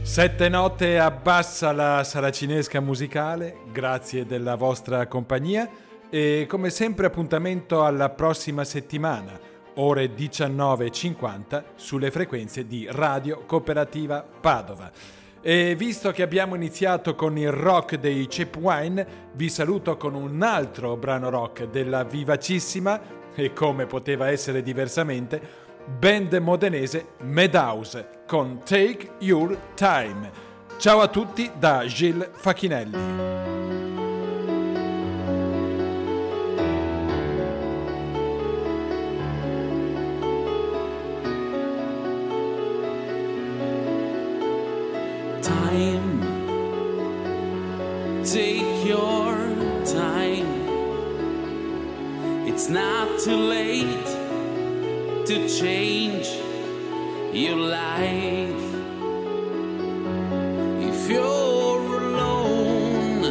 Sette 0.01 0.49
note 0.49 0.97
abbassa 0.97 1.71
la 1.73 2.03
saracinesca 2.03 2.79
musicale, 2.79 3.57
grazie 3.71 4.25
della 4.25 4.55
vostra 4.55 5.05
compagnia 5.05 5.69
e 6.09 6.47
come 6.49 6.71
sempre 6.71 7.05
appuntamento 7.05 7.85
alla 7.85 8.09
prossima 8.09 8.63
settimana, 8.63 9.39
ore 9.75 10.07
19.50 10.15 11.63
sulle 11.75 12.09
frequenze 12.09 12.65
di 12.65 12.87
Radio 12.89 13.43
Cooperativa 13.45 14.23
Padova. 14.23 15.21
E 15.45 15.75
visto 15.75 16.11
che 16.11 16.21
abbiamo 16.21 16.55
iniziato 16.55 17.15
con 17.15 17.37
il 17.37 17.51
rock 17.51 17.95
dei 17.97 18.27
Chip 18.27 18.55
Wine, 18.55 19.05
vi 19.33 19.49
saluto 19.49 19.97
con 19.97 20.15
un 20.15 20.41
altro 20.41 20.95
brano 20.95 21.29
rock 21.29 21.65
della 21.65 22.05
vivacissima, 22.05 23.01
e 23.35 23.51
come 23.51 23.85
poteva 23.85 24.29
essere 24.29 24.63
diversamente, 24.63 25.41
band 25.99 26.33
modenese 26.35 27.07
Madhouse 27.23 28.21
con 28.25 28.61
Take 28.63 29.15
Your 29.19 29.57
Time. 29.73 30.31
Ciao 30.77 31.01
a 31.01 31.09
tutti 31.09 31.51
da 31.59 31.85
Gilles 31.87 32.29
Facchinelli. 32.31 33.92
Time. 45.43 46.21
Take 48.23 48.85
your 48.85 49.35
time. 49.85 50.47
It's 52.47 52.69
not 52.69 53.19
too 53.19 53.35
late 53.35 54.07
to 55.25 55.49
change 55.49 56.27
your 57.33 57.57
life. 57.57 58.67
If 60.89 61.09
you're 61.09 61.97
alone, 62.05 63.23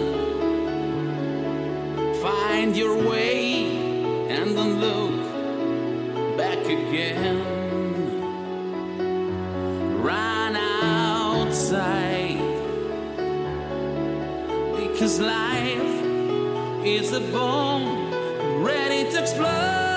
find 2.20 2.76
your 2.76 2.96
way 3.08 3.64
and 4.28 4.54
don't 4.54 4.78
look 4.80 6.36
back 6.36 6.64
again 6.66 7.62
run 10.02 10.41
outside 11.52 12.38
because 14.74 15.20
life 15.20 15.96
is 16.82 17.12
a 17.12 17.20
bomb 17.30 18.64
ready 18.64 19.04
to 19.10 19.20
explode. 19.20 19.91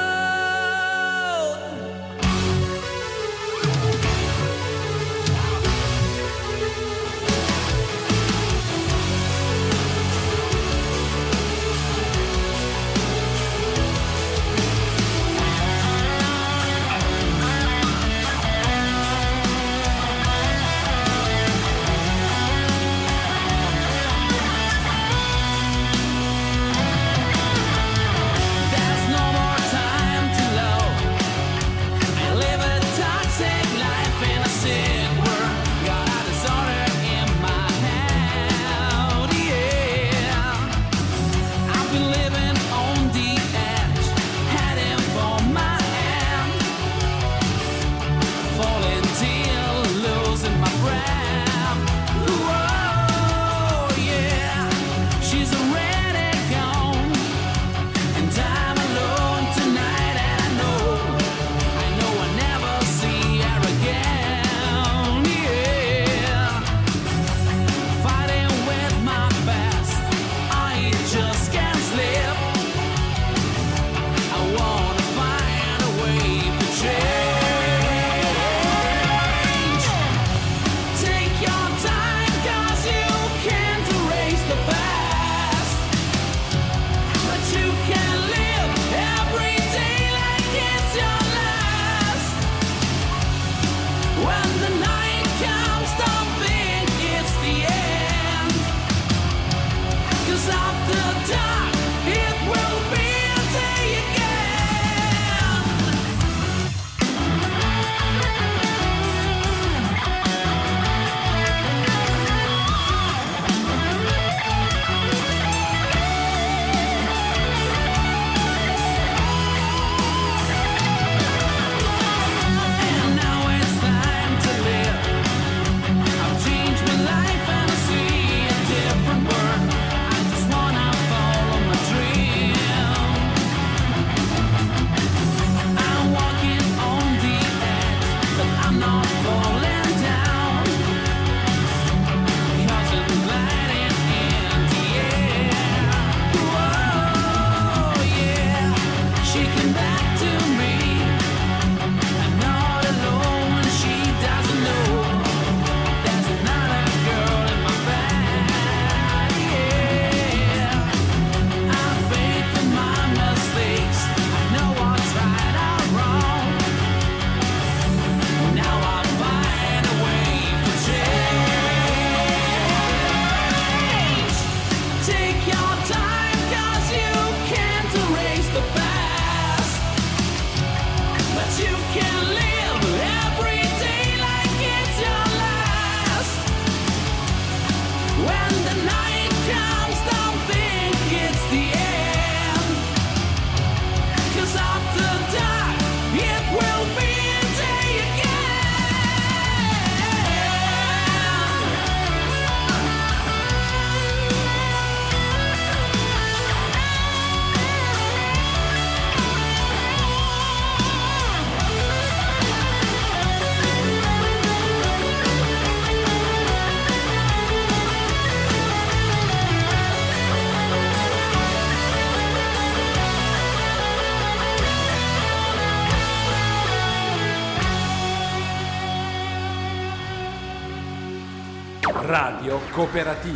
Cooperativa. 232.76 233.35